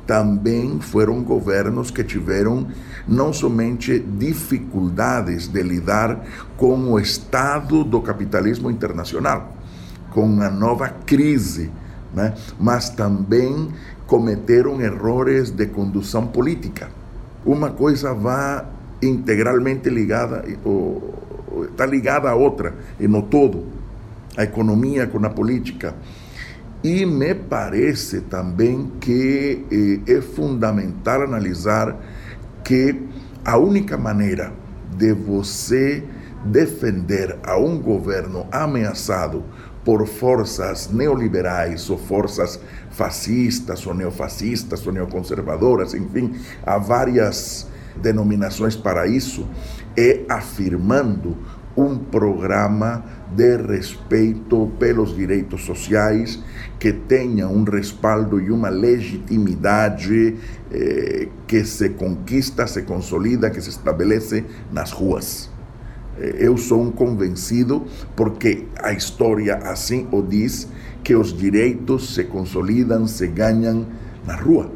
também 0.07 0.81
foram 0.81 1.23
governos 1.23 1.91
que 1.91 2.05
tiveram 2.05 2.69
não 3.09 3.33
somente 3.33 3.99
dificuldades 3.99 5.49
de 5.49 5.63
lidar 5.63 6.25
com 6.57 6.93
o 6.93 6.99
estado 6.99 7.83
do 7.83 8.01
capitalismo 8.01 8.71
internacional, 8.71 9.56
com 10.17 10.41
a 10.41 10.51
nova 10.51 10.89
crise, 10.89 11.71
né? 12.15 12.35
mas 12.59 12.89
também 12.89 13.69
cometeram 14.09 14.81
erros 14.81 15.51
de 15.51 15.67
condução 15.67 16.27
política 16.27 16.89
uma 17.47 17.71
coisa 17.71 18.13
vá 18.13 18.67
integralmente 19.01 19.89
ligada, 19.89 20.45
ou, 20.65 21.15
está 21.71 21.87
ligada 21.87 22.29
à 22.29 22.35
outra, 22.35 22.75
e 22.99 23.07
no 23.07 23.23
todo, 23.23 23.65
a 24.37 24.43
economia 24.43 25.07
com 25.07 25.25
a 25.25 25.31
política. 25.31 25.95
E 26.83 27.07
me 27.07 27.35
parece 27.35 28.23
também 28.23 28.91
que 29.01 29.65
eh, 30.07 30.13
é 30.13 30.21
fundamental 30.21 31.23
analisar 31.23 31.97
que 32.65 33.01
a 33.45 33.57
única 33.57 33.97
maneira 33.97 34.53
de 34.97 35.13
você 35.13 36.03
defender 36.45 37.39
a 37.43 37.57
um 37.59 37.79
governo 37.81 38.47
ameaçado 38.53 39.43
por 39.87 40.05
forças 40.05 40.91
neoliberais 40.91 41.89
ou 41.89 41.97
forças 41.97 42.59
fascistas 42.91 43.87
ou 43.87 43.95
neofascistas 43.95 44.85
ou 44.85 44.93
neoconservadoras, 44.93 45.95
enfim, 45.95 46.35
há 46.65 46.77
várias 46.77 47.69
denominações 48.03 48.75
para 48.75 49.07
isso, 49.07 49.49
é 49.97 50.23
afirmando 50.29 51.37
um 51.77 51.97
programa 51.97 53.05
de 53.33 53.57
respeito 53.59 54.73
pelos 54.77 55.15
direitos 55.15 55.65
sociais 55.65 56.43
que 56.81 56.93
tenha 56.93 57.47
um 57.47 57.63
respaldo 57.63 58.41
e 58.41 58.51
uma 58.51 58.71
legitimidade 58.71 60.37
eh, 60.73 61.29
que 61.47 61.65
se 61.65 61.91
conquista, 61.91 62.67
se 62.67 62.83
consolida, 62.83 63.51
que 63.51 63.61
se 63.61 63.71
estabelece 63.71 64.45
nas 64.73 64.91
ruas. 64.91 65.56
Eu 66.19 66.57
sou 66.57 66.83
um 66.83 66.91
convencido, 66.91 67.85
porque 68.15 68.67
a 68.83 68.93
história 68.93 69.57
assim 69.57 70.09
o 70.11 70.23
diz, 70.23 70.69
que 71.05 71.15
os 71.15 71.33
direitos 71.33 72.15
se 72.15 72.25
consolidam, 72.25 73.07
se 73.07 73.27
ganham 73.27 73.87
na 74.27 74.35
rua. 74.35 74.71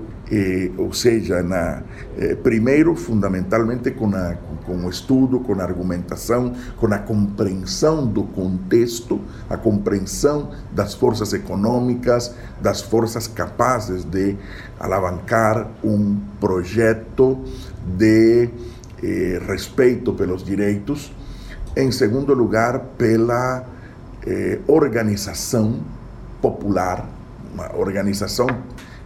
Ou 0.78 0.92
seja, 0.92 1.42
na, 1.42 1.82
eh, 2.16 2.36
primeiro, 2.36 2.94
fundamentalmente, 2.94 3.90
com, 3.90 4.14
a, 4.14 4.36
com 4.64 4.86
o 4.86 4.88
estudo, 4.88 5.40
com 5.40 5.54
a 5.54 5.64
argumentação, 5.64 6.54
com 6.76 6.86
a 6.94 6.98
compreensão 6.98 8.06
do 8.06 8.22
contexto, 8.22 9.20
a 9.48 9.56
compreensão 9.56 10.52
das 10.70 10.94
forças 10.94 11.32
econômicas, 11.32 12.32
das 12.62 12.80
forças 12.80 13.26
capazes 13.26 14.04
de 14.04 14.36
alavancar 14.78 15.68
um 15.82 16.16
projeto 16.38 17.42
de 17.98 18.50
eh, 19.02 19.42
respeito 19.48 20.12
pelos 20.12 20.44
direitos. 20.44 21.12
Em 21.76 21.92
segundo 21.92 22.34
lugar, 22.34 22.80
pela 22.98 23.64
eh, 24.26 24.58
organização 24.66 25.80
popular, 26.42 27.08
uma 27.54 27.76
organização 27.76 28.48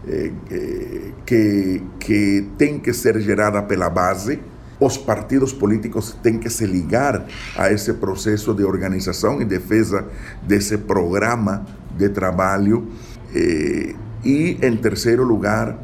eh, 0.07 0.33
eh, 0.51 1.13
que, 1.27 1.83
que 1.99 2.49
tem 2.57 2.79
que 2.79 2.93
ser 2.93 3.21
gerada 3.21 3.63
pela 3.63 3.91
base. 3.91 4.41
Os 4.81 4.97
partidos 4.97 5.53
políticos 5.53 6.17
têm 6.23 6.39
que 6.39 6.51
se 6.51 6.67
ligar 6.67 7.27
a 7.57 7.71
esse 7.71 7.93
processo 7.95 8.55
de 8.55 8.65
organização 8.65 9.41
e 9.41 9.45
defesa 9.45 10.07
desse 10.43 10.79
programa 10.79 11.65
de 11.97 12.09
trabalho. 12.09 12.89
Eh, 13.35 13.95
e, 14.25 14.59
em 14.63 14.77
terceiro 14.79 15.23
lugar, 15.23 15.79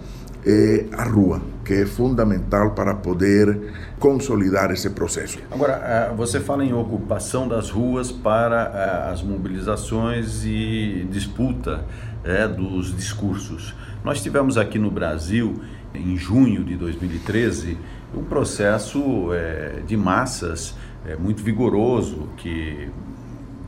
a 0.96 1.04
rua, 1.04 1.42
que 1.70 1.74
é 1.74 1.86
fundamental 1.86 2.72
para 2.72 2.96
poder 2.96 3.72
consolidar 4.00 4.72
esse 4.72 4.90
processo. 4.90 5.38
Agora, 5.52 6.12
você 6.16 6.40
fala 6.40 6.64
em 6.64 6.72
ocupação 6.72 7.46
das 7.46 7.70
ruas 7.70 8.10
para 8.10 9.08
as 9.08 9.22
mobilizações 9.22 10.44
e 10.44 11.06
disputa 11.08 11.84
é, 12.24 12.48
dos 12.48 12.96
discursos. 12.96 13.72
Nós 14.02 14.20
tivemos 14.20 14.58
aqui 14.58 14.80
no 14.80 14.90
Brasil, 14.90 15.62
em 15.94 16.16
junho 16.16 16.64
de 16.64 16.74
2013, 16.74 17.78
um 18.16 18.24
processo 18.24 19.32
é, 19.32 19.80
de 19.86 19.96
massas 19.96 20.74
é, 21.06 21.14
muito 21.14 21.40
vigoroso 21.40 22.30
que, 22.36 22.88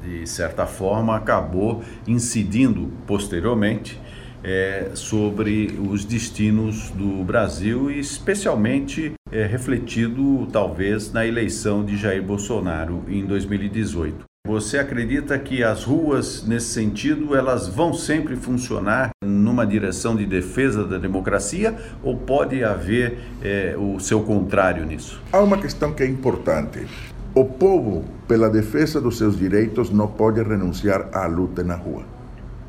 de 0.02 0.26
certa 0.26 0.66
forma, 0.66 1.14
acabou 1.14 1.84
incidindo 2.04 2.90
posteriormente 3.06 4.01
é, 4.42 4.90
sobre 4.94 5.78
os 5.90 6.04
destinos 6.04 6.90
do 6.90 7.22
Brasil 7.24 7.90
e 7.90 8.00
especialmente 8.00 9.12
é, 9.30 9.46
refletido 9.46 10.46
talvez 10.52 11.12
na 11.12 11.26
eleição 11.26 11.84
de 11.84 11.96
Jair 11.96 12.22
Bolsonaro 12.22 13.02
em 13.08 13.24
2018. 13.24 14.24
Você 14.44 14.76
acredita 14.76 15.38
que 15.38 15.62
as 15.62 15.84
ruas, 15.84 16.44
nesse 16.44 16.66
sentido, 16.72 17.36
elas 17.36 17.68
vão 17.68 17.94
sempre 17.94 18.34
funcionar 18.34 19.10
numa 19.24 19.64
direção 19.64 20.16
de 20.16 20.26
defesa 20.26 20.84
da 20.84 20.98
democracia 20.98 21.76
ou 22.02 22.16
pode 22.16 22.64
haver 22.64 23.20
é, 23.40 23.76
o 23.78 24.00
seu 24.00 24.20
contrário 24.22 24.84
nisso? 24.84 25.22
Há 25.32 25.40
uma 25.40 25.56
questão 25.56 25.92
que 25.92 26.02
é 26.02 26.06
importante. 26.06 26.84
O 27.32 27.44
povo, 27.44 28.04
pela 28.26 28.50
defesa 28.50 29.00
dos 29.00 29.16
seus 29.16 29.38
direitos, 29.38 29.90
não 29.90 30.08
pode 30.08 30.42
renunciar 30.42 31.08
à 31.12 31.24
luta 31.26 31.62
na 31.62 31.76
rua. 31.76 32.02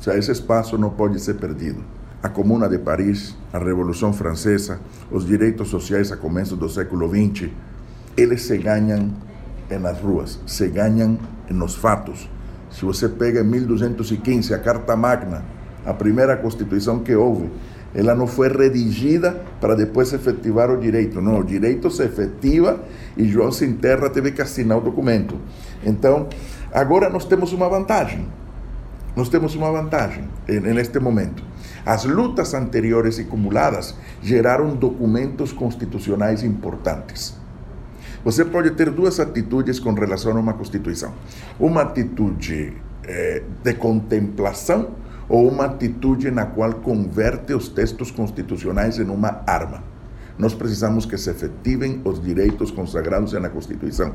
Sea, 0.04 0.18
esse 0.18 0.30
espaço 0.30 0.76
não 0.76 0.90
pode 0.90 1.18
ser 1.18 1.32
perdido. 1.36 1.82
A 2.22 2.28
Comuna 2.28 2.68
de 2.68 2.76
Paris, 2.76 3.34
a 3.50 3.58
Revolução 3.58 4.12
Francesa, 4.12 4.78
os 5.10 5.24
direitos 5.24 5.68
sociais 5.68 6.12
a 6.12 6.16
começo 6.18 6.56
do 6.56 6.68
século 6.68 7.08
XX, 7.08 7.48
eles 8.14 8.42
se 8.42 8.58
ganham 8.58 9.10
nas 9.80 9.98
ruas, 9.98 10.38
se 10.46 10.68
ganham 10.68 11.18
nos 11.48 11.74
fatos. 11.74 12.28
Se 12.70 12.84
você 12.84 13.08
pega 13.08 13.40
em 13.40 13.44
1215 13.44 14.52
a 14.52 14.58
Carta 14.58 14.94
Magna, 14.94 15.42
a 15.86 15.94
primeira 15.94 16.36
Constituição 16.36 16.98
que 16.98 17.14
houve, 17.14 17.48
ela 17.94 18.14
não 18.14 18.26
foi 18.26 18.48
redigida 18.48 19.42
para 19.58 19.74
depois 19.74 20.12
efetivar 20.12 20.70
o 20.70 20.78
direito. 20.78 21.22
Não, 21.22 21.38
o 21.38 21.44
direito 21.44 21.90
se 21.90 22.02
efetiva 22.02 22.78
e 23.16 23.24
João 23.24 23.50
Sinterra 23.50 24.10
teve 24.10 24.32
que 24.32 24.42
assinar 24.42 24.76
o 24.76 24.82
documento. 24.82 25.38
Então, 25.82 26.28
agora 26.70 27.08
nós 27.08 27.24
temos 27.24 27.54
uma 27.54 27.70
vantagem. 27.70 28.43
Nós 29.16 29.28
temos 29.28 29.54
uma 29.54 29.70
vantagem 29.70 30.28
neste 30.48 30.98
momento. 30.98 31.42
As 31.86 32.04
lutas 32.04 32.52
anteriores 32.54 33.18
e 33.18 33.22
acumuladas 33.22 33.94
geraram 34.20 34.74
documentos 34.74 35.52
constitucionais 35.52 36.42
importantes. 36.42 37.36
Você 38.24 38.44
pode 38.44 38.70
ter 38.70 38.90
duas 38.90 39.20
atitudes 39.20 39.78
com 39.78 39.92
relação 39.92 40.36
a 40.36 40.40
uma 40.40 40.54
Constituição: 40.54 41.12
uma 41.60 41.82
atitude 41.82 42.72
eh, 43.04 43.42
de 43.62 43.74
contemplação 43.74 44.92
ou 45.28 45.48
uma 45.48 45.66
atitude 45.66 46.30
na 46.30 46.46
qual 46.46 46.72
converte 46.74 47.54
os 47.54 47.68
textos 47.68 48.10
constitucionais 48.10 48.98
em 48.98 49.08
uma 49.08 49.42
arma. 49.46 49.84
Nós 50.38 50.54
precisamos 50.54 51.06
que 51.06 51.16
se 51.16 51.30
efetivem 51.30 52.00
os 52.04 52.20
direitos 52.20 52.70
consagrados 52.70 53.32
na 53.34 53.48
Constituição. 53.48 54.14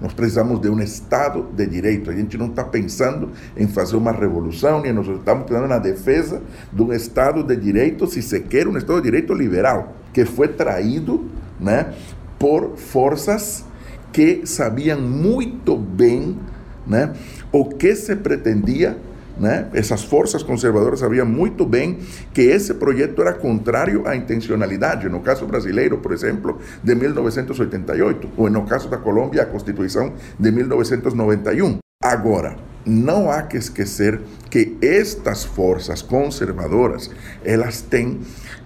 Nós 0.00 0.12
precisamos 0.12 0.60
de 0.60 0.68
um 0.68 0.78
Estado 0.80 1.46
de 1.54 1.66
direito. 1.66 2.10
A 2.10 2.14
gente 2.14 2.36
não 2.36 2.46
está 2.46 2.62
pensando 2.62 3.30
em 3.56 3.66
fazer 3.66 3.96
uma 3.96 4.12
revolução, 4.12 4.82
nem 4.82 4.92
nós 4.92 5.06
estamos 5.06 5.44
pensando 5.46 5.68
na 5.68 5.78
defesa 5.78 6.42
de 6.72 6.82
um 6.82 6.92
Estado 6.92 7.42
de 7.42 7.56
direito, 7.56 8.06
se 8.06 8.20
se 8.20 8.40
quer, 8.40 8.68
um 8.68 8.76
Estado 8.76 8.96
de 8.96 9.04
direito 9.04 9.32
liberal, 9.32 9.94
que 10.12 10.24
foi 10.24 10.48
traído 10.48 11.26
né, 11.58 11.94
por 12.38 12.76
forças 12.76 13.64
que 14.12 14.46
sabiam 14.46 15.00
muito 15.00 15.76
bem 15.76 16.38
né, 16.86 17.14
o 17.50 17.64
que 17.64 17.94
se 17.94 18.14
pretendia. 18.16 18.98
Né? 19.38 19.68
Essas 19.74 20.02
forças 20.02 20.42
conservadoras 20.42 21.00
sabiam 21.00 21.26
muito 21.26 21.66
bem 21.66 21.98
que 22.32 22.40
esse 22.40 22.72
projeto 22.74 23.20
era 23.20 23.34
contrário 23.34 24.06
à 24.06 24.16
intencionalidade. 24.16 25.08
No 25.08 25.20
caso 25.20 25.46
brasileiro, 25.46 25.98
por 25.98 26.12
exemplo, 26.12 26.58
de 26.82 26.94
1988, 26.94 28.30
ou 28.36 28.48
no 28.48 28.64
caso 28.64 28.88
da 28.88 28.96
Colômbia, 28.96 29.42
a 29.42 29.46
Constituição 29.46 30.14
de 30.38 30.50
1991. 30.50 31.78
Agora, 32.02 32.56
não 32.86 33.30
há 33.30 33.42
que 33.42 33.56
esquecer 33.56 34.20
que 34.50 34.76
estas 34.80 35.44
forças 35.44 36.02
conservadoras, 36.02 37.10
elas 37.44 37.80
têm 37.80 38.20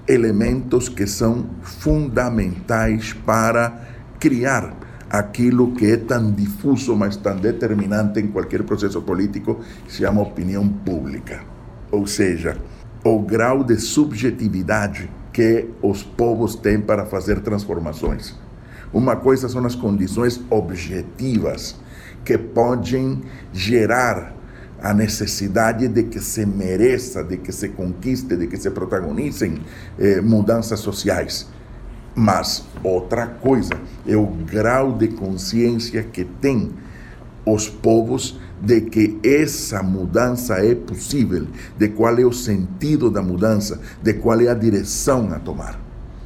elementos 0.07 0.89
que 0.89 1.07
são 1.07 1.47
fundamentais 1.63 3.13
para 3.13 3.81
criar 4.19 4.77
aquilo 5.11 5.73
que 5.73 5.87
é 5.87 5.97
tão 5.97 6.31
difuso, 6.31 6.95
mas 6.97 7.17
tão 7.17 7.37
determinante 7.37 8.21
em 8.21 8.29
qualquer 8.29 8.63
processo 8.63 9.03
político, 9.03 9.61
se 9.89 9.99
chama 9.99 10.23
opinião 10.23 10.69
pública. 10.69 11.41
Ou 11.91 12.07
seja, 12.07 12.57
o 13.05 13.19
grau 13.19 13.65
de 13.65 13.77
subjetividade 13.77 15.11
que 15.33 15.69
os 15.83 16.05
povos 16.05 16.55
têm 16.55 16.81
para 16.81 17.05
fazer 17.05 17.41
transformações. 17.41 18.39
Uma 18.93 19.17
coisa 19.17 19.49
são 19.49 19.65
as 19.65 19.75
condições 19.75 20.41
objetivas 20.49 21.77
que 22.25 22.39
podem 22.39 23.23
gerar 23.53 24.35
a 24.83 24.95
necessidade 24.95 25.89
de 25.89 26.05
que 26.05 26.21
se 26.21 26.47
mereça, 26.47 27.23
de 27.23 27.37
que 27.37 27.53
se 27.53 27.69
conquiste, 27.71 28.37
de 28.37 28.47
que 28.47 28.57
se 28.57 28.71
protagonizem 28.71 29.61
eh, 29.99 30.21
mudanças 30.21 30.81
sociais. 30.81 31.47
Mas 32.21 32.67
outra 32.85 33.27
coisa 33.27 33.73
é 34.07 34.15
o 34.15 34.27
grau 34.27 34.93
de 34.93 35.09
consciência 35.09 36.03
que 36.03 36.23
tem 36.23 36.71
os 37.47 37.67
povos 37.67 38.39
de 38.61 38.83
que 38.83 39.19
essa 39.25 39.83
mudança 39.83 40.57
é 40.57 40.75
possível, 40.75 41.47
de 41.79 41.89
qual 41.89 42.19
é 42.19 42.25
o 42.27 42.31
sentido 42.31 43.11
da 43.11 43.23
mudança, 43.23 43.81
de 44.03 44.13
qual 44.13 44.39
é 44.39 44.49
a 44.49 44.55
direção 44.55 45.33
a 45.33 45.39
tomar 45.39 45.80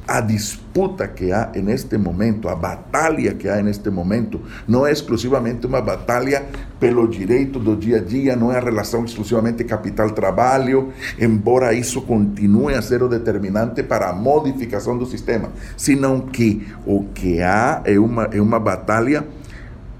a 0.07 0.21
disputa 0.21 1.07
que 1.07 1.31
há 1.31 1.51
neste 1.55 1.97
momento, 1.97 2.47
a 2.47 2.55
batalha 2.55 3.33
que 3.33 3.47
há 3.47 3.61
neste 3.61 3.89
momento, 3.89 4.41
não 4.67 4.85
é 4.85 4.91
exclusivamente 4.91 5.65
uma 5.65 5.81
batalha 5.81 6.45
pelo 6.79 7.07
direito 7.07 7.59
do 7.59 7.75
dia 7.75 7.97
a 7.97 8.01
dia, 8.01 8.35
não 8.35 8.51
é 8.51 8.57
a 8.57 8.59
relação 8.59 9.03
exclusivamente 9.03 9.63
capital-trabalho, 9.63 10.93
embora 11.19 11.73
isso 11.73 12.01
continue 12.01 12.73
a 12.73 12.81
ser 12.81 13.01
o 13.01 13.07
determinante 13.07 13.81
para 13.83 14.09
a 14.09 14.13
modificação 14.13 14.97
do 14.97 15.05
sistema, 15.05 15.49
senão 15.75 16.21
que 16.21 16.67
o 16.85 17.05
que 17.05 17.41
há 17.41 17.81
é 17.85 17.97
uma, 17.97 18.25
é 18.25 18.41
uma 18.41 18.59
batalha 18.59 19.25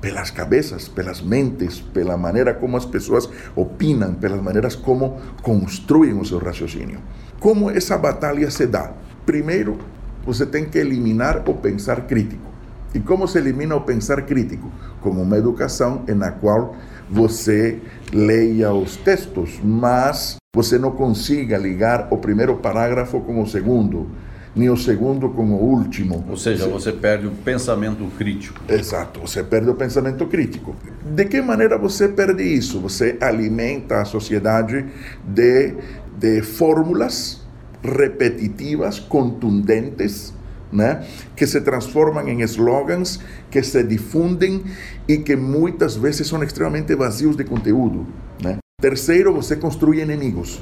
pelas 0.06 0.30
cabeças, 0.30 0.88
pelas 0.88 1.20
mentes, 1.20 1.80
pela 1.80 2.16
maneira 2.16 2.54
como 2.54 2.78
as 2.78 2.86
pessoas 2.86 3.28
opinam, 3.56 4.14
pelas 4.14 4.40
maneiras 4.40 4.76
como 4.76 5.18
construem 5.42 6.14
o 6.14 6.24
seu 6.24 6.38
raciocínio. 6.38 7.00
Como 7.40 7.72
essa 7.72 7.98
batalha 7.98 8.52
se 8.52 8.68
dá? 8.68 8.92
Primeiro, 9.26 9.80
você 10.26 10.46
tem 10.46 10.66
que 10.66 10.78
eliminar 10.78 11.44
o 11.48 11.54
pensar 11.54 12.02
crítico. 12.08 12.56
E 12.94 13.00
como 13.00 13.28
se 13.28 13.38
elimina 13.38 13.76
o 13.76 13.82
pensar 13.82 14.22
crítico? 14.22 14.72
Com 15.02 15.10
uma 15.10 15.38
educação 15.38 16.04
na 16.08 16.32
qual 16.32 16.76
você 17.10 17.80
leia 18.12 18.74
os 18.74 18.96
textos, 18.96 19.60
mas 19.64 20.38
você 20.56 20.80
não 20.80 20.92
consiga 20.92 21.58
ligar 21.58 22.08
o 22.10 22.18
primeiro 22.18 22.56
parágrafo 22.56 23.20
com 23.20 23.42
o 23.42 23.46
segundo, 23.46 24.08
nem 24.56 24.70
o 24.70 24.78
segundo 24.78 25.30
com 25.30 25.44
o 25.52 25.62
último. 25.62 26.26
Ou 26.30 26.38
seja, 26.38 26.68
você 26.70 26.94
perde 26.94 27.28
o 27.28 27.32
pensamento 27.32 28.06
crítico. 28.18 28.62
Exato, 28.70 29.20
você 29.20 29.44
perde 29.44 29.70
o 29.70 29.76
pensamento 29.76 30.26
crítico. 30.26 30.74
De 31.04 31.26
que 31.26 31.42
maneira 31.42 31.78
você 31.78 32.08
perde 32.08 32.44
isso? 32.44 32.80
Você 32.80 33.18
alimenta 33.20 34.02
a 34.02 34.06
sociedade 34.06 34.86
de, 35.28 35.76
de 36.18 36.42
fórmulas 36.42 37.45
repetitivas, 37.86 39.00
contundentes, 39.00 40.34
né? 40.72 41.06
que 41.36 41.48
se 41.48 41.62
transformam 41.62 42.28
em 42.28 42.42
slogans, 42.42 43.20
que 43.50 43.62
se 43.64 43.84
difundem 43.84 44.64
e 45.08 45.18
que 45.18 45.36
muitas 45.36 45.96
vezes 45.96 46.28
são 46.28 46.44
extremamente 46.44 46.96
vazios 46.96 47.36
de 47.36 47.44
conteúdo. 47.44 48.06
Né? 48.42 48.58
Terceiro, 48.82 49.34
você 49.34 49.56
construi 49.56 50.02
inimigos. 50.02 50.62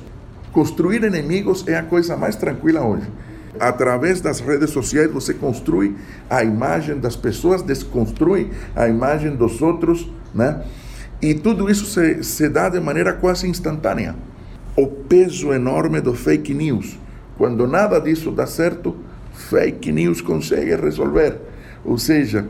Construir 0.51 1.03
inimigos 1.03 1.67
é 1.67 1.75
a 1.75 1.83
coisa 1.83 2.15
mais 2.15 2.35
tranquila 2.35 2.81
hoje. 2.81 3.07
Através 3.59 4.21
das 4.21 4.39
redes 4.39 4.71
sociais 4.71 5.11
você 5.11 5.33
construi 5.33 5.95
a 6.29 6.43
imagem 6.43 6.99
das 6.99 7.15
pessoas, 7.15 7.61
desconstrui 7.61 8.51
a 8.75 8.87
imagem 8.87 9.35
dos 9.35 9.61
outros, 9.61 10.09
né? 10.33 10.63
E 11.21 11.33
tudo 11.33 11.69
isso 11.69 11.85
se, 11.85 12.23
se 12.23 12.49
dá 12.49 12.67
de 12.67 12.79
maneira 12.79 13.13
quase 13.13 13.47
instantânea. 13.47 14.15
O 14.75 14.87
peso 14.87 15.53
enorme 15.53 16.01
do 16.01 16.13
fake 16.13 16.53
news. 16.53 16.99
Quando 17.37 17.67
nada 17.67 17.99
disso 17.99 18.31
dá 18.31 18.45
certo, 18.45 18.95
fake 19.33 19.91
news 19.91 20.21
consegue 20.21 20.75
resolver. 20.75 21.37
Ou 21.83 21.97
seja, 21.97 22.45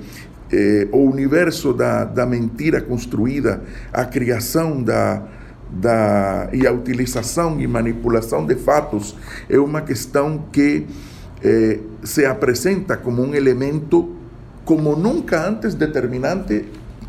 eh, 0.51 0.87
o 0.91 1.09
universo 1.09 1.73
da, 1.73 2.03
da 2.03 2.25
mentira 2.25 2.81
construída, 2.81 3.61
a 3.91 4.05
criação 4.05 4.81
da, 4.83 5.23
da, 5.69 6.49
e 6.53 6.67
a 6.67 6.71
utilização 6.71 7.59
e 7.59 7.67
manipulação 7.67 8.45
de 8.45 8.55
fatos 8.55 9.15
é 9.49 9.57
uma 9.57 9.81
questão 9.81 10.45
que 10.51 10.85
eh, 11.43 11.79
se 12.03 12.25
apresenta 12.25 12.95
como 12.97 13.23
um 13.23 13.33
elemento 13.33 14.15
como 14.65 14.95
nunca 14.95 15.45
antes 15.45 15.73
determinante 15.73 16.65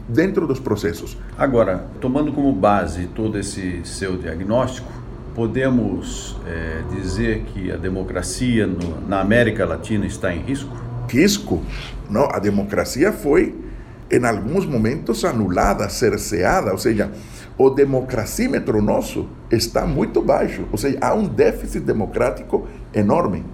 dentro 0.08 0.46
dos 0.46 0.58
processos. 0.58 1.16
Agora, 1.38 1.86
tomando 2.00 2.32
como 2.32 2.52
base 2.52 3.06
todo 3.14 3.38
esse 3.38 3.80
seu 3.84 4.16
diagnóstico, 4.16 4.90
podemos 5.34 6.36
é, 6.46 6.82
dizer 6.94 7.42
que 7.52 7.70
a 7.72 7.76
democracia 7.76 8.66
no, 8.66 9.06
na 9.06 9.20
América 9.20 9.66
Latina 9.66 10.06
está 10.06 10.32
em 10.32 10.40
risco? 10.40 10.74
Risco? 11.08 11.62
Não, 12.08 12.28
a 12.30 12.38
democracia 12.38 13.12
foi, 13.12 13.54
em 14.10 14.24
alguns 14.24 14.64
momentos, 14.64 15.24
anulada, 15.24 15.88
cerceada, 15.88 16.70
ou 16.70 16.78
seja, 16.78 17.10
o 17.58 17.68
democracímetro 17.68 18.80
nosso 18.80 19.28
está 19.50 19.84
muito 19.86 20.22
baixo, 20.22 20.66
ou 20.70 20.78
seja, 20.78 20.98
há 21.00 21.14
um 21.14 21.26
déficit 21.26 21.80
democrático 21.80 22.66
enorme. 22.92 23.44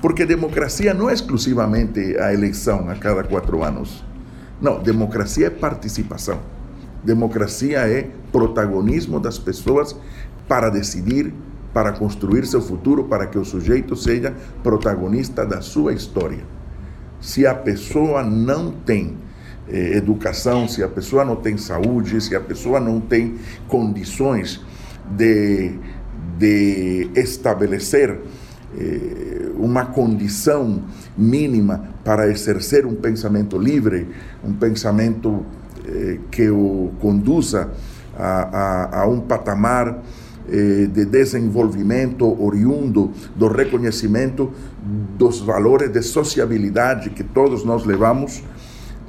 Porque 0.00 0.24
democracia 0.24 0.94
não 0.94 1.10
é 1.10 1.12
exclusivamente 1.12 2.16
a 2.18 2.32
eleição 2.32 2.88
a 2.88 2.94
cada 2.94 3.22
quatro 3.22 3.62
anos. 3.62 4.04
Não, 4.60 4.80
democracia 4.82 5.46
é 5.46 5.50
participação. 5.50 6.40
Democracia 7.04 7.78
é 7.80 8.08
protagonismo 8.30 9.18
das 9.18 9.38
pessoas 9.38 9.96
para 10.50 10.68
decidir, 10.68 11.32
para 11.72 11.92
construir 11.92 12.44
seu 12.44 12.60
futuro, 12.60 13.04
para 13.04 13.28
que 13.28 13.38
o 13.38 13.44
sujeito 13.44 13.94
seja 13.94 14.34
protagonista 14.64 15.46
da 15.46 15.60
sua 15.60 15.92
história. 15.92 16.42
Se 17.20 17.46
a 17.46 17.54
pessoa 17.54 18.24
não 18.24 18.72
tem 18.72 19.16
eh, 19.68 19.96
educação, 19.96 20.66
se 20.66 20.82
a 20.82 20.88
pessoa 20.88 21.24
não 21.24 21.36
tem 21.36 21.56
saúde, 21.56 22.20
se 22.20 22.34
a 22.34 22.40
pessoa 22.40 22.80
não 22.80 23.00
tem 23.00 23.36
condições 23.68 24.60
de, 25.16 25.78
de 26.36 27.08
estabelecer 27.14 28.18
eh, 28.76 29.52
uma 29.54 29.86
condição 29.86 30.82
mínima 31.16 31.90
para 32.02 32.28
exercer 32.28 32.84
um 32.86 32.96
pensamento 32.96 33.56
livre, 33.56 34.08
um 34.42 34.52
pensamento 34.52 35.46
eh, 35.86 36.18
que 36.28 36.50
o 36.50 36.90
conduza 37.00 37.70
a, 38.18 38.98
a, 38.98 39.02
a 39.02 39.06
um 39.06 39.20
patamar 39.20 40.02
de 40.50 41.04
desenvolvimento 41.04 42.26
oriundo 42.42 43.12
do 43.36 43.48
reconhecimento 43.48 44.50
dos 45.16 45.40
valores 45.40 45.90
de 45.90 46.02
sociabilidade 46.02 47.10
que 47.10 47.22
todos 47.22 47.64
nós 47.64 47.84
levamos, 47.84 48.42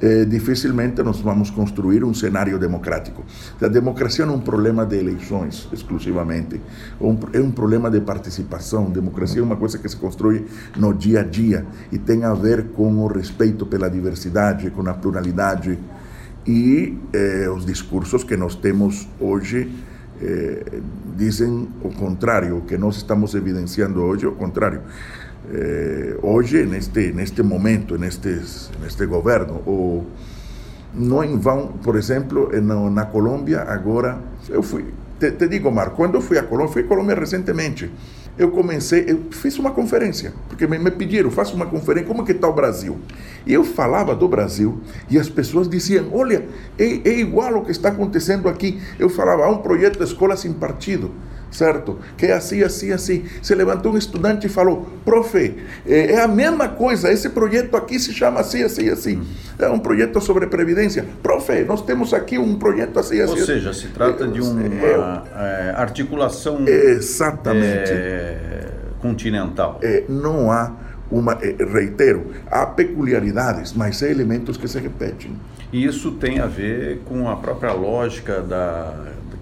eh, 0.00 0.24
dificilmente 0.24 1.00
nós 1.02 1.20
vamos 1.20 1.48
construir 1.50 2.02
um 2.02 2.12
cenário 2.12 2.58
democrático. 2.58 3.24
A 3.60 3.68
democracia 3.68 4.26
não 4.26 4.34
é 4.34 4.36
um 4.36 4.40
problema 4.40 4.84
de 4.84 4.98
eleições 4.98 5.68
exclusivamente, 5.72 6.60
é 7.32 7.40
um 7.40 7.52
problema 7.52 7.88
de 7.88 8.00
participação. 8.00 8.90
Democracia 8.90 9.40
é 9.40 9.44
uma 9.44 9.56
coisa 9.56 9.78
que 9.78 9.88
se 9.88 9.96
constrói 9.96 10.44
no 10.76 10.92
dia 10.92 11.20
a 11.20 11.22
dia 11.22 11.64
e 11.92 11.98
tem 11.98 12.24
a 12.24 12.34
ver 12.34 12.70
com 12.74 12.98
o 12.98 13.06
respeito 13.06 13.64
pela 13.64 13.88
diversidade, 13.88 14.70
com 14.70 14.88
a 14.88 14.94
pluralidade 14.94 15.78
e 16.44 16.98
eh, 17.12 17.48
os 17.48 17.64
discursos 17.64 18.24
que 18.24 18.36
nós 18.36 18.56
temos 18.56 19.08
hoje 19.20 19.70
eh, 20.22 20.80
dizem 21.16 21.68
o 21.82 21.90
contrário, 21.90 22.58
o 22.58 22.60
que 22.62 22.78
nós 22.78 22.96
estamos 22.96 23.34
evidenciando 23.34 24.14
é 24.14 24.26
o 24.26 24.32
contrário. 24.32 24.80
Eh, 25.52 26.16
hoje, 26.22 26.64
neste, 26.64 27.12
neste 27.12 27.42
momento, 27.42 27.98
neste, 27.98 28.40
neste 28.80 29.06
governo, 29.06 29.54
o, 29.66 30.06
não 30.94 31.24
em 31.24 31.38
vão, 31.38 31.68
por 31.82 31.96
exemplo, 31.96 32.50
na, 32.60 32.90
na 32.90 33.06
Colômbia, 33.06 33.62
agora, 33.62 34.18
eu 34.48 34.62
fui, 34.62 34.84
te, 35.18 35.32
te 35.32 35.48
digo, 35.48 35.70
Marco, 35.70 35.96
quando 35.96 36.14
eu 36.14 36.20
fui 36.20 36.38
à 36.38 36.42
Colômbia, 36.42 36.72
fui 36.72 36.82
à 36.82 36.86
Colômbia 36.86 37.14
recentemente, 37.16 37.90
eu 38.38 38.50
comecei, 38.50 39.04
eu 39.06 39.24
fiz 39.30 39.58
uma 39.58 39.70
conferência, 39.70 40.32
porque 40.48 40.66
me, 40.66 40.78
me 40.78 40.90
pediram, 40.90 41.30
faça 41.30 41.54
uma 41.54 41.66
conferência, 41.66 42.08
como 42.08 42.24
que 42.24 42.32
está 42.32 42.48
o 42.48 42.52
Brasil? 42.52 42.98
E 43.46 43.52
eu 43.52 43.62
falava 43.62 44.14
do 44.14 44.26
Brasil 44.26 44.80
e 45.10 45.18
as 45.18 45.28
pessoas 45.28 45.68
diziam, 45.68 46.08
olha, 46.12 46.46
é, 46.78 47.08
é 47.08 47.20
igual 47.20 47.56
o 47.56 47.64
que 47.64 47.70
está 47.70 47.90
acontecendo 47.90 48.48
aqui. 48.48 48.80
Eu 48.98 49.10
falava, 49.10 49.44
há 49.44 49.50
um 49.50 49.58
projeto 49.58 49.98
de 49.98 50.04
escola 50.04 50.36
sem 50.36 50.52
partido, 50.52 51.10
certo? 51.52 51.98
Que 52.16 52.26
é 52.26 52.32
assim, 52.32 52.62
assim, 52.62 52.90
assim. 52.90 53.24
Se 53.40 53.54
levantou 53.54 53.92
um 53.92 53.96
estudante 53.96 54.46
e 54.46 54.50
falou, 54.50 54.88
profe, 55.04 55.54
é, 55.86 56.12
é 56.12 56.20
a 56.20 56.26
mesma 56.26 56.68
coisa, 56.68 57.12
esse 57.12 57.28
projeto 57.28 57.76
aqui 57.76 58.00
se 58.00 58.12
chama 58.12 58.40
assim, 58.40 58.62
assim, 58.62 58.88
assim. 58.88 59.22
É 59.58 59.68
um 59.68 59.78
projeto 59.78 60.20
sobre 60.20 60.46
previdência. 60.46 61.04
Profe, 61.22 61.62
nós 61.64 61.82
temos 61.82 62.12
aqui 62.12 62.38
um 62.38 62.56
projeto 62.56 62.98
assim, 62.98 63.20
assim. 63.20 63.38
Ou 63.38 63.46
seja, 63.46 63.72
se 63.72 63.88
trata 63.88 64.26
de 64.26 64.40
uma 64.40 64.62
é, 65.36 65.74
articulação... 65.76 66.66
Exatamente. 66.66 67.92
É, 67.92 68.68
continental. 69.00 69.78
É, 69.82 70.04
não 70.08 70.50
há 70.50 70.72
uma, 71.10 71.32
é, 71.42 71.56
reitero, 71.64 72.32
há 72.50 72.64
peculiaridades, 72.64 73.74
mas 73.74 74.02
há 74.02 74.08
elementos 74.08 74.56
que 74.56 74.66
se 74.66 74.78
repetem. 74.78 75.36
E 75.72 75.84
isso 75.84 76.12
tem 76.12 76.38
a 76.38 76.46
ver 76.46 77.00
com 77.04 77.28
a 77.28 77.36
própria 77.36 77.72
lógica 77.72 78.40
da, 78.40 78.94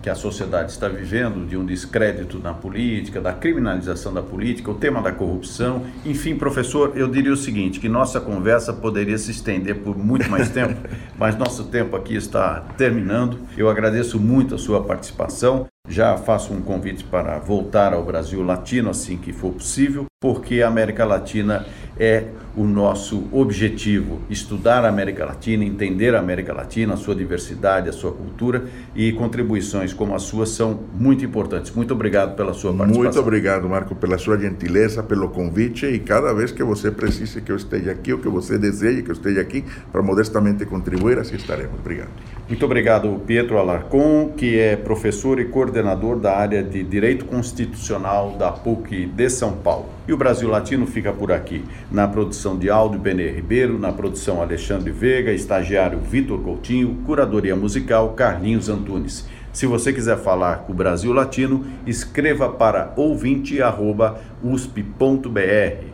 que 0.02 0.08
a 0.08 0.14
sociedade 0.14 0.72
está 0.72 0.88
vivendo, 0.88 1.46
de 1.46 1.56
um 1.56 1.64
descrédito 1.64 2.38
na 2.38 2.54
política, 2.54 3.20
da 3.20 3.32
criminalização 3.32 4.12
da 4.12 4.22
política, 4.22 4.70
o 4.70 4.74
tema 4.74 5.02
da 5.02 5.12
corrupção. 5.12 5.84
Enfim, 6.04 6.36
professor, 6.36 6.92
eu 6.94 7.06
diria 7.08 7.32
o 7.32 7.36
seguinte, 7.36 7.78
que 7.78 7.88
nossa 7.88 8.20
conversa 8.20 8.72
poderia 8.72 9.18
se 9.18 9.30
estender 9.30 9.76
por 9.76 9.96
muito 9.96 10.28
mais 10.30 10.48
tempo, 10.50 10.88
mas 11.18 11.36
nosso 11.36 11.64
tempo 11.64 11.96
aqui 11.96 12.16
está 12.16 12.60
terminando. 12.76 13.38
Eu 13.56 13.68
agradeço 13.68 14.18
muito 14.18 14.54
a 14.54 14.58
sua 14.58 14.82
participação. 14.82 15.66
Já 15.88 16.16
faço 16.16 16.52
um 16.52 16.62
convite 16.62 17.04
para 17.04 17.38
voltar 17.38 17.92
ao 17.92 18.04
Brasil 18.04 18.42
Latino 18.42 18.90
assim 18.90 19.16
que 19.16 19.32
for 19.32 19.52
possível, 19.52 20.06
porque 20.20 20.62
a 20.62 20.68
América 20.68 21.04
Latina 21.04 21.66
é 22.00 22.24
o 22.56 22.64
nosso 22.64 23.28
objetivo: 23.30 24.20
estudar 24.30 24.84
a 24.84 24.88
América 24.88 25.26
Latina, 25.26 25.64
entender 25.64 26.14
a 26.14 26.18
América 26.18 26.52
Latina, 26.52 26.94
a 26.94 26.96
sua 26.96 27.14
diversidade, 27.14 27.90
a 27.90 27.92
sua 27.92 28.10
cultura 28.10 28.64
e 28.96 29.12
contribuições 29.12 29.92
como 29.92 30.14
a 30.14 30.18
sua 30.18 30.46
são 30.46 30.80
muito 30.94 31.24
importantes. 31.24 31.70
Muito 31.72 31.92
obrigado 31.92 32.34
pela 32.34 32.54
sua 32.54 32.72
participação. 32.72 33.04
Muito 33.04 33.20
obrigado, 33.20 33.68
Marco, 33.68 33.94
pela 33.94 34.16
sua 34.16 34.38
gentileza, 34.38 35.02
pelo 35.02 35.28
convite 35.28 35.86
e 35.86 35.98
cada 35.98 36.32
vez 36.32 36.50
que 36.50 36.64
você 36.64 36.90
precise 36.90 37.42
que 37.42 37.52
eu 37.52 37.56
esteja 37.56 37.92
aqui 37.92 38.12
ou 38.12 38.18
que 38.18 38.28
você 38.28 38.58
deseje 38.58 39.02
que 39.02 39.10
eu 39.10 39.14
esteja 39.14 39.42
aqui 39.42 39.62
para 39.92 40.02
modestamente 40.02 40.64
contribuir, 40.64 41.18
assim 41.18 41.36
estaremos. 41.36 41.78
Obrigado. 41.78 42.08
Muito 42.48 42.64
obrigado, 42.64 43.20
Pietro 43.26 43.58
Alarcon, 43.58 44.32
que 44.36 44.58
é 44.58 44.74
professor 44.74 45.38
e 45.38 45.44
coordenador 45.44 46.18
da 46.18 46.36
área 46.36 46.62
de 46.62 46.82
Direito 46.82 47.26
Constitucional 47.26 48.32
da 48.38 48.50
PUC 48.50 49.06
de 49.06 49.28
São 49.28 49.52
Paulo. 49.52 49.99
E 50.10 50.12
o 50.12 50.16
Brasil 50.16 50.48
Latino 50.48 50.88
fica 50.88 51.12
por 51.12 51.30
aqui. 51.30 51.64
Na 51.88 52.08
produção 52.08 52.58
de 52.58 52.68
áudio, 52.68 52.98
Benê 52.98 53.30
Ribeiro, 53.30 53.78
na 53.78 53.92
produção 53.92 54.42
Alexandre 54.42 54.90
Veiga, 54.90 55.30
estagiário 55.30 56.00
Vitor 56.00 56.40
Coutinho, 56.40 56.98
curadoria 57.06 57.54
musical 57.54 58.08
Carlinhos 58.14 58.68
Antunes. 58.68 59.28
Se 59.52 59.66
você 59.66 59.92
quiser 59.92 60.18
falar 60.18 60.64
com 60.64 60.72
o 60.72 60.74
Brasil 60.74 61.12
Latino, 61.12 61.64
escreva 61.86 62.48
para 62.48 62.92
ouvinte.usp.br. 62.96 65.84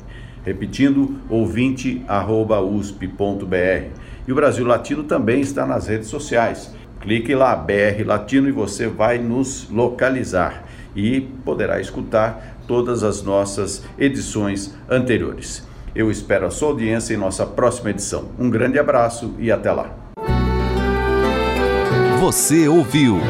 Repetindo, 0.43 1.17
ouvinte@usp.br. 1.29 3.91
E 4.27 4.33
o 4.33 4.35
Brasil 4.35 4.65
Latino 4.65 5.05
também 5.05 5.43
está 5.43 5.67
nas 5.67 5.89
redes 5.89 6.09
sociais. 6.09 6.75
Clique 7.01 7.35
lá, 7.35 7.55
BR 7.55 8.03
Latino, 8.07 8.49
e 8.49 8.53
você 8.53 8.87
vai 8.87 9.19
nos 9.19 9.69
localizar 9.71 10.65
e 10.97 11.21
poderá 11.45 11.79
escutar 11.79 12.56
todas 12.67 13.03
as 13.03 13.23
nossas 13.23 13.83
edições 13.99 14.75
anteriores. 14.89 15.67
Eu 15.95 16.11
espero 16.11 16.47
a 16.47 16.51
sua 16.51 16.69
audiência 16.69 17.15
em 17.15 17.17
nossa 17.17 17.47
próxima 17.47 17.91
edição. 17.91 18.27
Um 18.39 18.51
grande 18.51 18.79
abraço 18.79 19.35
e 19.39 19.51
até 19.51 19.73
lá. 19.73 19.95
Você 22.21 22.69
ouviu 22.69 23.21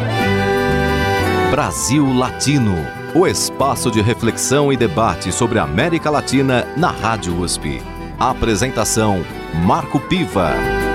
Brasil 1.51 2.13
Latino, 2.13 2.75
o 3.15 3.27
espaço 3.27 3.91
de 3.91 4.01
reflexão 4.01 4.73
e 4.73 4.77
debate 4.77 5.31
sobre 5.31 5.59
a 5.59 5.63
América 5.63 6.11
Latina 6.11 6.67
na 6.77 6.91
Rádio 6.91 7.39
USP. 7.41 7.81
Apresentação 8.19 9.25
Marco 9.65 10.01
Piva. 10.01 10.86